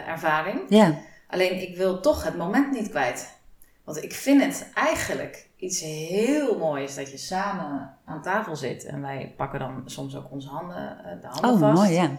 ervaring. 0.07 0.59
Ja. 0.69 0.95
Alleen 1.29 1.61
ik 1.69 1.75
wil 1.77 1.99
toch 1.99 2.23
het 2.23 2.37
moment 2.37 2.71
niet 2.71 2.89
kwijt. 2.89 3.39
Want 3.83 4.03
ik 4.03 4.13
vind 4.13 4.43
het 4.43 4.69
eigenlijk 4.73 5.47
iets 5.57 5.81
heel 5.81 6.57
moois 6.57 6.95
dat 6.95 7.11
je 7.11 7.17
samen 7.17 7.97
aan 8.05 8.21
tafel 8.21 8.55
zit. 8.55 8.85
En 8.85 9.01
wij 9.01 9.33
pakken 9.37 9.59
dan 9.59 9.81
soms 9.85 10.15
ook 10.15 10.31
onze 10.31 10.47
handen, 10.49 10.97
de 11.21 11.27
handen 11.27 11.51
Oh, 11.51 11.59
vast. 11.59 11.81
mooi, 11.81 11.91
ja. 11.93 12.11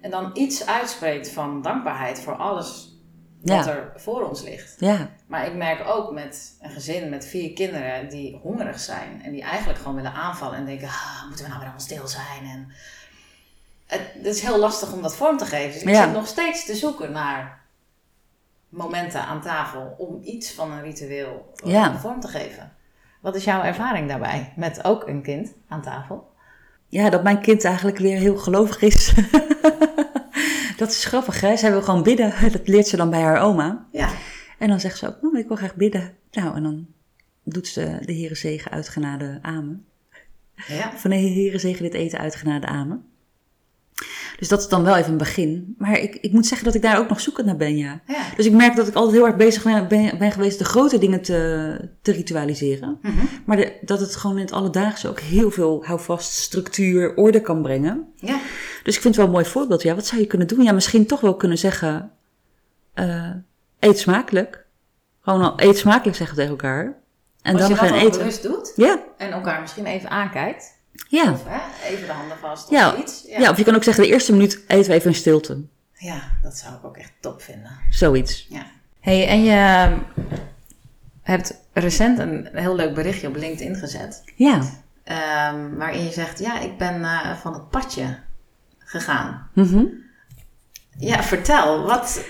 En 0.00 0.10
dan 0.10 0.30
iets 0.34 0.66
uitspreekt 0.66 1.30
van 1.30 1.62
dankbaarheid 1.62 2.20
voor 2.20 2.34
alles 2.36 2.89
wat 3.42 3.64
Ja. 3.64 3.72
er 3.72 3.92
voor 3.96 4.28
ons 4.28 4.42
ligt. 4.42 4.74
Ja. 4.78 5.08
Maar 5.26 5.46
ik 5.46 5.54
merk 5.54 5.88
ook 5.88 6.12
met 6.12 6.56
een 6.60 6.70
gezin 6.70 7.08
met 7.08 7.26
vier 7.26 7.52
kinderen 7.52 8.08
die 8.08 8.38
hongerig 8.42 8.80
zijn. 8.80 9.22
En 9.24 9.32
die 9.32 9.42
eigenlijk 9.42 9.78
gewoon 9.78 9.94
willen 9.94 10.12
aanvallen 10.12 10.56
en 10.58 10.64
denken, 10.66 10.88
ah, 10.88 11.22
moeten 11.26 11.44
we 11.44 11.50
nou 11.50 11.60
weer 11.60 11.70
allemaal 11.70 11.80
stil 11.86 12.06
zijn? 12.08 12.42
En 12.52 12.72
het, 13.86 14.00
het 14.14 14.26
is 14.26 14.40
heel 14.42 14.58
lastig 14.58 14.92
om 14.92 15.02
dat 15.02 15.16
vorm 15.16 15.36
te 15.36 15.44
geven. 15.46 15.72
Dus 15.72 15.82
ik 15.82 15.88
Ja. 15.88 16.04
zit 16.04 16.12
nog 16.12 16.26
steeds 16.26 16.64
te 16.66 16.74
zoeken 16.74 17.12
naar 17.12 17.60
momenten 18.68 19.20
aan 19.24 19.40
tafel 19.42 19.94
om 19.98 20.20
iets 20.22 20.52
van 20.52 20.72
een 20.72 20.82
ritueel 20.82 21.52
eh, 21.64 21.70
Ja. 21.72 21.98
vorm 21.98 22.20
te 22.20 22.28
geven. 22.28 22.72
Wat 23.20 23.34
is 23.34 23.44
jouw 23.44 23.62
ervaring 23.62 24.08
daarbij? 24.08 24.52
Met 24.56 24.84
ook 24.84 25.08
een 25.08 25.22
kind 25.22 25.52
aan 25.68 25.82
tafel? 25.82 26.28
Ja, 26.86 27.10
dat 27.10 27.22
mijn 27.22 27.40
kind 27.40 27.64
eigenlijk 27.64 27.98
weer 27.98 28.18
heel 28.18 28.36
gelovig 28.36 28.80
is. 28.82 29.12
dat 30.80 30.90
is 30.90 31.04
grappig, 31.04 31.40
hè? 31.40 31.56
Zij 31.56 31.70
wil 31.70 31.82
gewoon 31.82 32.02
bidden. 32.02 32.34
Dat 32.52 32.68
leert 32.68 32.86
ze 32.86 32.96
dan 32.96 33.10
bij 33.10 33.20
haar 33.20 33.40
oma. 33.40 33.86
Ja. 33.92 34.12
En 34.58 34.68
dan 34.68 34.80
zegt 34.80 34.98
ze 34.98 35.06
ook, 35.06 35.22
nou, 35.22 35.38
ik 35.38 35.48
wil 35.48 35.56
graag 35.56 35.74
bidden. 35.74 36.16
Nou, 36.30 36.56
en 36.56 36.62
dan 36.62 36.86
doet 37.44 37.66
ze 37.66 37.98
de 38.04 38.12
Heere 38.12 38.34
zegen 38.34 38.70
uitgenade 38.70 39.38
amen. 39.42 39.84
ja. 40.66 40.92
Van 40.96 41.10
de 41.10 41.16
Heere 41.16 41.58
zegen 41.58 41.82
dit 41.82 41.94
eten 41.94 42.18
uitgenade 42.18 42.66
amen. 42.66 43.04
Dus 44.38 44.48
dat 44.48 44.60
is 44.60 44.68
dan 44.68 44.84
wel 44.84 44.96
even 44.96 45.10
een 45.12 45.18
begin. 45.18 45.74
Maar 45.78 45.98
ik, 45.98 46.14
ik 46.20 46.32
moet 46.32 46.46
zeggen 46.46 46.66
dat 46.66 46.74
ik 46.74 46.82
daar 46.82 46.98
ook 46.98 47.08
nog 47.08 47.20
zoekend 47.20 47.46
naar 47.46 47.56
ben, 47.56 47.76
ja. 47.76 48.00
ja. 48.06 48.22
Dus 48.36 48.46
ik 48.46 48.52
merk 48.52 48.76
dat 48.76 48.88
ik 48.88 48.94
altijd 48.94 49.14
heel 49.16 49.26
erg 49.26 49.36
bezig 49.36 49.62
ben, 49.62 49.88
ben, 49.88 50.18
ben 50.18 50.32
geweest 50.32 50.58
de 50.58 50.64
grote 50.64 50.98
dingen 50.98 51.22
te, 51.22 51.88
te 52.02 52.12
ritualiseren. 52.12 52.98
Mhm. 53.02 53.14
Maar 53.44 53.56
de- 53.56 53.78
dat 53.82 54.00
het 54.00 54.16
gewoon 54.16 54.36
in 54.36 54.42
het 54.44 54.52
alledaagse 54.52 55.08
ook 55.08 55.20
heel 55.20 55.50
veel 55.50 55.84
houvast, 55.84 56.32
structuur, 56.32 57.16
orde 57.16 57.40
kan 57.40 57.62
brengen. 57.62 58.08
ja. 58.16 58.38
Dus 58.82 58.94
ik 58.94 59.00
vind 59.02 59.14
het 59.14 59.16
wel 59.16 59.24
een 59.26 59.40
mooi 59.40 59.44
voorbeeld. 59.52 59.82
Ja, 59.82 59.94
wat 59.94 60.06
zou 60.06 60.20
je 60.20 60.26
kunnen 60.26 60.46
doen? 60.46 60.62
Ja, 60.62 60.72
misschien 60.72 61.06
toch 61.06 61.20
wel 61.20 61.34
kunnen 61.36 61.58
zeggen: 61.58 62.10
eh, 62.94 63.30
eet 63.78 63.98
smakelijk. 63.98 64.64
Gewoon 65.20 65.42
al 65.42 65.52
eet 65.60 65.78
smakelijk 65.78 66.16
zeggen 66.16 66.36
tegen 66.36 66.50
elkaar. 66.50 66.98
En 67.42 67.52
Als 67.52 67.60
dan 67.60 67.70
je 67.70 67.76
gaan 67.76 67.88
dat 67.92 68.00
eten. 68.00 68.18
bewust 68.18 68.42
doet 68.42 68.72
Ja, 68.76 69.02
en 69.16 69.30
elkaar 69.30 69.60
misschien 69.60 69.86
even 69.86 70.10
aankijkt. 70.10 70.78
Ja. 71.08 71.32
Of 71.32 71.42
hè, 71.46 71.88
even 71.88 72.06
de 72.06 72.12
handen 72.12 72.36
vast 72.38 72.64
of 72.64 72.70
Ja. 72.70 72.96
iets. 72.96 73.24
ja. 73.28 73.50
of 73.50 73.56
je 73.56 73.64
kan 73.64 73.74
ook 73.74 73.84
zeggen: 73.84 74.02
de 74.04 74.10
eerste 74.10 74.32
minuut 74.32 74.64
eten 74.66 74.90
we 74.90 74.96
even 74.96 75.10
in 75.10 75.16
stilte. 75.16 75.62
Ja, 75.94 76.20
dat 76.42 76.56
zou 76.56 76.74
ik 76.74 76.84
ook 76.84 76.96
echt 76.96 77.12
top 77.20 77.42
vinden. 77.42 77.70
Zoiets. 77.90 78.46
Ja. 78.50 78.66
Hey, 79.00 79.28
en 79.28 79.44
je 79.44 79.88
hebt 81.22 81.54
recent 81.72 82.18
een 82.18 82.48
heel 82.52 82.74
leuk 82.76 82.94
berichtje 82.94 83.28
op 83.28 83.36
LinkedIn 83.36 83.74
gezet. 83.76 84.22
Ja. 84.36 84.60
ehm, 85.04 85.74
waarin 85.76 86.04
je 86.04 86.12
zegt, 86.12 86.38
ja, 86.38 86.60
ik 86.60 86.78
ben 86.78 87.04
eh, 87.04 87.36
van 87.36 87.52
het 87.52 87.70
padje 87.70 88.18
gegaan. 88.78 89.48
Mhm. 89.54 89.84
Ja, 90.98 91.22
vertel, 91.22 91.82
wat, 91.86 92.24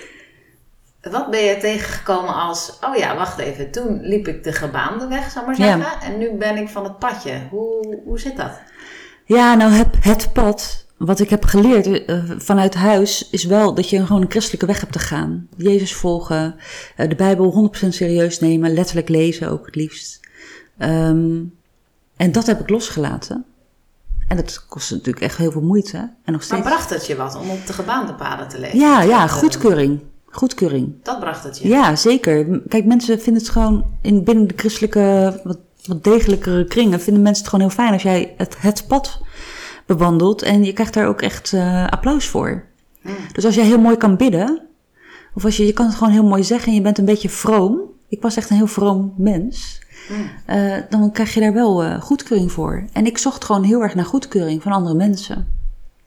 wat 1.01 1.29
ben 1.29 1.43
je 1.43 1.57
tegengekomen 1.57 2.33
als, 2.33 2.77
oh 2.89 2.95
ja, 2.95 3.15
wacht 3.15 3.39
even, 3.39 3.71
toen 3.71 3.99
liep 4.01 4.27
ik 4.27 4.43
de 4.43 4.53
gebaande 4.53 5.07
weg, 5.07 5.31
zal 5.31 5.41
ik 5.41 5.47
maar 5.47 5.57
Ja. 5.67 5.77
zeggen. 5.77 6.01
En 6.01 6.17
nu 6.17 6.31
ben 6.37 6.57
ik 6.57 6.69
van 6.69 6.83
het 6.83 6.99
padje. 6.99 7.47
Hoe, 7.49 7.99
hoe 8.05 8.19
zit 8.19 8.37
dat? 8.37 8.51
Ja, 9.25 9.53
nou, 9.55 9.71
het, 9.71 9.87
het 9.99 10.33
pad. 10.33 10.85
Wat 10.97 11.19
ik 11.19 11.29
heb 11.29 11.43
geleerd 11.45 12.05
eh, 12.05 12.23
vanuit 12.37 12.73
huis 12.75 13.29
is 13.29 13.43
wel 13.43 13.73
dat 13.73 13.89
je 13.89 14.05
gewoon 14.05 14.21
een 14.21 14.29
christelijke 14.29 14.65
weg 14.65 14.79
hebt 14.79 14.91
te 14.93 14.99
gaan. 14.99 15.47
Jezus 15.57 15.93
volgen, 15.95 16.55
eh, 16.95 17.09
de 17.09 17.15
Bijbel 17.15 17.51
100% 17.51 17.87
serieus 17.93 18.39
nemen, 18.39 18.73
letterlijk 18.73 19.09
lezen 19.09 19.49
ook 19.49 19.65
het 19.65 19.75
liefst. 19.75 20.19
Ehm, 20.77 21.39
en 22.17 22.31
dat 22.31 22.45
heb 22.45 22.59
ik 22.59 22.69
losgelaten. 22.69 23.45
En 24.27 24.37
dat 24.37 24.65
kost 24.67 24.91
natuurlijk 24.91 25.25
echt 25.25 25.37
heel 25.37 25.51
veel 25.51 25.61
moeite. 25.61 25.97
En 25.97 26.11
nog 26.25 26.33
Maar 26.35 26.41
steeds. 26.43 26.61
bracht 26.61 26.89
het 26.89 27.05
je 27.05 27.15
wat 27.15 27.35
om 27.35 27.49
op 27.49 27.67
de 27.67 27.73
gebaande 27.73 28.13
paden 28.13 28.47
te 28.47 28.59
leven? 28.59 28.79
Ja, 28.79 29.01
ja, 29.01 29.27
goedkeuring. 29.27 29.99
Goedkeuring. 30.31 30.93
Dat 31.03 31.19
bracht 31.19 31.43
het 31.43 31.59
je? 31.59 31.67
Ja, 31.67 31.95
zeker. 31.95 32.61
Kijk, 32.67 32.85
mensen 32.85 33.19
vinden 33.21 33.41
het 33.41 33.51
gewoon 33.51 33.85
in 34.01 34.23
binnen 34.23 34.47
de 34.47 34.53
christelijke, 34.57 35.39
wat, 35.43 35.57
wat 35.85 36.03
degelijkere 36.03 36.65
kringen, 36.65 37.01
vinden 37.01 37.23
mensen 37.23 37.43
het 37.43 37.53
gewoon 37.53 37.67
heel 37.67 37.75
fijn 37.75 37.93
als 37.93 38.03
jij 38.03 38.33
het, 38.37 38.55
het 38.59 38.83
pad 38.87 39.21
bewandelt. 39.85 40.41
En 40.41 40.63
je 40.63 40.73
krijgt 40.73 40.93
daar 40.93 41.07
ook 41.07 41.21
echt 41.21 41.53
eh, 41.53 41.87
applaus 41.87 42.27
voor. 42.27 42.63
Mm. 43.01 43.13
Dus 43.33 43.45
als 43.45 43.55
jij 43.55 43.65
heel 43.65 43.79
mooi 43.79 43.97
kan 43.97 44.17
bidden, 44.17 44.61
of 45.33 45.45
als 45.45 45.57
je, 45.57 45.65
je 45.65 45.73
kan 45.73 45.85
het 45.85 45.95
gewoon 45.95 46.13
heel 46.13 46.25
mooi 46.25 46.43
zeggen 46.43 46.67
en 46.67 46.73
je 46.73 46.81
bent 46.81 46.97
een 46.97 47.05
beetje 47.05 47.29
vroom. 47.29 47.79
Ik 48.07 48.21
was 48.21 48.35
echt 48.35 48.49
een 48.49 48.55
heel 48.55 48.67
vroom 48.67 49.13
mens. 49.17 49.81
Mm. 50.09 50.29
eh, 50.45 50.77
dan 50.89 51.11
krijg 51.11 51.33
je 51.33 51.39
daar 51.39 51.53
wel 51.53 51.83
eh, 51.83 52.01
goedkeuring 52.01 52.51
voor. 52.51 52.85
En 52.93 53.05
ik 53.05 53.17
zocht 53.17 53.43
gewoon 53.43 53.63
heel 53.63 53.81
erg 53.81 53.95
naar 53.95 54.05
goedkeuring 54.05 54.61
van 54.61 54.71
andere 54.71 54.95
mensen. 54.95 55.47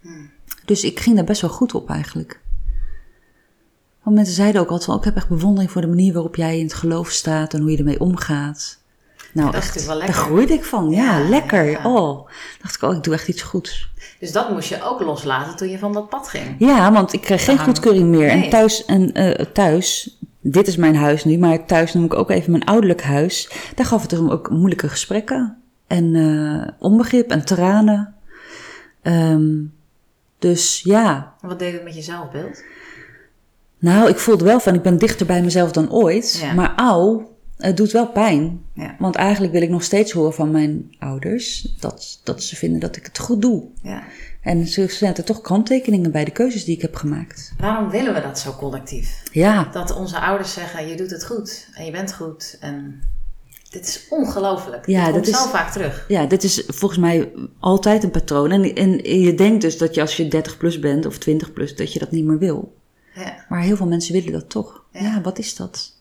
Mm. 0.00 0.30
Dus 0.64 0.84
ik 0.84 1.00
ging 1.00 1.16
daar 1.16 1.24
best 1.24 1.40
wel 1.40 1.50
goed 1.50 1.74
op 1.74 1.90
eigenlijk. 1.90 2.40
Want 4.05 4.17
mensen 4.17 4.35
zeiden 4.35 4.61
ook 4.61 4.69
altijd 4.69 4.85
van, 4.85 4.99
ik 4.99 5.05
heb 5.05 5.17
echt 5.17 5.29
bewondering 5.29 5.71
voor 5.71 5.81
de 5.81 5.87
manier 5.87 6.12
waarop 6.12 6.37
jij 6.37 6.59
in 6.59 6.64
het 6.64 6.75
geloof 6.75 7.11
staat 7.11 7.55
en 7.55 7.61
hoe 7.61 7.71
je 7.71 7.77
ermee 7.77 8.01
omgaat. 8.01 8.83
Nou, 9.33 9.51
dat 9.51 9.61
echt, 9.61 9.87
daar 9.87 10.12
groeide 10.12 10.53
ik 10.53 10.64
van. 10.64 10.90
Ja, 10.90 11.19
Ja, 11.19 11.29
lekker. 11.29 11.64
ja. 11.71 11.81
Oh, 11.85 12.29
dacht 12.62 12.75
ik, 12.75 12.83
oh, 12.83 12.95
ik 12.97 13.03
doe 13.03 13.14
echt 13.14 13.29
iets 13.29 13.43
goeds. 13.43 13.93
Dus 14.19 14.33
dat 14.33 14.51
moest 14.51 14.69
je 14.69 14.83
ook 14.83 15.01
loslaten 15.01 15.57
toen 15.57 15.69
je 15.69 15.79
van 15.79 15.93
dat 15.93 16.09
pad 16.09 16.29
ging. 16.29 16.55
Ja, 16.59 16.93
want 16.93 17.12
ik 17.12 17.21
kreeg 17.21 17.45
geen 17.45 17.59
goedkeuring 17.59 18.09
meer. 18.09 18.35
nee. 18.35 18.45
En 18.45 18.51
thuis, 18.51 18.85
en, 18.85 19.12
eh, 19.12 19.45
thuis, 19.53 20.19
dit 20.40 20.67
is 20.67 20.77
mijn 20.77 20.97
huis 20.97 21.25
nu, 21.25 21.38
maar 21.38 21.67
thuis 21.67 21.93
noem 21.95 22.05
ik 22.05 22.14
ook 22.14 22.31
even 22.31 22.51
mijn 22.51 22.64
ouderlijk 22.64 23.03
huis. 23.03 23.51
Daar 23.75 23.87
gaf 23.87 24.03
het 24.03 24.19
om 24.19 24.31
ook 24.31 24.51
moeilijke 24.51 24.88
gesprekken. 24.88 25.59
En 25.87 26.14
eh, 26.14 26.73
onbegrip 26.79 27.31
en 27.31 27.45
tranen. 27.45 28.14
Ehm, 29.03 29.51
dus 30.38 30.81
ja, 30.85 31.35
Wat 31.40 31.59
deed 31.59 31.73
het 31.73 31.85
met 31.85 31.95
je 31.95 32.03
zelfbeeld? 32.03 32.62
Nou, 33.85 34.09
ik 34.09 34.18
voelde 34.18 34.44
wel 34.44 34.61
van, 34.61 34.75
ik 34.75 34.83
ben 34.83 34.99
dichter 34.99 35.27
bij 35.27 35.42
mezelf 35.42 35.73
dan 35.73 35.92
ooit. 35.92 36.38
Ja. 36.42 36.53
Maar 36.53 36.73
auw, 36.77 37.33
het 37.57 37.77
doet 37.77 37.90
wel 37.92 38.07
pijn. 38.09 38.61
Ja. 38.75 38.97
Want 38.99 39.14
eigenlijk 39.14 39.53
wil 39.53 39.62
ik 39.62 39.70
nog 39.70 39.83
steeds 39.83 40.12
horen 40.12 40.35
van 40.35 40.51
mijn 40.51 40.94
ouders 40.99 41.75
dat, 41.81 42.20
dat 42.25 42.42
ze 42.42 42.57
vinden 42.57 42.81
dat 42.81 42.97
ik 42.97 43.05
het 43.07 43.18
goed 43.18 43.42
doe. 43.42 43.64
Ja. 43.83 44.03
En 44.42 44.66
ze 44.66 44.87
zetten 44.88 45.25
toch 45.25 45.40
kanttekeningen 45.40 46.12
bij 46.12 46.25
de 46.25 46.31
keuzes 46.31 46.64
die 46.64 46.75
ik 46.77 46.83
heb 46.83 46.94
gemaakt. 46.97 47.53
Waarom 47.59 47.90
willen 47.90 48.14
we 48.14 48.20
dat 48.20 48.38
zo 48.38 48.53
collectief? 48.59 49.23
Ja, 49.33 49.68
Dat 49.73 49.97
onze 49.97 50.20
ouders 50.20 50.53
zeggen, 50.53 50.88
je 50.88 50.97
doet 50.97 51.11
het 51.11 51.25
goed 51.27 51.68
en 51.75 51.85
je 51.85 51.90
bent 51.90 52.14
goed. 52.14 52.57
En 52.61 53.03
dit 53.70 53.87
is 53.87 54.07
ongelooflijk. 54.11 54.87
Ja, 54.87 55.05
dat 55.05 55.12
komt 55.12 55.29
is- 55.29 55.42
zo 55.42 55.49
vaak 55.49 55.73
terug. 55.73 56.05
Ja, 56.09 56.27
dit 56.27 56.42
is 56.44 56.64
volgens 56.66 57.01
mij 57.01 57.33
altijd 57.61 58.05
een 58.05 58.11
patroon. 58.11 58.51
En, 58.51 58.75
en 58.75 59.20
je 59.20 59.35
denkt 59.35 59.61
dus 59.61 59.79
dat 59.79 59.94
je 59.94 60.01
als 60.01 60.16
je 60.16 60.29
30 60.29 60.57
plus 60.57 60.79
bent 60.79 61.07
of 61.07 61.18
20 61.18 61.53
plus, 61.53 61.77
dat 61.77 61.92
je 61.92 61.99
dat 61.99 62.11
niet 62.11 62.25
meer 62.25 62.38
wil. 62.38 62.75
Ja. 63.14 63.44
Maar 63.48 63.61
heel 63.61 63.77
veel 63.77 63.87
mensen 63.87 64.12
willen 64.14 64.33
dat 64.33 64.50
toch. 64.50 64.85
Ja. 64.90 65.00
Ja, 65.00 65.20
wat 65.20 65.38
is 65.38 65.57
dat? 65.57 65.92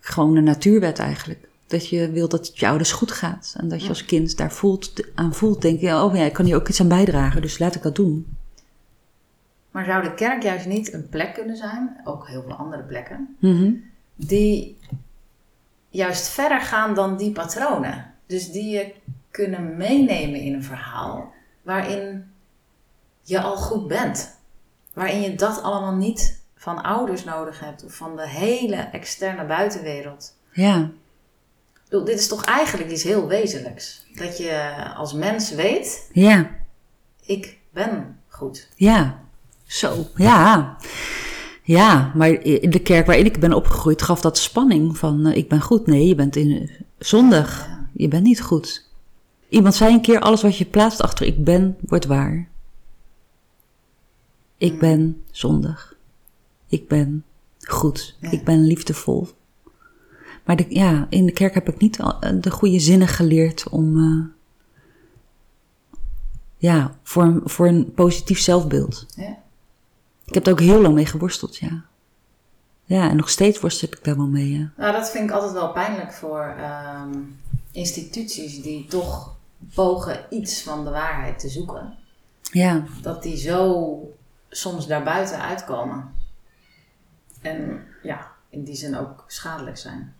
Gewoon 0.00 0.36
een 0.36 0.44
natuurwet 0.44 0.98
eigenlijk. 0.98 1.48
Dat 1.66 1.88
je 1.88 2.10
wil 2.10 2.28
dat 2.28 2.46
het 2.46 2.58
je 2.58 2.66
ouders 2.68 2.92
goed 2.92 3.12
gaat. 3.12 3.54
En 3.56 3.68
dat 3.68 3.82
je 3.82 3.88
als 3.88 4.04
kind 4.04 4.36
daar 4.36 4.52
voelt, 4.52 4.92
aan 5.14 5.34
voelt. 5.34 5.62
Denk 5.62 5.80
je, 5.80 5.94
oh 6.02 6.14
ja, 6.16 6.22
ik 6.24 6.32
kan 6.32 6.44
hier 6.44 6.56
ook 6.56 6.68
iets 6.68 6.80
aan 6.80 6.88
bijdragen. 6.88 7.42
Dus 7.42 7.58
laat 7.58 7.74
ik 7.74 7.82
dat 7.82 7.96
doen. 7.96 8.36
Maar 9.70 9.84
zou 9.84 10.02
de 10.02 10.14
kerk 10.14 10.42
juist 10.42 10.66
niet 10.66 10.92
een 10.92 11.08
plek 11.08 11.34
kunnen 11.34 11.56
zijn, 11.56 12.00
ook 12.04 12.28
heel 12.28 12.42
veel 12.42 12.52
andere 12.54 12.82
plekken, 12.82 13.36
Mhm. 13.38 13.72
die 14.14 14.78
juist 15.88 16.28
verder 16.28 16.60
gaan 16.60 16.94
dan 16.94 17.16
die 17.16 17.32
patronen? 17.32 18.14
Dus 18.26 18.50
die 18.50 18.68
je 18.70 18.94
kunnen 19.30 19.76
meenemen 19.76 20.40
in 20.40 20.54
een 20.54 20.64
verhaal 20.64 21.32
waarin 21.62 22.24
je 23.22 23.40
al 23.40 23.56
goed 23.56 23.86
bent. 23.88 24.37
Waarin 24.98 25.20
je 25.20 25.34
dat 25.34 25.62
allemaal 25.62 25.94
niet 25.94 26.40
van 26.56 26.82
ouders 26.82 27.24
nodig 27.24 27.60
hebt 27.60 27.84
of 27.84 27.94
van 27.94 28.16
de 28.16 28.28
hele 28.28 28.76
externe 28.76 29.46
buitenwereld. 29.46 30.34
Ja, 30.52 30.90
bedoel, 31.84 32.04
dit 32.04 32.18
is 32.18 32.28
toch 32.28 32.44
eigenlijk 32.44 32.90
iets 32.90 33.02
heel 33.02 33.26
wezenlijks. 33.26 34.06
Dat 34.14 34.38
je 34.38 34.74
als 34.96 35.12
mens 35.12 35.50
weet, 35.50 36.10
ja, 36.12 36.50
ik 37.24 37.58
ben 37.70 38.18
goed. 38.28 38.68
ja. 38.74 39.18
Zo, 39.66 40.06
ja. 40.16 40.76
Ja, 41.62 42.12
maar 42.14 42.28
in 42.28 42.70
de 42.70 42.78
kerk 42.78 43.06
waarin 43.06 43.24
ik 43.24 43.40
ben 43.40 43.52
opgegroeid 43.52 44.02
gaf 44.02 44.20
dat 44.20 44.38
spanning 44.38 44.98
van 44.98 45.26
eh, 45.26 45.36
ik 45.36 45.48
ben 45.48 45.60
goed. 45.60 45.86
Nee, 45.86 46.06
je 46.06 46.14
bent 46.14 46.36
in 46.36 46.70
zondig. 46.98 47.66
Ja. 47.66 47.88
Je 47.92 48.08
bent 48.08 48.22
niet 48.22 48.40
goed. 48.40 48.88
Iemand 49.48 49.74
zei 49.74 49.92
een 49.94 50.00
keer: 50.00 50.20
alles 50.20 50.42
wat 50.42 50.56
je 50.56 50.64
plaatst 50.64 51.00
achter 51.00 51.26
ik 51.26 51.44
ben, 51.44 51.76
wordt 51.80 52.06
waar. 52.06 52.48
Ik 54.58 54.70
Hmm. 54.70 54.78
ben 54.78 55.22
zondig. 55.30 55.96
Ik 56.68 56.88
ben 56.88 57.24
goed. 57.58 58.16
Ja. 58.20 58.30
Ik 58.30 58.44
ben 58.44 58.64
liefdevol. 58.66 59.28
Maar 60.44 60.56
de, 60.56 60.66
ja, 60.68 61.06
in 61.10 61.26
de 61.26 61.32
kerk 61.32 61.54
heb 61.54 61.68
ik 61.68 61.78
niet 61.78 61.98
eh, 61.98 62.12
de 62.40 62.50
goede 62.50 62.78
zinnen 62.80 63.08
geleerd 63.08 63.68
om. 63.68 63.98
eh, 63.98 64.24
ja, 66.56 66.94
voor, 67.02 67.22
een- 67.22 67.40
voor 67.44 67.66
een 67.66 67.92
positief 67.94 68.38
zelfbeeld. 68.40 69.06
Ja. 69.16 69.36
Ik 70.24 70.34
heb 70.34 70.46
er 70.46 70.52
ook 70.52 70.60
heel 70.60 70.80
lang 70.80 70.94
mee 70.94 71.06
geworsteld, 71.06 71.56
ja. 71.56 71.84
Ja, 72.84 73.10
en 73.10 73.16
nog 73.16 73.28
steeds 73.28 73.60
worstel 73.60 73.88
ik 73.88 74.04
daar 74.04 74.16
wel 74.16 74.26
mee. 74.26 74.58
Ja. 74.58 74.70
Nou, 74.76 74.92
dat 74.92 75.10
vind 75.10 75.24
ik 75.24 75.34
altijd 75.34 75.52
wel 75.52 75.72
pijnlijk 75.72 76.12
voor 76.12 76.54
ehm, 76.58 77.18
instituties 77.72 78.62
die 78.62 78.86
toch 78.86 79.36
pogen 79.74 80.20
iets 80.30 80.62
van 80.62 80.84
de 80.84 80.90
waarheid 80.90 81.38
te 81.38 81.48
zoeken. 81.48 81.94
ja. 82.52 82.84
Dat 83.02 83.22
die 83.22 83.36
zo 83.36 83.94
soms 84.50 84.86
daarbuiten 84.86 85.40
uitkomen. 85.40 86.10
En 87.42 87.80
ja, 88.02 88.26
in 88.50 88.64
die 88.64 88.74
zin 88.76 88.96
ook 88.96 89.24
schadelijk 89.26 89.76
zijn. 89.76 90.14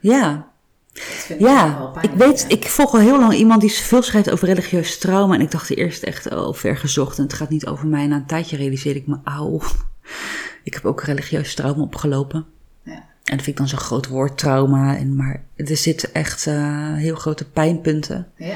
Ja, 0.00 0.46
Dat 0.92 1.02
vind 1.02 1.40
ik 1.40 1.46
Ja, 1.46 1.78
wel 1.78 1.98
ik 2.00 2.10
weet, 2.10 2.40
ja. 2.40 2.48
ik 2.48 2.68
volg 2.68 2.92
al 2.92 3.00
heel 3.00 3.18
lang 3.20 3.32
iemand 3.32 3.60
die 3.60 3.72
veel 3.72 4.02
schrijft 4.02 4.30
over 4.30 4.46
religieus 4.46 4.98
trauma. 4.98 5.34
En 5.34 5.40
ik 5.40 5.50
dacht 5.50 5.70
eerst 5.76 6.02
echt, 6.02 6.32
oh, 6.32 6.54
ver 6.54 6.76
gezocht. 6.76 7.18
En 7.18 7.22
het 7.24 7.32
gaat 7.32 7.50
niet 7.50 7.66
over 7.66 7.86
mij. 7.86 8.06
Na 8.06 8.16
een 8.16 8.26
tijdje 8.26 8.56
realiseerde 8.56 8.98
ik 8.98 9.06
me, 9.06 9.18
auw. 9.24 9.60
Ik 10.64 10.74
heb 10.74 10.84
ook 10.84 11.02
religieus 11.02 11.54
trauma 11.54 11.82
opgelopen. 11.82 12.46
Ja. 12.82 12.92
En 12.92 13.36
dat 13.36 13.42
vind 13.42 13.46
ik 13.46 13.56
dan 13.56 13.68
zo'n 13.68 13.78
groot 13.78 14.08
woord, 14.08 14.38
trauma. 14.38 14.96
En, 14.96 15.16
maar 15.16 15.44
er 15.56 15.76
zitten 15.76 16.14
echt 16.14 16.46
eh, 16.46 16.94
heel 16.94 17.14
grote 17.14 17.50
pijnpunten. 17.50 18.28
Ja. 18.36 18.54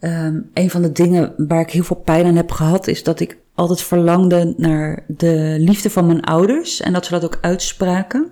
Ehm, 0.00 0.40
een 0.54 0.70
van 0.70 0.82
de 0.82 0.92
dingen 0.92 1.34
waar 1.36 1.60
ik 1.60 1.70
heel 1.70 1.84
veel 1.84 1.96
pijn 1.96 2.26
aan 2.26 2.36
heb 2.36 2.50
gehad, 2.50 2.86
is 2.86 3.02
dat 3.02 3.20
ik 3.20 3.36
altijd 3.54 3.82
verlangde 3.82 4.54
naar 4.56 5.04
de 5.06 5.56
liefde 5.58 5.90
van 5.90 6.06
mijn 6.06 6.22
ouders. 6.22 6.80
En 6.80 6.92
dat 6.92 7.04
ze 7.04 7.10
dat 7.10 7.24
ook 7.24 7.38
uitspraken. 7.40 8.30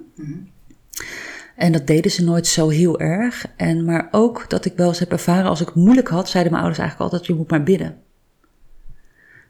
En 1.57 1.73
dat 1.73 1.87
deden 1.87 2.11
ze 2.11 2.25
nooit 2.25 2.47
zo 2.47 2.69
heel 2.69 3.01
erg. 3.01 3.47
En, 3.57 3.85
maar 3.85 4.09
ook 4.11 4.51
dat 4.51 4.65
ik 4.65 4.77
wel 4.77 4.89
eens 4.89 4.99
heb 4.99 5.13
ervaren, 5.13 5.51
als 5.51 5.61
ik 5.61 5.67
het 5.67 5.75
moeilijk 5.75 6.09
had, 6.09 6.29
zeiden 6.29 6.53
mijn 6.53 6.65
ouders 6.65 6.83
eigenlijk 6.83 7.13
altijd, 7.13 7.31
je 7.31 7.39
moet 7.39 7.51
maar 7.51 7.63
bidden. 7.63 7.97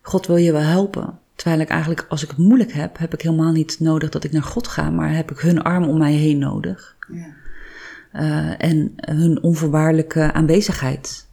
God 0.03 0.27
wil 0.27 0.37
je 0.37 0.53
wel 0.53 0.61
helpen. 0.61 1.19
Terwijl 1.35 1.61
ik 1.61 1.69
eigenlijk, 1.69 2.07
als 2.09 2.23
ik 2.23 2.29
het 2.29 2.39
moeilijk 2.39 2.73
heb, 2.73 2.99
heb 2.99 3.15
ik 3.15 3.23
helemaal 3.23 3.53
niet 3.53 3.81
nodig 3.81 4.11
dat 4.11 4.25
ik 4.25 4.33
naar 4.33 4.43
God 4.43 4.69
ga, 4.69 4.91
maar 4.91 5.15
heb 5.15 5.31
ik 5.31 5.39
hun 5.39 5.63
arm 5.63 5.89
om 5.89 5.99
mij 5.99 6.13
heen 6.13 6.39
nodig. 6.39 6.97
Ja. 7.13 7.35
Eh, 8.13 8.69
en 8.71 8.93
hun 8.97 9.43
onvoorwaardelijke 9.43 10.33
aanwezigheid. 10.33 11.27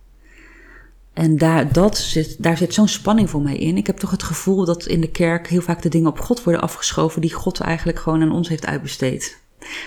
En 1.19 1.37
daar, 1.37 1.73
dat 1.73 1.97
zit, 1.97 2.43
daar 2.43 2.57
zit 2.57 2.73
zo'n 2.73 2.87
spanning 2.87 3.29
voor 3.29 3.41
mij 3.41 3.57
in. 3.57 3.77
Ik 3.77 3.87
heb 3.87 3.97
toch 3.97 4.11
het 4.11 4.23
gevoel 4.23 4.65
dat 4.65 4.85
in 4.85 5.01
de 5.01 5.11
kerk 5.11 5.47
heel 5.47 5.61
vaak 5.61 5.81
de 5.81 5.89
dingen 5.89 6.09
op 6.09 6.19
God 6.19 6.43
worden 6.43 6.61
afgeschoven 6.61 7.21
die 7.21 7.33
God 7.33 7.59
eigenlijk 7.59 7.99
gewoon 7.99 8.21
aan 8.21 8.31
ons 8.31 8.49
heeft 8.49 8.65
uitbesteed. 8.65 9.39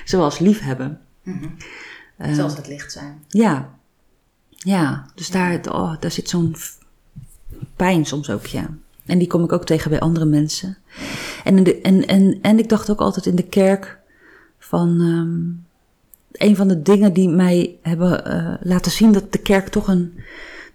Zoals 0.05 0.39
liefhebben. 0.39 1.01
Eh, 2.17 2.35
Zoals 2.35 2.57
het 2.57 2.69
licht 2.69 2.93
zijn. 2.93 3.25
ja. 3.29 3.81
Ja, 4.49 5.07
dus 5.15 5.31
daar, 5.31 5.61
oh, 5.71 5.95
daar 6.01 6.11
zit 6.11 6.29
zo'n 6.29 6.57
pijn 7.77 8.07
soms 8.07 8.31
ook, 8.31 8.47
ja. 8.47 8.69
En 9.07 9.19
die 9.19 9.29
kom 9.29 9.45
ik 9.45 9.53
ook 9.53 9.67
tegen 9.67 9.91
bij 9.91 10.01
andere 10.01 10.27
mensen. 10.27 10.79
En, 11.45 11.57
in 11.57 11.65
de, 11.65 11.81
en, 11.81 12.07
en, 12.07 12.39
en 12.43 12.59
ik 12.59 12.69
dacht 12.69 12.91
ook 12.91 13.01
altijd 13.01 13.27
in 13.27 13.37
de 13.37 13.49
kerk 13.49 13.99
van... 14.59 15.01
ehm, 15.01 15.71
een 16.49 16.57
van 16.57 16.69
de 16.69 16.83
dingen 16.83 17.13
die 17.13 17.29
mij 17.29 17.77
hebben 17.83 18.25
eh, 18.25 18.55
laten 18.61 18.91
zien 18.91 19.13
dat 19.13 19.33
de 19.33 19.39
kerk 19.39 19.69
toch, 19.69 19.89
een, 19.89 20.15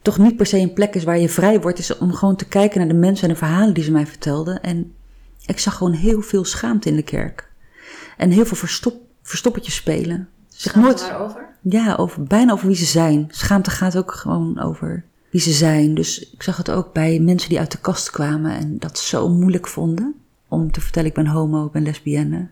toch 0.07 0.17
niet 0.17 0.35
per 0.35 0.45
se 0.45 0.57
een 0.57 0.73
plek 0.73 0.95
is 0.95 1.03
waar 1.03 1.19
je 1.19 1.29
vrij 1.29 1.61
wordt... 1.61 1.79
is 1.79 1.97
om 1.97 2.13
gewoon 2.13 2.35
te 2.35 2.47
kijken 2.47 2.79
naar 2.79 2.87
de 2.87 2.93
mensen 2.93 3.27
en 3.27 3.33
de 3.33 3.39
verhalen 3.39 3.73
die 3.73 3.83
ze 3.83 3.91
mij 3.91 4.07
vertelden. 4.07 4.61
En 4.61 4.93
ik 5.45 5.59
zag 5.59 5.75
gewoon 5.75 5.93
heel 5.93 6.21
veel 6.21 6.45
schaamte 6.45 6.89
in 6.89 6.95
de 6.95 7.01
kerk. 7.01 7.51
En 8.17 8.31
heel 8.31 8.45
veel 8.45 8.57
verstop, 8.57 9.01
verstoppertjes 9.21 9.75
spelen. 9.75 10.29
Zich 10.47 10.75
nooit... 10.75 11.01
waarover? 11.01 11.45
Ja, 11.61 11.95
over, 11.95 12.23
bijna 12.23 12.51
over 12.51 12.67
wie 12.67 12.75
ze 12.75 12.85
zijn. 12.85 13.27
Schaamte 13.31 13.69
gaat 13.69 13.97
ook 13.97 14.11
gewoon 14.11 14.59
over 14.59 15.03
wie 15.29 15.41
ze 15.41 15.51
zijn. 15.51 15.95
Dus 15.95 16.29
ik 16.31 16.43
zag 16.43 16.57
het 16.57 16.71
ook 16.71 16.93
bij 16.93 17.19
mensen 17.19 17.49
die 17.49 17.59
uit 17.59 17.71
de 17.71 17.79
kast 17.79 18.11
kwamen 18.11 18.51
en 18.51 18.77
dat 18.79 18.99
zo 18.99 19.29
moeilijk 19.29 19.67
vonden. 19.67 20.15
Om 20.47 20.71
te 20.71 20.81
vertellen, 20.81 21.09
ik 21.09 21.15
ben 21.15 21.27
homo, 21.27 21.65
ik 21.65 21.71
ben 21.71 21.83
lesbienne. 21.83 22.49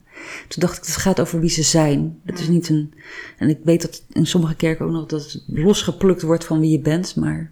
Toen 0.47 0.61
dacht 0.61 0.77
ik, 0.77 0.85
het 0.85 0.95
gaat 0.95 1.19
over 1.19 1.39
wie 1.39 1.49
ze 1.49 1.63
zijn. 1.63 2.19
Het 2.23 2.39
is 2.39 2.47
niet 2.47 2.69
een... 2.69 2.93
En 3.37 3.49
ik 3.49 3.59
weet 3.63 3.81
dat 3.81 4.03
in 4.09 4.27
sommige 4.27 4.55
kerken 4.55 4.85
ook 4.85 4.91
nog 4.91 5.05
dat 5.05 5.31
het 5.31 5.43
losgeplukt 5.47 6.21
wordt 6.21 6.45
van 6.45 6.59
wie 6.59 6.71
je 6.71 6.79
bent. 6.79 7.15
Maar 7.15 7.51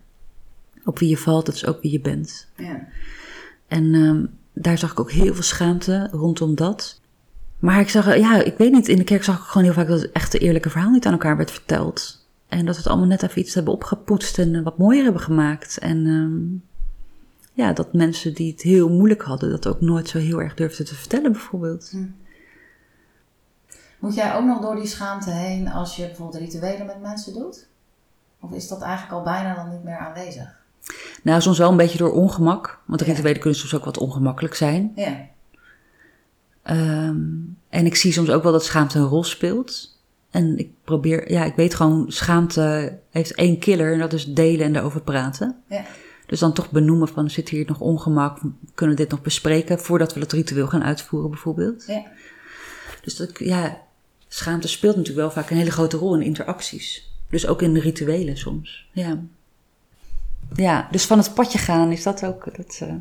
op 0.85 0.99
wie 0.99 1.09
je 1.09 1.17
valt, 1.17 1.45
dat 1.45 1.55
is 1.55 1.65
ook 1.65 1.81
wie 1.81 1.91
je 1.91 2.01
bent. 2.01 2.47
Ja. 2.57 2.87
En 3.67 3.93
ehm, 3.93 4.25
daar 4.53 4.77
zag 4.77 4.91
ik 4.91 4.99
ook 4.99 5.11
heel 5.11 5.33
veel 5.33 5.43
schaamte 5.43 6.07
rondom 6.11 6.55
dat. 6.55 7.01
Maar 7.59 7.79
ik 7.79 7.89
zag, 7.89 8.17
ja, 8.17 8.43
ik 8.43 8.57
weet 8.57 8.71
niet, 8.71 8.87
in 8.87 8.97
de 8.97 9.03
kerk 9.03 9.23
zag 9.23 9.37
ik 9.37 9.43
gewoon 9.43 9.63
heel 9.63 9.73
vaak 9.73 9.87
dat 9.87 10.01
het 10.01 10.11
echte 10.11 10.37
eerlijke 10.37 10.69
verhaal 10.69 10.91
niet 10.91 11.05
aan 11.05 11.11
elkaar 11.11 11.37
werd 11.37 11.51
verteld. 11.51 12.25
En 12.47 12.65
dat 12.65 12.75
we 12.75 12.81
het 12.81 12.89
allemaal 12.89 13.07
net 13.07 13.23
even 13.23 13.41
iets 13.41 13.53
hebben 13.53 13.73
opgepoetst 13.73 14.39
en 14.39 14.63
wat 14.63 14.77
mooier 14.77 15.03
hebben 15.03 15.21
gemaakt. 15.21 15.77
En 15.77 16.05
ehm, 16.07 16.71
ja, 17.53 17.73
dat 17.73 17.93
mensen 17.93 18.33
die 18.33 18.51
het 18.51 18.61
heel 18.61 18.89
moeilijk 18.89 19.21
hadden, 19.21 19.49
dat 19.49 19.67
ook 19.67 19.81
nooit 19.81 20.07
zo 20.07 20.17
heel 20.17 20.41
erg 20.41 20.53
durfden 20.53 20.85
te 20.85 20.95
vertellen, 20.95 21.31
bijvoorbeeld. 21.31 21.93
Moet 24.03 24.15
jij 24.15 24.35
ook 24.35 24.45
nog 24.45 24.61
door 24.61 24.75
die 24.75 24.87
schaamte 24.87 25.29
heen 25.29 25.67
als 25.71 25.95
je 25.95 26.05
bijvoorbeeld 26.05 26.43
rituelen 26.43 26.85
met 26.85 27.01
mensen 27.01 27.33
doet? 27.33 27.67
Of 28.39 28.51
is 28.51 28.67
dat 28.67 28.81
eigenlijk 28.81 29.13
al 29.13 29.23
bijna 29.23 29.55
dan 29.55 29.69
niet 29.69 29.83
meer 29.83 29.97
aanwezig? 29.97 30.61
Nou, 31.21 31.41
soms 31.41 31.57
wel 31.57 31.71
een 31.71 31.77
beetje 31.77 31.97
door 31.97 32.11
ongemak, 32.11 32.79
want 32.85 32.99
de 32.99 33.05
Ja. 33.05 33.11
rituelen 33.13 33.39
kunnen 33.39 33.59
soms 33.59 33.75
ook 33.75 33.85
wat 33.85 33.97
ongemakkelijk 33.97 34.55
zijn. 34.55 34.91
Ja. 34.95 35.17
Ehm, 36.63 37.21
en 37.69 37.85
ik 37.85 37.95
zie 37.95 38.11
soms 38.11 38.29
ook 38.29 38.43
wel 38.43 38.51
dat 38.51 38.65
schaamte 38.65 38.97
een 38.97 39.05
rol 39.05 39.23
speelt. 39.23 39.99
En 40.29 40.57
ik 40.57 40.71
probeer, 40.83 41.31
ja, 41.31 41.43
ik 41.43 41.55
weet 41.55 41.75
gewoon, 41.75 42.11
schaamte 42.11 42.97
heeft 43.09 43.33
één 43.35 43.59
killer 43.59 43.93
en 43.93 43.99
dat 43.99 44.13
is 44.13 44.33
delen 44.33 44.65
en 44.65 44.75
erover 44.75 45.01
praten. 45.01 45.61
Ja. 45.67 45.81
Dus 46.25 46.39
dan 46.39 46.53
toch 46.53 46.71
benoemen 46.71 47.07
van, 47.07 47.29
zit 47.29 47.49
hier 47.49 47.65
nog 47.67 47.79
ongemak, 47.79 48.39
kunnen 48.73 48.95
we 48.95 49.01
dit 49.01 49.11
nog 49.11 49.21
bespreken 49.21 49.79
voordat 49.79 50.13
we 50.13 50.19
dat 50.19 50.31
ritueel 50.31 50.67
gaan 50.67 50.83
uitvoeren 50.83 51.29
bijvoorbeeld. 51.29 51.85
Ja. 51.87 52.03
Dus 53.01 53.15
dat, 53.15 53.39
ja, 53.39 53.81
schaamte 54.35 54.67
speelt 54.67 54.95
natuurlijk 54.95 55.25
wel 55.25 55.31
vaak 55.31 55.49
een 55.49 55.57
hele 55.57 55.71
grote 55.71 55.97
rol 55.97 56.15
in 56.15 56.21
interacties. 56.21 57.11
Dus 57.29 57.47
ook 57.47 57.61
in 57.61 57.73
de 57.73 57.79
rituelen 57.79 58.37
soms, 58.37 58.87
ja. 58.91 59.17
Ja, 60.55 60.87
dus 60.91 61.05
van 61.05 61.17
het 61.17 61.33
padje 61.33 61.57
gaan 61.57 61.91
is 61.91 62.03
dat 62.03 62.25
ook, 62.25 62.57
dat, 62.57 62.79
eh, 62.81 62.93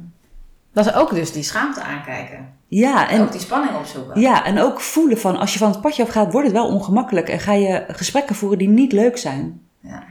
Dat 0.72 0.86
is 0.86 0.94
ook 0.94 1.14
dus 1.14 1.32
die 1.32 1.42
schaamte 1.42 1.82
aankijken. 1.82 2.52
ja. 2.68 3.08
En 3.08 3.16
En 3.16 3.22
ook 3.22 3.32
die 3.32 3.40
spanning 3.40 3.76
opzoeken. 3.76 4.20
Ja, 4.20 4.44
en 4.44 4.58
ook 4.58 4.80
voelen 4.80 5.18
van 5.18 5.36
als 5.36 5.52
je 5.52 5.58
van 5.58 5.70
het 5.70 5.80
padje 5.80 6.02
afgaat, 6.02 6.32
wordt 6.32 6.46
het 6.46 6.56
wel 6.56 6.66
ongemakkelijk. 6.66 7.28
En 7.28 7.40
ga 7.40 7.52
je 7.52 7.84
gesprekken 7.88 8.34
voeren 8.34 8.58
die 8.58 8.68
niet 8.68 8.92
leuk 8.92 9.16
zijn. 9.16 9.60
Ja. 9.80 10.04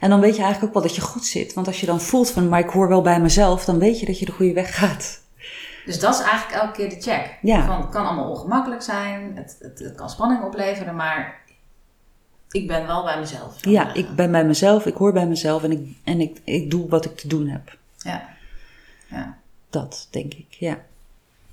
En 0.00 0.10
dan 0.10 0.20
weet 0.20 0.36
je 0.36 0.42
eigenlijk 0.42 0.64
ook 0.64 0.80
wel 0.80 0.88
dat 0.88 0.96
je 0.96 1.02
goed 1.02 1.24
zit. 1.24 1.54
Want 1.54 1.66
als 1.66 1.80
je 1.80 1.86
dan 1.86 2.00
voelt 2.00 2.30
van, 2.30 2.48
maar 2.48 2.60
ik 2.60 2.70
hoor 2.70 2.88
wel 2.88 3.02
bij 3.02 3.20
mezelf, 3.20 3.64
dan 3.64 3.78
weet 3.78 4.00
je 4.00 4.06
dat 4.06 4.18
je 4.18 4.24
de 4.24 4.32
goede 4.32 4.52
weg 4.52 4.74
gaat. 4.78 5.20
Dus 5.84 6.00
dat 6.00 6.14
is 6.14 6.20
eigenlijk 6.20 6.62
elke 6.62 6.72
keer 6.72 6.88
de 6.88 7.00
check. 7.00 7.38
Ja. 7.42 7.66
Van, 7.66 7.80
het 7.80 7.90
kan 7.90 8.06
allemaal 8.06 8.30
ongemakkelijk 8.30 8.82
zijn, 8.82 9.36
het, 9.36 9.56
het, 9.60 9.78
het 9.78 9.94
kan 9.94 10.10
spanning 10.10 10.42
opleveren, 10.42 10.96
maar 10.96 11.40
ik 12.50 12.66
ben 12.66 12.86
wel 12.86 13.02
bij 13.02 13.18
mezelf. 13.18 13.64
Ja, 13.64 13.82
zeggen. 13.82 14.00
ik 14.00 14.16
ben 14.16 14.30
bij 14.30 14.44
mezelf, 14.44 14.86
ik 14.86 14.94
hoor 14.94 15.12
bij 15.12 15.26
mezelf 15.26 15.62
en 15.62 15.70
ik, 15.70 15.96
en 16.04 16.20
ik, 16.20 16.40
ik 16.44 16.70
doe 16.70 16.88
wat 16.88 17.04
ik 17.04 17.16
te 17.16 17.28
doen 17.28 17.48
heb. 17.48 17.76
Ja. 17.96 18.28
ja. 19.06 19.36
Dat, 19.70 20.08
denk 20.10 20.34
ik, 20.34 20.46
ja. 20.48 20.78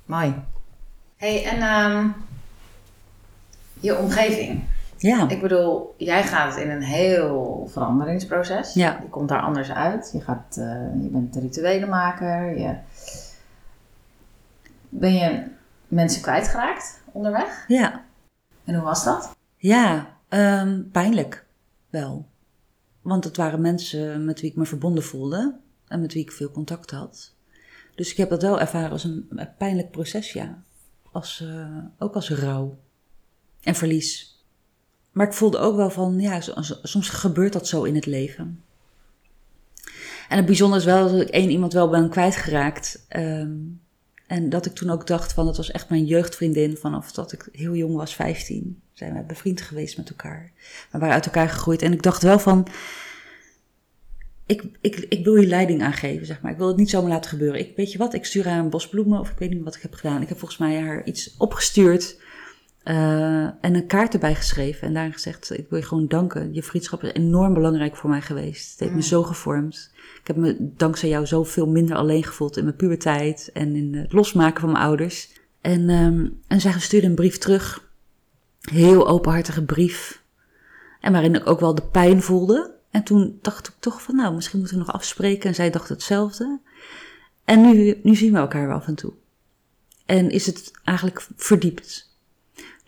Mooi. 0.06 0.36
hey, 1.18 1.46
en 1.46 1.62
ehm, 1.62 2.08
je 3.80 3.98
omgeving. 3.98 4.64
Ja, 4.98 5.30
Ik 5.30 5.42
bedoel, 5.42 5.96
jij 5.98 6.24
gaat 6.24 6.58
in 6.58 6.70
een 6.70 6.82
heel 6.82 7.68
veranderingsproces. 7.72 8.74
Ja. 8.74 9.00
Je 9.02 9.10
komt 9.10 9.30
daar 9.30 9.42
anders 9.42 9.72
uit. 9.72 10.10
Je, 10.14 10.22
gaat, 10.22 10.58
eh, 10.58 10.66
je 11.02 11.08
bent 11.12 11.36
rituelenmaker. 11.36 12.60
Je... 12.60 12.76
Ben 14.90 15.14
je 15.14 15.44
mensen 15.88 16.22
kwijtgeraakt 16.22 17.02
onderweg? 17.12 17.66
ja. 17.68 18.08
En 18.64 18.76
hoe 18.76 18.84
was 18.84 19.04
dat? 19.04 19.36
Ja, 19.58 20.18
ehm, 20.28 20.82
pijnlijk 20.92 21.46
wel. 21.90 22.28
Want 23.02 23.24
het 23.24 23.38
waren 23.38 23.62
mensen 23.62 24.26
met 24.26 24.42
wie 24.42 24.50
ik 24.50 24.56
me 24.56 24.66
verbonden 24.66 25.04
voelde 25.04 25.56
en 25.88 26.02
met 26.02 26.14
wie 26.14 26.24
ik 26.24 26.32
veel 26.32 26.52
contact 26.52 26.92
had. 26.92 27.34
Dus 27.96 28.12
ik 28.12 28.18
heb 28.18 28.30
dat 28.30 28.42
wel 28.42 28.60
ervaren 28.60 28.92
als 28.92 29.04
een 29.04 29.30
pijnlijk 29.58 29.92
proces, 29.92 30.34
ja. 30.34 30.64
Als, 31.12 31.42
eh, 31.42 31.78
ook 31.98 32.16
als 32.16 32.30
rouw 32.30 32.78
en 33.64 33.76
verlies. 33.76 34.44
Maar 35.12 35.28
ik 35.28 35.34
voelde 35.34 35.58
ook 35.58 35.76
wel 35.76 35.90
van, 35.90 36.20
ja, 36.20 36.42
so- 36.42 36.62
so- 36.62 36.80
soms 36.84 37.10
gebeurt 37.10 37.54
dat 37.54 37.68
zo 37.68 37.84
in 37.84 37.96
het 37.96 38.06
leven. 38.06 38.64
En 40.30 40.38
het 40.38 40.46
bijzondere 40.46 40.80
is 40.80 40.86
wel 40.86 41.10
dat 41.12 41.22
ik 41.22 41.30
één 41.30 41.50
iemand 41.50 41.74
wel 41.74 41.90
ben 41.90 42.10
kwijtgeraakt. 42.10 43.06
ehm, 43.08 43.58
en 44.30 44.50
dat 44.50 44.66
ik 44.66 44.74
toen 44.74 44.90
ook 44.90 45.08
dacht 45.08 45.34
van, 45.34 45.48
het 45.48 45.58
was 45.58 45.72
echt 45.72 45.90
mijn 45.90 46.06
jeugdvriendin 46.06 46.78
vanaf 46.78 47.12
dat 47.12 47.32
ik 47.32 47.50
heel 47.52 47.76
jong 47.76 47.96
was, 47.96 48.16
15. 48.16 48.82
Zijn 48.94 49.14
we 49.14 49.24
bevriend 49.24 49.62
geweest 49.62 49.98
met 49.98 50.10
elkaar. 50.10 50.52
We 50.92 50.98
waren 50.98 51.14
uit 51.14 51.26
elkaar 51.26 51.50
gegroeid. 51.50 51.82
En 51.82 51.94
ik 51.94 52.04
dacht 52.04 52.22
wel 52.22 52.40
van, 52.40 52.68
ik, 54.46 54.64
ik, 54.82 54.96
ik 54.96 55.24
wil 55.24 55.36
je 55.36 55.48
leiding 55.48 55.82
aangeven, 55.82 56.26
zeg 56.26 56.42
maar. 56.42 56.52
Ik 56.52 56.58
wil 56.58 56.68
het 56.68 56.78
niet 56.78 56.90
zomaar 56.90 57.10
laten 57.10 57.30
gebeuren. 57.30 57.60
Ik, 57.60 57.76
weet 57.76 57.92
je 57.92 57.98
wat, 57.98 58.14
ik 58.14 58.26
stuur 58.26 58.48
haar 58.48 58.60
een 58.60 58.70
bos 58.70 58.90
bloemen 58.90 59.20
of 59.20 59.30
ik 59.30 59.38
weet 59.38 59.50
niet 59.50 59.64
wat 59.64 59.76
ik 59.76 59.82
heb 59.82 59.94
gedaan. 59.94 60.22
Ik 60.22 60.30
heb 60.30 60.38
volgens 60.40 60.60
mij 60.60 60.80
haar 60.80 61.06
iets 61.06 61.36
opgestuurd 61.38 62.22
eh, 62.90 63.44
en 63.44 63.76
een 63.76 63.88
kaart 63.88 64.14
erbij 64.14 64.36
geschreven. 64.36 64.88
En 64.88 64.94
daarin 64.94 65.14
gezegd, 65.14 65.58
ik 65.58 65.70
wil 65.70 65.80
je 65.80 65.86
gewoon 65.86 66.08
danken. 66.08 66.54
Je 66.54 66.64
vriendschap 66.64 67.04
is 67.04 67.12
enorm 67.12 67.54
belangrijk 67.54 67.96
voor 67.96 68.10
mij 68.10 68.22
geweest. 68.22 68.72
Het 68.72 68.80
heeft 68.80 68.94
me 68.94 69.02
zo 69.02 69.24
gevormd. 69.24 69.92
Ik 70.22 70.28
heb 70.28 70.36
me 70.36 70.56
dankzij 70.60 71.10
jou 71.10 71.26
zoveel 71.26 71.68
minder 71.68 71.96
alleen 71.96 72.24
gevoeld 72.24 72.58
in 72.58 72.64
mijn 72.64 72.76
puberteit 72.76 73.50
en 73.54 73.76
in 73.76 73.96
het 73.96 74.14
losmaken 74.14 74.62
van 74.62 74.72
mijn 74.72 74.84
ouders. 74.84 75.30
En, 75.62 75.90
ehm, 75.90 76.28
en 76.48 76.62
zij 76.62 76.80
stuurde 76.80 77.08
een 77.08 77.16
brief 77.16 77.38
terug. 77.38 77.90
Heel 78.62 79.08
openhartige 79.08 79.64
brief. 79.64 80.24
En 81.02 81.12
waarin 81.12 81.36
ik 81.36 81.50
ook 81.50 81.60
wel 81.60 81.76
de 81.76 81.88
pijn 81.92 82.22
voelde. 82.22 82.76
En 82.92 83.04
toen 83.04 83.40
dacht 83.42 83.68
ik 83.68 83.74
toch 83.80 84.02
van, 84.02 84.16
nou, 84.16 84.36
misschien 84.36 84.60
moeten 84.60 84.78
we 84.78 84.84
nog 84.84 84.94
afspreken. 84.94 85.50
En 85.50 85.56
zij 85.56 85.70
dacht 85.70 85.90
hetzelfde. 85.90 86.60
En 87.44 87.62
nu, 87.62 88.00
nu 88.04 88.16
zien 88.16 88.34
we 88.34 88.40
elkaar 88.40 88.68
wel 88.68 88.76
af 88.76 88.88
en 88.88 88.96
toe. 88.96 89.14
En 90.06 90.30
is 90.30 90.46
het 90.46 90.72
eigenlijk 90.84 91.28
verdiept. 91.36 92.09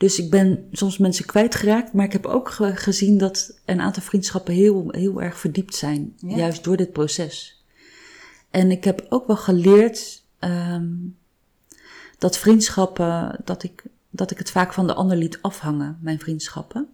Dus 0.02 0.20
ik 0.20 0.30
ben 0.30 0.68
soms 0.72 0.98
mensen 0.98 1.26
kwijtgeraakt, 1.26 1.94
maar 1.94 2.06
ik 2.06 2.12
heb 2.12 2.26
ook 2.26 2.50
ge- 2.50 2.76
gezien 2.76 3.18
dat 3.18 3.60
een 3.66 3.82
aantal 3.82 4.04
vriendschappen 4.04 4.54
heel, 4.54 4.88
heel 4.92 5.22
erg 5.22 5.38
verdiept 5.40 5.76
zijn, 5.76 6.14
Ja. 6.18 6.36
juist 6.38 6.64
door 6.64 6.78
dit 6.78 6.92
proces. 6.92 7.64
En 8.50 8.72
ik 8.72 8.84
heb 8.84 9.06
ook 9.10 9.28
wel 9.28 9.36
geleerd 9.38 10.24
ehm, 10.40 10.88
dat 12.18 12.38
vriendschappen, 12.38 13.40
dat 13.46 13.64
ik, 13.64 13.84
dat 14.10 14.32
ik 14.32 14.38
het 14.38 14.52
vaak 14.52 14.74
van 14.74 14.88
de 14.88 14.94
ander 14.94 15.18
liet 15.18 15.42
afhangen, 15.42 15.98
mijn 16.02 16.20
vriendschappen. 16.20 16.88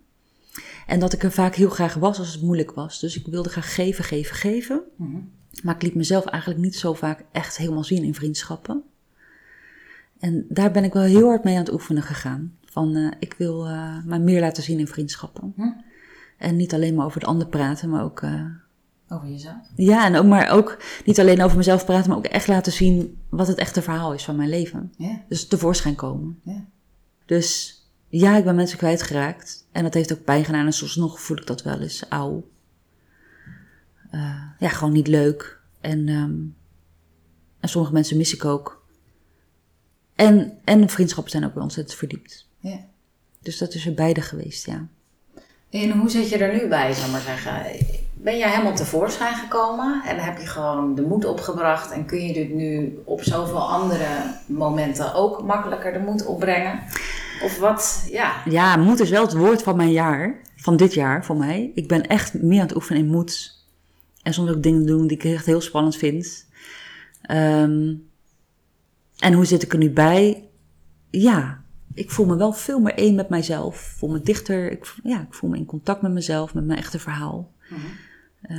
En 0.87 0.99
dat 0.99 1.13
ik 1.13 1.23
er 1.23 1.31
vaak 1.31 1.55
heel 1.55 1.69
graag 1.69 1.93
was 1.93 2.19
als 2.19 2.33
het 2.33 2.41
moeilijk 2.41 2.71
was. 2.71 2.99
Dus 2.99 3.17
ik 3.17 3.25
wilde 3.27 3.49
graag 3.49 3.73
geven, 3.75 4.03
geven, 4.03 4.35
geven. 4.35 4.81
Mhm. 4.95 5.17
Maar 5.63 5.75
ik 5.75 5.81
liet 5.81 5.95
mezelf 5.95 6.25
eigenlijk 6.25 6.61
niet 6.61 6.75
zo 6.75 6.93
vaak 6.93 7.23
echt 7.31 7.57
helemaal 7.57 7.83
zien 7.83 8.03
in 8.03 8.15
vriendschappen. 8.15 8.83
En 10.19 10.45
daar 10.49 10.71
ben 10.71 10.83
ik 10.83 10.93
wel 10.93 11.03
heel 11.03 11.27
hard 11.27 11.43
mee 11.43 11.53
aan 11.57 11.63
het 11.63 11.73
oefenen 11.73 12.03
gegaan. 12.03 12.55
Van 12.77 12.95
eh, 12.95 13.11
ik 13.19 13.33
wil 13.37 13.65
eh 13.67 14.03
mij 14.05 14.19
meer 14.19 14.39
laten 14.41 14.63
zien 14.63 14.79
in 14.79 14.87
vriendschappen. 14.87 15.53
Hm. 15.55 15.61
En 16.37 16.55
niet 16.55 16.73
alleen 16.73 16.95
maar 16.95 17.05
over 17.05 17.19
de 17.19 17.25
ander 17.25 17.47
praten, 17.47 17.89
maar 17.89 18.03
ook. 18.03 18.21
eh, 18.21 18.45
Over 19.09 19.27
jezelf. 19.29 19.57
ja, 19.75 20.05
en 20.05 20.15
ook, 20.15 20.25
maar 20.25 20.49
ook 20.49 20.77
niet 21.05 21.19
alleen 21.19 21.41
over 21.41 21.57
mezelf 21.57 21.85
praten, 21.85 22.09
maar 22.09 22.17
ook 22.17 22.25
echt 22.25 22.47
laten 22.47 22.71
zien 22.71 23.17
wat 23.29 23.47
het 23.47 23.57
echte 23.57 23.81
verhaal 23.81 24.13
is 24.13 24.23
van 24.23 24.35
mijn 24.35 24.49
leven. 24.49 24.93
Ja. 24.97 25.21
Dus 25.29 25.47
tevoorschijn 25.47 25.95
komen. 25.95 26.39
Ja. 26.43 26.65
Dus 27.25 27.75
ja, 28.07 28.37
ik 28.37 28.43
ben 28.43 28.55
mensen 28.55 28.77
kwijtgeraakt. 28.77 29.67
En 29.71 29.83
dat 29.83 29.93
heeft 29.93 30.13
ook 30.13 30.23
pijn 30.23 30.45
gedaan. 30.45 30.65
En 30.65 30.73
soms 30.73 30.95
nog 30.95 31.21
voel 31.21 31.37
ik 31.37 31.47
dat 31.47 31.63
wel 31.63 31.79
eens. 31.79 32.03
Auw. 32.09 32.47
Eh, 34.11 34.41
ja, 34.59 34.69
gewoon 34.69 34.93
niet 34.93 35.07
leuk. 35.07 35.59
En, 35.81 36.07
ehm, 36.07 36.35
en 37.59 37.69
sommige 37.69 37.93
mensen 37.93 38.17
mis 38.17 38.33
ik 38.33 38.45
ook. 38.45 38.85
En, 40.15 40.57
en 40.63 40.89
vriendschappen 40.89 41.31
zijn 41.31 41.45
ook 41.45 41.53
wel 41.53 41.63
ontzettend 41.63 41.97
verdiept. 41.97 42.47
Ja. 42.69 42.79
Dus 43.41 43.57
dat 43.57 43.73
is 43.73 43.85
er 43.85 43.93
beide 43.93 44.21
geweest, 44.21 44.65
ja. 44.65 44.87
En 45.69 45.91
hoe 45.91 46.09
zit 46.09 46.29
je 46.29 46.37
er 46.37 46.61
nu 46.61 46.67
bij, 46.67 46.93
zal 46.93 47.05
ik 47.05 47.11
maar 47.11 47.21
zeggen? 47.21 47.85
Ben 48.13 48.37
jij 48.37 48.49
helemaal 48.49 48.75
tevoorschijn 48.75 49.35
gekomen 49.35 50.01
en 50.05 50.17
heb 50.17 50.37
je 50.37 50.47
gewoon 50.47 50.95
de 50.95 51.01
moed 51.01 51.25
opgebracht 51.25 51.91
en 51.91 52.05
kun 52.05 52.27
je 52.27 52.33
dit 52.33 52.53
nu 52.53 52.99
op 53.05 53.23
zoveel 53.23 53.69
andere 53.69 54.07
momenten 54.45 55.13
ook 55.13 55.43
makkelijker 55.43 55.93
de 55.93 55.99
moed 55.99 56.25
opbrengen? 56.25 56.79
Of 57.43 57.59
wat, 57.59 58.07
ja. 58.11 58.35
Ja, 58.45 58.77
moed 58.77 58.99
is 58.99 59.09
wel 59.09 59.21
het 59.21 59.33
woord 59.33 59.63
van 59.63 59.75
mijn 59.75 59.91
jaar. 59.91 60.41
Van 60.55 60.77
dit 60.77 60.93
jaar, 60.93 61.25
voor 61.25 61.37
mij. 61.37 61.71
Ik 61.75 61.87
ben 61.87 62.07
echt 62.07 62.33
meer 62.33 62.59
aan 62.59 62.67
het 62.67 62.75
oefenen 62.75 63.01
in 63.01 63.09
moed. 63.09 63.65
En 64.23 64.33
soms 64.33 64.49
ook 64.49 64.63
dingen 64.63 64.85
doen 64.85 65.07
die 65.07 65.17
ik 65.17 65.23
echt 65.23 65.45
heel 65.45 65.61
spannend 65.61 65.95
vind. 65.95 66.45
Ehm, 67.21 67.93
en 69.17 69.33
hoe 69.33 69.45
zit 69.45 69.63
ik 69.63 69.71
er 69.71 69.77
nu 69.77 69.89
bij? 69.89 70.43
Ja, 71.09 71.61
ik 71.97 72.11
voel 72.11 72.25
me 72.25 72.35
wel 72.35 72.53
veel 72.53 72.79
meer 72.79 72.93
één 72.93 73.15
met 73.15 73.29
mijzelf. 73.29 73.75
Ik 73.75 73.97
voel 73.97 74.09
me 74.09 74.21
dichter. 74.21 74.71
Ik, 74.71 74.93
ja, 75.03 75.21
ik 75.21 75.33
voel 75.33 75.49
me 75.49 75.57
in 75.57 75.65
contact 75.65 76.01
met 76.01 76.11
mezelf, 76.11 76.53
met 76.53 76.65
mijn 76.65 76.79
echte 76.79 76.99
verhaal. 76.99 77.51
Eh, 78.41 78.57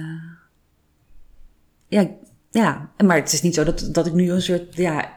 ja, 1.89 2.09
ja, 2.51 2.91
maar 3.05 3.17
het 3.17 3.33
is 3.33 3.43
niet 3.43 3.55
zo 3.55 3.65
dat, 3.65 3.89
dat 3.93 4.07
ik 4.07 4.13
nu 4.13 4.31
een 4.31 4.43
soort, 4.43 4.77
ja, 4.77 5.17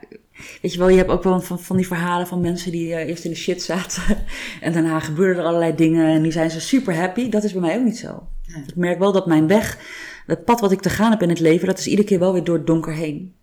weet 0.61 0.73
je 0.73 0.77
wel, 0.77 0.89
je 0.89 0.97
hebt 0.97 1.09
ook 1.09 1.23
wel 1.23 1.41
van, 1.41 1.59
van 1.59 1.75
die 1.75 1.87
verhalen 1.87 2.27
van 2.27 2.41
mensen 2.41 2.71
die 2.71 2.93
eh, 2.93 3.07
eerst 3.07 3.23
in 3.23 3.31
de 3.31 3.37
shit 3.37 3.61
zaten 3.61 4.17
en 4.61 4.73
daarna 4.73 4.99
gebeurden 4.99 5.43
er 5.43 5.49
allerlei 5.49 5.75
dingen 5.75 6.05
en 6.05 6.21
nu 6.21 6.31
zijn 6.31 6.51
ze 6.51 6.59
super 6.59 6.95
happy. 6.95 7.29
Dat 7.29 7.43
is 7.43 7.51
bij 7.51 7.61
mij 7.61 7.77
ook 7.77 7.83
niet 7.83 7.97
zo. 7.97 8.27
Nee. 8.47 8.63
Ik 8.67 8.75
merk 8.75 8.99
wel 8.99 9.11
dat 9.11 9.25
mijn 9.25 9.47
weg, 9.47 9.77
het 10.25 10.45
pad 10.45 10.59
wat 10.59 10.71
ik 10.71 10.81
te 10.81 10.89
gaan 10.89 11.11
heb 11.11 11.21
in 11.21 11.29
het 11.29 11.39
leven, 11.39 11.67
dat 11.67 11.79
is 11.79 11.87
iedere 11.87 12.07
keer 12.07 12.19
wel 12.19 12.33
weer 12.33 12.43
door 12.43 12.57
het 12.57 12.67
donker 12.67 12.93
heen. 12.93 13.33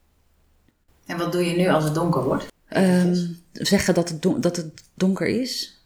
En 1.07 1.19
wat 1.19 1.33
doe 1.33 1.45
je 1.45 1.57
nu 1.57 1.69
als 1.69 1.85
het 1.85 1.95
donker 1.95 2.25
wordt? 2.25 2.47
Ehm, 2.69 3.17
zeggen 3.67 3.95
dat 3.95 4.09
het, 4.09 4.23
don- 4.23 4.41
dat 4.41 4.57
het 4.57 4.85
donker 4.95 5.27
is. 5.27 5.83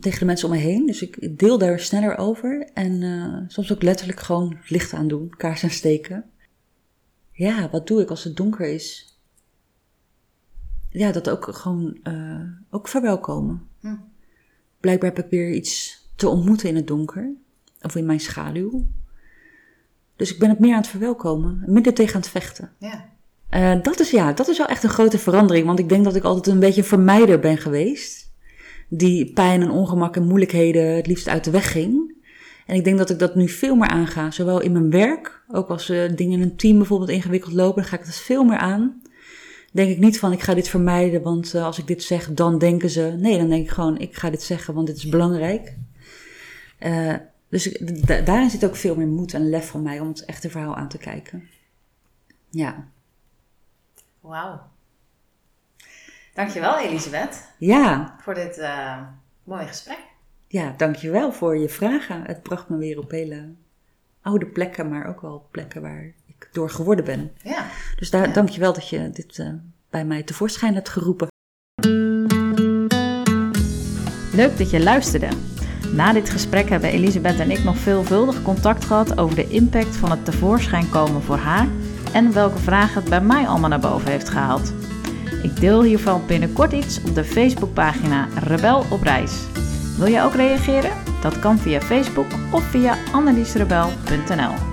Tegen 0.00 0.18
de 0.18 0.24
mensen 0.24 0.48
om 0.48 0.54
me 0.54 0.60
heen. 0.60 0.86
Dus 0.86 1.02
ik 1.02 1.38
deel 1.38 1.58
daar 1.58 1.80
sneller 1.80 2.16
over. 2.16 2.70
En 2.74 3.02
eh, 3.02 3.48
soms 3.48 3.72
ook 3.72 3.82
letterlijk 3.82 4.20
gewoon 4.20 4.56
licht 4.68 4.92
aan 4.92 5.08
doen. 5.08 5.30
Kaars 5.36 5.64
aansteken. 5.64 6.24
Ja, 7.32 7.70
wat 7.70 7.86
doe 7.86 8.00
ik 8.00 8.10
als 8.10 8.24
het 8.24 8.36
donker 8.36 8.66
is? 8.66 9.16
Ja, 10.90 11.12
dat 11.12 11.30
ook 11.30 11.56
gewoon 11.56 11.98
eh, 12.02 12.40
ook 12.70 12.88
verwelkomen. 12.88 13.68
Hm. 13.80 13.96
Blijkbaar 14.80 15.10
heb 15.14 15.24
ik 15.24 15.30
weer 15.30 15.52
iets 15.52 16.02
te 16.16 16.28
ontmoeten 16.28 16.68
in 16.68 16.76
het 16.76 16.86
donker. 16.86 17.32
Of 17.80 17.96
in 17.96 18.06
mijn 18.06 18.20
schaduw. 18.20 18.86
Dus 20.16 20.32
ik 20.32 20.38
ben 20.38 20.48
het 20.48 20.58
meer 20.58 20.72
aan 20.72 20.80
het 20.80 20.90
verwelkomen. 20.90 21.62
Minder 21.66 21.94
tegen 21.94 22.14
aan 22.14 22.20
het 22.20 22.30
vechten. 22.30 22.72
Ja. 22.78 23.11
Eh, 23.52 23.82
dat, 23.82 24.00
is, 24.00 24.10
ja, 24.10 24.32
dat 24.32 24.48
is 24.48 24.58
wel 24.58 24.66
echt 24.66 24.82
een 24.82 24.90
grote 24.90 25.18
verandering. 25.18 25.66
Want 25.66 25.78
ik 25.78 25.88
denk 25.88 26.04
dat 26.04 26.14
ik 26.14 26.24
altijd 26.24 26.54
een 26.54 26.60
beetje 26.60 26.80
een 26.80 26.86
vermijder 26.86 27.38
ben 27.38 27.58
geweest. 27.58 28.32
Die 28.88 29.32
pijn 29.32 29.62
en 29.62 29.70
ongemak 29.70 30.16
en 30.16 30.26
moeilijkheden 30.26 30.96
het 30.96 31.06
liefst 31.06 31.28
uit 31.28 31.44
de 31.44 31.50
weg 31.50 31.72
ging. 31.72 32.14
En 32.66 32.76
ik 32.76 32.84
denk 32.84 32.98
dat 32.98 33.10
ik 33.10 33.18
dat 33.18 33.34
nu 33.34 33.48
veel 33.48 33.74
meer 33.76 33.88
aanga. 33.88 34.30
Zowel 34.30 34.60
in 34.60 34.72
mijn 34.72 34.90
werk, 34.90 35.42
ook 35.48 35.68
als 35.68 35.88
eh, 35.88 36.16
dingen 36.16 36.32
in 36.32 36.42
een 36.42 36.56
team 36.56 36.76
bijvoorbeeld 36.76 37.10
ingewikkeld 37.10 37.52
lopen. 37.52 37.82
Dan 37.82 37.90
ga 37.90 37.98
ik 37.98 38.04
dat 38.04 38.14
veel 38.14 38.44
meer 38.44 38.58
aan. 38.58 39.02
Denk 39.72 39.90
ik 39.90 39.98
niet 39.98 40.18
van 40.18 40.32
ik 40.32 40.40
ga 40.40 40.54
dit 40.54 40.68
vermijden, 40.68 41.22
want 41.22 41.54
eh, 41.54 41.64
als 41.64 41.78
ik 41.78 41.86
dit 41.86 42.02
zeg, 42.02 42.32
dan 42.32 42.58
denken 42.58 42.90
ze. 42.90 43.16
Nee, 43.18 43.38
dan 43.38 43.48
denk 43.48 43.64
ik 43.64 43.70
gewoon 43.70 43.98
ik 43.98 44.16
ga 44.16 44.30
dit 44.30 44.42
zeggen, 44.42 44.74
want 44.74 44.86
dit 44.86 44.96
is 44.96 45.08
belangrijk. 45.08 45.76
Dus 47.48 47.78
daarin 48.06 48.50
zit 48.50 48.64
ook 48.64 48.76
veel 48.76 48.96
meer 48.96 49.06
moed 49.06 49.34
en 49.34 49.50
lef 49.50 49.68
van 49.68 49.82
mij 49.82 50.00
om 50.00 50.08
het 50.08 50.24
echte 50.24 50.50
verhaal 50.50 50.76
aan 50.76 50.88
te 50.88 50.98
kijken. 50.98 51.48
Ja. 52.50 52.90
Wauw. 54.22 54.60
Dankjewel 56.34 56.78
Elisabeth 56.78 57.48
Ja, 57.58 58.16
voor 58.22 58.34
dit 58.34 58.58
eh, 58.58 58.96
mooie 59.44 59.66
gesprek. 59.66 59.98
ja, 60.48 60.74
dankjewel 60.76 61.32
voor 61.32 61.56
je 61.56 61.68
vragen. 61.68 62.22
Het 62.26 62.42
bracht 62.42 62.68
me 62.68 62.76
weer 62.76 62.98
op 62.98 63.10
hele 63.10 63.54
oude 64.22 64.46
plekken, 64.46 64.88
maar 64.88 65.06
ook 65.06 65.20
wel 65.20 65.48
plekken 65.50 65.82
waar 65.82 66.02
ik 66.26 66.48
door 66.52 66.70
geworden 66.70 67.04
ben. 67.04 67.32
Ja. 67.42 67.66
Dus 67.96 68.10
daar, 68.10 68.26
Ja. 68.26 68.32
dankjewel 68.32 68.72
dat 68.72 68.88
je 68.88 69.10
dit 69.10 69.38
eh, 69.38 69.48
bij 69.90 70.04
mij 70.04 70.22
tevoorschijn 70.22 70.74
hebt 70.74 70.88
geroepen. 70.88 71.26
Leuk 74.34 74.58
dat 74.58 74.70
je 74.70 74.80
luisterde. 74.82 75.28
Na 75.92 76.12
dit 76.12 76.30
gesprek 76.30 76.68
hebben 76.68 76.90
Elisabeth 76.90 77.38
en 77.40 77.50
ik 77.50 77.64
nog 77.64 77.76
veelvuldig 77.76 78.42
contact 78.42 78.84
gehad 78.84 79.18
over 79.18 79.36
de 79.36 79.48
impact 79.48 79.96
van 79.96 80.10
het 80.10 80.24
tevoorschijn 80.24 80.88
komen 80.90 81.22
voor 81.22 81.36
haar 81.36 81.66
en 82.12 82.32
welke 82.32 82.58
vragen 82.58 83.00
het 83.00 83.10
bij 83.10 83.20
mij 83.20 83.46
allemaal 83.46 83.68
naar 83.68 83.80
boven 83.80 84.10
heeft 84.10 84.28
gehaald. 84.28 84.72
Ik 85.42 85.60
deel 85.60 85.82
hiervan 85.82 86.22
binnenkort 86.26 86.72
iets 86.72 87.02
op 87.02 87.14
de 87.14 87.24
Facebookpagina 87.24 88.28
Rebel 88.44 88.84
op 88.90 89.02
Reis. 89.02 89.32
Wil 89.98 90.06
je 90.06 90.22
ook 90.22 90.34
reageren? 90.34 90.90
Dat 91.20 91.38
kan 91.38 91.58
via 91.58 91.80
Facebook 91.80 92.26
of 92.52 92.62
via 92.62 92.96
anneliesrebel.nl. 93.12 94.71